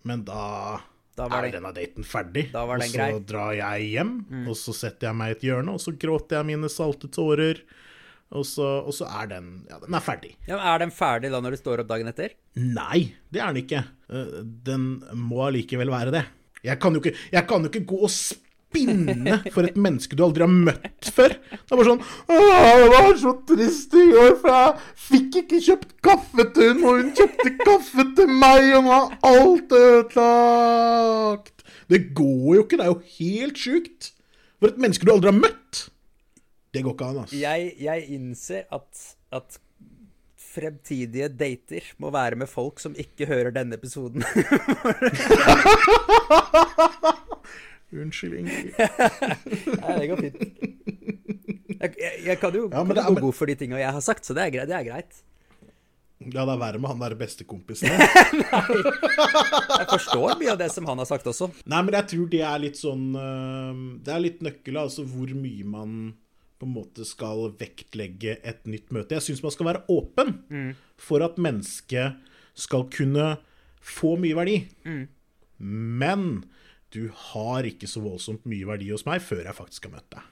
men 0.08 0.24
da, 0.26 0.80
Da 1.16 1.28
var 1.28 1.44
er 1.44 1.48
det- 1.50 1.56
denne 1.60 1.72
daten 1.76 2.04
ferdig. 2.04 2.46
Og 2.52 2.80
så 2.90 2.96
grei. 2.98 3.10
Mm. 3.14 3.24
drar 3.26 3.52
jeg 3.54 3.88
hjem, 3.94 4.12
og 4.48 4.56
så 4.56 4.74
setter 4.74 5.08
jeg 5.08 5.16
meg 5.16 5.28
i 5.32 5.36
et 5.38 5.46
hjørne, 5.48 5.72
og 5.76 5.80
så 5.80 5.92
gråter 5.96 6.36
jeg 6.40 6.46
mine 6.52 6.68
salte 6.68 7.08
tårer. 7.08 7.62
Og 8.34 8.42
så, 8.48 8.66
og 8.82 8.94
så 8.96 9.06
er 9.22 9.28
den 9.30 9.50
Ja, 9.70 9.78
den 9.82 9.94
er 9.94 10.02
ferdig. 10.02 10.32
Ja, 10.48 10.56
men 10.58 10.64
er 10.66 10.78
den 10.82 10.90
ferdig 10.94 11.30
da 11.30 11.38
når 11.44 11.54
du 11.54 11.60
står 11.60 11.82
opp 11.84 11.90
dagen 11.92 12.10
etter? 12.10 12.32
Nei, 12.58 13.04
det 13.30 13.40
er 13.44 13.52
den 13.54 13.62
ikke. 13.64 13.84
Eh, 14.10 14.40
Den 14.66 14.88
må 15.26 15.44
allikevel 15.46 15.92
være 15.94 16.10
det. 16.16 16.24
Jeg 16.64 16.80
kan 16.82 16.96
jo 16.96 17.02
ikke, 17.04 17.14
jeg 17.34 17.46
kan 17.46 17.62
jo 17.62 17.70
ikke 17.70 17.84
gå 17.92 17.98
og 18.08 18.10
spinne 18.14 19.36
for 19.54 19.62
et 19.68 19.76
menneske 19.78 20.16
du 20.18 20.22
aldri 20.24 20.42
har 20.46 20.50
møtt 20.50 21.10
før. 21.14 21.34
Det 21.52 21.60
er 21.70 21.76
bare 21.78 21.86
sånn 21.90 22.00
Åh, 22.02 22.70
det 22.80 22.88
var 22.94 23.18
så 23.20 23.34
trist 23.52 23.94
i 24.00 24.06
går, 24.10 24.32
for 24.40 24.50
jeg 24.56 24.72
fikk 25.04 25.38
ikke 25.44 25.60
kjøpt 25.68 25.92
kaffe 26.08 26.46
til 26.56 26.72
hun, 26.72 26.82
og 26.88 26.98
hun 27.02 27.12
kjøpte 27.20 27.52
kaffe 27.60 28.06
til 28.18 28.32
meg, 28.32 28.70
og 28.80 28.88
nå 28.88 28.96
er 28.96 29.06
alt 29.30 29.76
ødelagt. 29.78 31.64
Det 31.92 32.00
går 32.16 32.48
jo 32.56 32.64
ikke, 32.64 32.78
det 32.80 32.86
er 32.86 32.92
jo 32.94 33.02
helt 33.20 33.60
sjukt. 33.60 34.10
For 34.58 34.72
et 34.72 34.80
menneske 34.80 35.04
du 35.06 35.12
aldri 35.12 35.30
har 35.30 35.36
møtt. 35.38 35.84
Det 36.74 36.82
går 36.82 36.96
ikke 36.96 37.10
an, 37.12 37.20
altså. 37.22 37.38
Jeg, 37.38 37.72
jeg 37.80 38.08
innser 38.16 38.62
at, 38.74 39.04
at 39.34 39.58
fremtidige 40.54 41.28
dater 41.34 41.86
må 42.02 42.10
være 42.14 42.38
med 42.38 42.50
folk 42.50 42.80
som 42.82 42.94
ikke 42.98 43.26
hører 43.30 43.54
denne 43.54 43.78
episoden. 43.78 44.22
Unnskyld, 47.94 48.34
Ingrid. 48.40 48.72
Nei, 49.78 49.92
det 50.00 50.08
går 50.10 50.22
fint. 50.24 50.40
Jeg, 51.74 51.90
jeg, 52.00 52.12
jeg 52.26 52.38
kan 52.40 52.56
jo 52.56 52.64
Ja, 52.72 52.82
men 52.82 52.96
kan 52.96 53.06
det 53.14 53.20
gå 53.20 53.28
god 53.28 53.36
for 53.36 53.50
de 53.50 53.54
tinga 53.60 53.78
jeg 53.78 53.94
har 53.94 54.02
sagt, 54.04 54.26
så 54.26 54.34
det 54.34 54.42
er 54.46 54.52
greit. 54.54 54.70
Det 54.70 54.76
er 54.80 54.88
greit. 54.88 55.22
Ja, 56.24 56.44
det 56.46 56.54
er 56.54 56.60
verre 56.60 56.80
med 56.80 56.88
han 56.88 57.02
der 57.02 57.14
bestekompisen. 57.20 57.90
Jeg 59.74 59.86
forstår 59.90 60.38
mye 60.40 60.52
av 60.54 60.60
det 60.62 60.70
som 60.72 60.86
han 60.88 61.02
har 61.02 61.08
sagt 61.10 61.26
også. 61.28 61.50
Nei, 61.68 61.80
men 61.84 61.96
jeg 61.98 62.06
tror 62.14 62.28
det 62.32 62.40
er 62.46 62.62
litt 62.62 62.78
sånn 62.80 63.02
Det 64.06 64.12
er 64.14 64.22
litt 64.22 64.40
nøkkelen, 64.46 64.78
altså 64.86 65.04
hvor 65.10 65.34
mye 65.36 65.66
man 65.68 65.90
på 66.64 66.70
en 66.70 66.76
måte 66.80 67.04
skal 67.04 67.50
vektlegge 67.60 68.38
et 68.40 68.64
nytt 68.66 68.88
møte. 68.96 69.18
Jeg 69.18 69.28
syns 69.28 69.44
man 69.44 69.52
skal 69.52 69.68
være 69.68 69.84
åpen 69.92 70.38
for 70.96 71.20
at 71.26 71.36
mennesket 71.36 72.16
skal 72.56 72.88
kunne 72.88 73.34
få 73.84 74.14
mye 74.16 74.38
verdi. 74.38 74.56
Men 75.60 76.44
du 76.94 77.10
har 77.12 77.66
ikke 77.68 77.88
så 77.90 78.00
voldsomt 78.00 78.46
mye 78.48 78.64
verdi 78.68 78.88
hos 78.94 79.04
meg 79.04 79.20
før 79.22 79.44
jeg 79.44 79.58
faktisk 79.58 79.88
har 79.88 79.96
møtt 79.98 80.16
deg. 80.16 80.30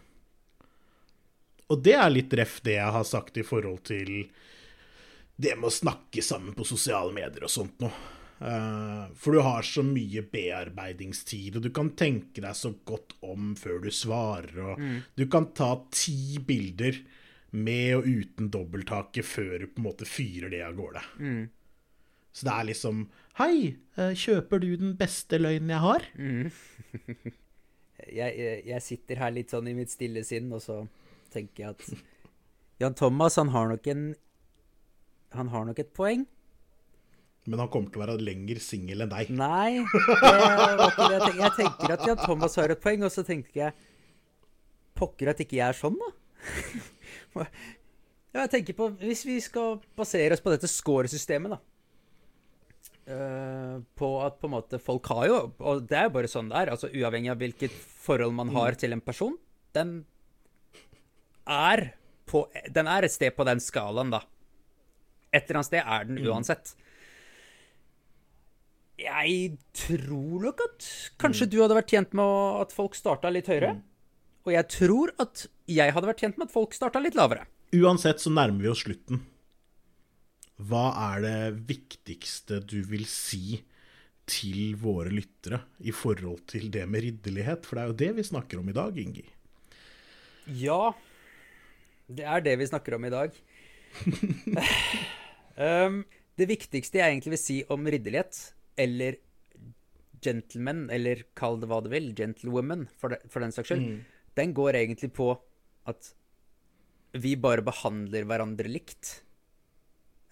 Og 1.72 1.85
det 1.85 1.95
er 1.97 2.11
litt 2.12 2.35
ref 2.37 2.59
det 2.64 2.78
jeg 2.78 2.97
har 2.97 3.05
sagt 3.09 3.39
i 3.41 3.45
forhold 3.47 3.85
til 3.89 4.30
det 5.37 5.55
med 5.59 5.68
å 5.68 5.74
snakke 5.74 6.22
sammen 6.24 6.55
på 6.57 6.66
sosiale 6.68 7.12
medier 7.16 7.45
og 7.45 7.53
sånt 7.53 7.80
noe. 7.83 7.93
Eh, 8.43 9.03
for 9.14 9.36
du 9.36 9.40
har 9.47 9.62
så 9.62 9.84
mye 9.86 10.24
bearbeidingstid, 10.32 11.57
og 11.57 11.62
du 11.62 11.70
kan 11.74 11.93
tenke 11.99 12.43
deg 12.43 12.57
så 12.59 12.72
godt 12.88 13.14
om 13.22 13.53
før 13.59 13.78
du 13.84 13.90
svarer, 13.95 14.57
og 14.59 14.80
du 15.18 15.26
kan 15.30 15.47
ta 15.55 15.76
ti 15.95 16.40
bilder 16.43 16.99
med 17.53 17.99
og 18.01 18.09
uten 18.09 18.49
dobbelttaket 18.51 19.28
før 19.28 19.59
du 19.61 19.66
på 19.68 19.82
en 19.82 19.86
måte 19.86 20.09
fyrer 20.09 20.51
det 20.51 20.62
av 20.66 20.74
gårde. 20.78 21.03
Så 22.32 22.49
det 22.49 22.53
er 22.57 22.68
liksom 22.72 23.05
Hei, 23.38 23.76
eh, 23.97 24.12
kjøper 24.16 24.61
du 24.61 24.70
den 24.76 24.97
beste 24.99 25.38
løgnen 25.38 25.70
jeg 25.72 25.84
har? 25.86 26.09
Jeg, 28.03 28.34
jeg, 28.34 28.62
jeg 28.66 28.82
sitter 28.82 29.20
her 29.20 29.30
litt 29.30 29.53
sånn 29.53 29.68
i 29.70 29.76
mitt 29.76 29.93
stille 29.93 30.24
sinn, 30.26 30.49
og 30.51 30.59
så 30.64 30.80
tenker 31.30 31.62
jeg 31.62 31.74
at 31.76 32.01
Jan 32.82 32.97
Thomas, 32.99 33.36
han 33.38 33.53
har 33.55 33.68
nok 33.70 33.86
en 33.93 34.01
Han 35.38 35.53
har 35.53 35.68
nok 35.68 35.78
et 35.78 35.93
poeng. 35.95 36.24
Men 37.51 37.59
han 37.59 37.70
kommer 37.72 37.90
til 37.90 37.99
å 37.99 38.05
være 38.05 38.22
lenger 38.22 38.61
singel 38.62 39.03
enn 39.03 39.11
deg. 39.11 39.30
Nei. 39.34 39.80
Jeg 39.82 41.32
jeg 41.40 41.53
tenker 41.57 41.95
at 41.97 42.05
Jan 42.07 42.20
Thomas 42.22 42.55
har 42.61 42.70
et 42.70 42.82
poeng, 42.82 43.03
og 43.03 43.11
så 43.14 43.24
tenker 43.26 43.64
jeg 43.64 43.88
Pokker 44.99 45.32
at 45.32 45.40
ikke 45.43 45.57
jeg 45.57 45.64
er 45.72 45.78
sånn, 45.78 45.97
da. 45.99 46.11
Ja, 48.32 48.45
jeg 48.47 48.51
tenker 48.55 48.76
på 48.76 48.86
Hvis 49.01 49.24
vi 49.28 49.34
skal 49.45 49.76
basere 49.99 50.36
oss 50.36 50.43
på 50.45 50.53
dette 50.53 50.68
score-systemet, 50.70 51.53
da. 51.53 51.59
eh, 53.12 53.74
på 53.99 54.09
at 54.24 54.38
på 54.40 54.49
en 54.49 54.55
måte 54.55 54.78
folk 54.80 55.11
har 55.12 55.26
jo 55.28 55.36
Og 55.59 55.82
det 55.90 55.99
er 55.99 56.07
jo 56.09 56.14
bare 56.14 56.30
sånn 56.30 56.49
det 56.53 56.61
er, 56.62 56.72
altså 56.72 56.88
uavhengig 56.93 57.32
av 57.34 57.43
hvilket 57.43 57.74
forhold 58.07 58.36
man 58.38 58.53
har 58.55 58.78
til 58.80 58.95
en 58.97 59.03
person. 59.05 59.34
Den 59.76 60.05
er 61.49 61.90
på 62.30 62.47
Den 62.70 62.88
er 62.88 63.05
et 63.09 63.12
sted 63.12 63.34
på 63.36 63.45
den 63.49 63.61
skalaen, 63.61 64.14
da. 64.14 64.22
Et 65.32 65.43
eller 65.45 65.61
annet 65.61 65.70
sted 65.72 65.82
er 65.82 66.09
den 66.09 66.22
uansett. 66.28 66.74
Jeg 69.03 69.57
tror 69.74 70.44
nok 70.46 70.61
at 70.62 70.86
kanskje 71.20 71.48
du 71.50 71.59
hadde 71.62 71.76
vært 71.78 71.90
tjent 71.90 72.14
med 72.16 72.62
at 72.62 72.74
folk 72.74 72.94
starta 72.98 73.32
litt 73.32 73.50
høyere. 73.50 73.74
Og 74.46 74.55
jeg 74.55 74.68
tror 74.74 75.12
at 75.22 75.46
jeg 75.70 75.94
hadde 75.94 76.09
vært 76.09 76.22
tjent 76.24 76.38
med 76.38 76.48
at 76.48 76.55
folk 76.55 76.74
starta 76.76 77.03
litt 77.03 77.18
lavere. 77.18 77.46
Uansett 77.72 78.22
så 78.22 78.32
nærmer 78.32 78.64
vi 78.64 78.70
oss 78.72 78.82
slutten. 78.84 79.22
Hva 80.62 80.88
er 81.14 81.22
det 81.24 81.38
viktigste 81.70 82.61
du 82.62 82.82
vil 82.86 83.07
si 83.11 83.59
til 84.28 84.76
våre 84.78 85.11
lyttere 85.11 85.62
i 85.82 85.94
forhold 85.94 86.44
til 86.53 86.68
det 86.74 86.84
med 86.90 87.07
ridderlighet? 87.07 87.66
For 87.66 87.78
det 87.78 87.82
er 87.82 87.90
jo 87.90 88.00
det 88.03 88.11
vi 88.18 88.26
snakker 88.28 88.61
om 88.61 88.68
i 88.70 88.76
dag, 88.76 88.98
Ingi. 88.98 89.24
Ja, 90.59 90.92
det 92.11 92.26
er 92.26 92.42
det 92.44 92.57
vi 92.61 92.68
snakker 92.68 92.98
om 92.98 93.07
i 93.07 93.12
dag. 93.14 93.36
um, 95.57 96.03
det 96.38 96.50
viktigste 96.50 97.00
jeg 97.00 97.14
egentlig 97.14 97.36
vil 97.36 97.42
si 97.42 97.59
om 97.72 97.86
ridderlighet, 97.86 98.42
eller 98.77 99.16
gentleman, 100.23 100.85
eller 100.95 101.25
kall 101.39 101.59
det 101.61 101.68
hva 101.70 101.81
du 101.83 101.89
vil, 101.93 102.12
gentlewoman, 102.14 102.87
for, 103.01 103.16
for 103.29 103.43
den 103.43 103.53
saks 103.55 103.73
skyld, 103.73 103.87
den 104.39 104.53
går 104.55 104.79
egentlig 104.79 105.11
på 105.16 105.33
at 105.91 106.12
vi 107.20 107.35
bare 107.37 107.61
behandler 107.66 108.25
hverandre 108.25 108.70
likt. 108.70 109.18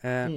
Eh, 0.06 0.30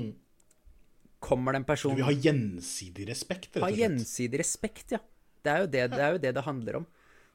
Kommer 1.23 1.55
det 1.55 1.61
en 1.61 1.67
person 1.69 1.95
Vi 1.95 2.03
har 2.03 2.17
gjensidig 2.19 3.05
respekt, 3.07 3.53
rett 3.55 3.61
og 3.63 3.69
slett. 3.69 3.79
gjensidig 3.79 4.39
respekt, 4.41 4.91
ja. 4.91 4.99
Det 5.43 5.51
er, 5.53 5.61
jo 5.63 5.69
det, 5.71 5.83
det 5.93 6.01
er 6.03 6.11
jo 6.17 6.19
det 6.23 6.33
det 6.35 6.43
handler 6.43 6.81
om. 6.81 6.85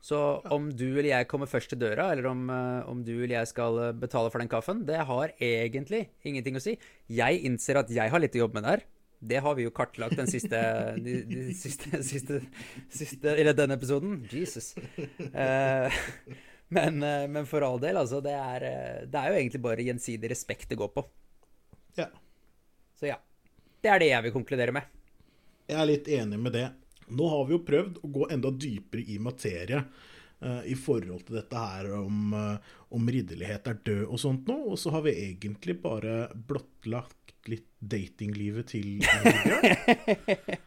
Så 0.04 0.18
om 0.54 0.68
du 0.70 0.84
eller 0.98 1.08
jeg 1.10 1.28
kommer 1.30 1.48
først 1.50 1.72
til 1.72 1.80
døra, 1.80 2.10
eller 2.12 2.28
om, 2.30 2.44
eh, 2.52 2.82
om 2.90 3.00
du 3.04 3.14
eller 3.16 3.38
jeg 3.40 3.48
skal 3.50 3.78
eh, 3.86 3.94
betale 3.96 4.30
for 4.30 4.38
den 4.42 4.50
kaffen, 4.52 4.84
det 4.86 5.00
har 5.08 5.32
egentlig 5.40 6.04
ingenting 6.28 6.56
å 6.60 6.62
si. 6.62 6.76
Jeg 7.08 7.40
innser 7.48 7.80
at 7.80 7.90
jeg 7.90 8.12
har 8.12 8.20
litt 8.22 8.36
å 8.36 8.44
jobbe 8.44 8.60
med 8.60 8.68
der. 8.68 8.84
Det 9.18 9.40
har 9.42 9.54
vi 9.58 9.64
jo 9.66 9.72
kartlagt 9.74 10.16
den 10.16 10.28
siste, 10.30 10.58
de, 11.02 11.14
de 11.26 11.54
siste, 11.54 12.02
siste, 12.06 12.40
siste 12.94 13.32
Eller 13.34 13.56
denne 13.56 13.74
episoden. 13.74 14.20
Jesus. 14.30 14.74
Eh, 15.18 15.98
men, 16.68 17.02
eh, 17.02 17.24
men 17.28 17.46
for 17.46 17.64
all 17.66 17.80
del, 17.82 17.98
altså. 17.98 18.20
Det 18.24 18.34
er, 18.34 18.66
eh, 18.68 19.00
det 19.10 19.20
er 19.20 19.32
jo 19.32 19.40
egentlig 19.40 19.62
bare 19.64 19.86
gjensidig 19.86 20.30
respekt 20.30 20.68
det 20.70 20.78
går 20.78 20.92
på. 20.94 21.04
Ja. 21.98 22.06
Så 22.98 23.10
ja. 23.10 23.18
Det 23.82 23.90
er 23.90 24.02
det 24.02 24.12
jeg 24.12 24.26
vil 24.26 24.34
konkludere 24.34 24.74
med. 24.74 24.94
Jeg 25.68 25.80
er 25.80 25.90
litt 25.90 26.08
enig 26.18 26.38
med 26.40 26.54
det. 26.54 26.68
Nå 27.08 27.28
har 27.32 27.44
vi 27.48 27.56
jo 27.56 27.64
prøvd 27.64 28.00
å 28.04 28.12
gå 28.12 28.28
enda 28.34 28.52
dypere 28.52 29.04
i 29.08 29.18
materie 29.22 29.82
i 30.70 30.74
forhold 30.78 31.24
til 31.26 31.40
dette 31.40 31.58
her 31.58 31.90
om, 31.98 32.34
eh, 32.38 32.74
om 32.94 33.08
ridderlighet 33.10 33.66
er 33.70 33.80
død 33.88 34.04
og 34.06 34.20
sånt 34.22 34.46
nå, 34.50 34.58
og 34.70 34.78
så 34.78 34.92
har 34.94 35.02
vi 35.06 35.16
egentlig 35.26 35.78
bare 35.82 36.28
blottlagt 36.34 37.34
litt 37.48 37.66
datinglivet 37.80 38.70
til 38.74 38.86
Ingebjørn. 38.98 40.60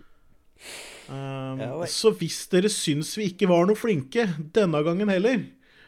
Um, 1.12 1.62
så 2.00 2.12
hvis 2.18 2.44
dere 2.52 2.72
syns 2.72 3.14
vi 3.20 3.32
ikke 3.32 3.50
var 3.52 3.66
noe 3.68 3.80
flinke 3.80 4.28
denne 4.56 4.84
gangen 4.86 5.12
heller, 5.14 5.44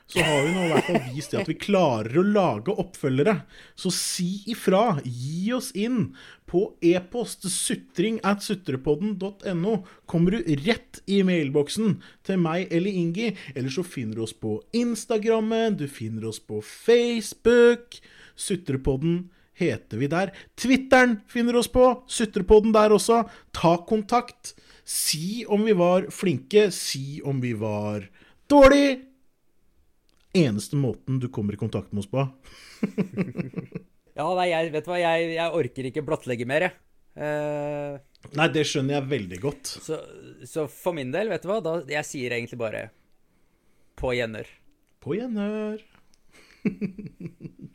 så 0.08 0.22
har 0.22 0.44
vi 0.46 0.52
nå 0.54 0.64
i 0.66 0.70
hvert 0.70 0.88
fall 0.88 1.06
vist 1.16 1.32
det 1.34 1.40
at 1.42 1.50
vi 1.50 1.56
klarer 1.58 2.18
å 2.20 2.26
lage 2.28 2.74
oppfølgere. 2.84 3.34
Så 3.80 3.90
si 3.96 4.44
ifra. 4.52 5.00
Gi 5.04 5.54
oss 5.56 5.72
inn 5.80 6.12
på 6.50 6.66
e-post 6.86 7.48
sutring 7.50 8.20
at 8.28 8.44
sutrepodden.no. 8.46 9.76
Kommer 10.06 10.36
du 10.36 10.58
rett 10.68 11.00
i 11.10 11.22
mailboksen 11.26 11.96
til 12.28 12.42
meg 12.44 12.68
eller 12.70 12.92
Ingi, 12.92 13.32
eller 13.56 13.74
så 13.74 13.86
finner 13.88 14.20
du 14.20 14.26
oss 14.28 14.36
på 14.38 14.60
Instagrammen, 14.76 15.80
du 15.80 15.88
finner 15.90 16.28
oss 16.30 16.42
på 16.44 16.60
Facebook. 16.62 17.98
Sutrepodden 18.36 19.32
heter 19.58 20.02
vi 20.02 20.12
der. 20.12 20.34
Twitteren 20.60 21.22
finner 21.32 21.58
oss 21.58 21.72
på. 21.72 21.88
Sutrepodden 22.12 22.76
der 22.76 22.94
også. 22.94 23.24
Ta 23.56 23.80
kontakt. 23.88 24.54
Si 24.84 25.42
om 25.48 25.64
vi 25.66 25.74
var 25.80 26.10
flinke, 26.12 26.68
si 26.76 27.22
om 27.24 27.40
vi 27.42 27.56
var 27.58 28.10
dårlige 28.52 29.13
eneste 30.34 30.78
måten 30.80 31.20
du 31.22 31.30
kommer 31.34 31.56
i 31.56 31.60
kontakt 31.62 31.94
med 31.94 32.06
oss 32.06 32.12
på. 32.12 32.28
Ja, 34.14 34.28
nei, 34.38 34.52
jeg, 34.52 34.70
vet 34.76 34.86
du 34.86 34.92
hva, 34.92 34.98
jeg, 35.02 35.30
jeg 35.34 35.54
orker 35.58 35.88
ikke 35.90 36.04
blottlegge 36.06 36.46
mer, 36.46 36.68
jeg. 36.68 36.76
Uh, 37.18 37.98
Nei, 38.38 38.46
det 38.54 38.64
skjønner 38.70 39.00
jeg 39.00 39.10
veldig 39.10 39.40
godt. 39.42 39.72
så, 39.86 39.98
så 40.50 40.68
for 40.70 40.94
min 40.98 41.10
del, 41.14 41.32
vet 41.34 41.42
du 41.42 41.50
hva, 41.50 41.58
da, 41.66 41.74
jeg 41.90 42.06
sier 42.06 42.36
egentlig 42.38 42.60
bare 42.62 42.84
på 43.98 44.14
gjenhør. 44.14 44.50
På 45.02 45.18
gjenhør. 45.18 45.82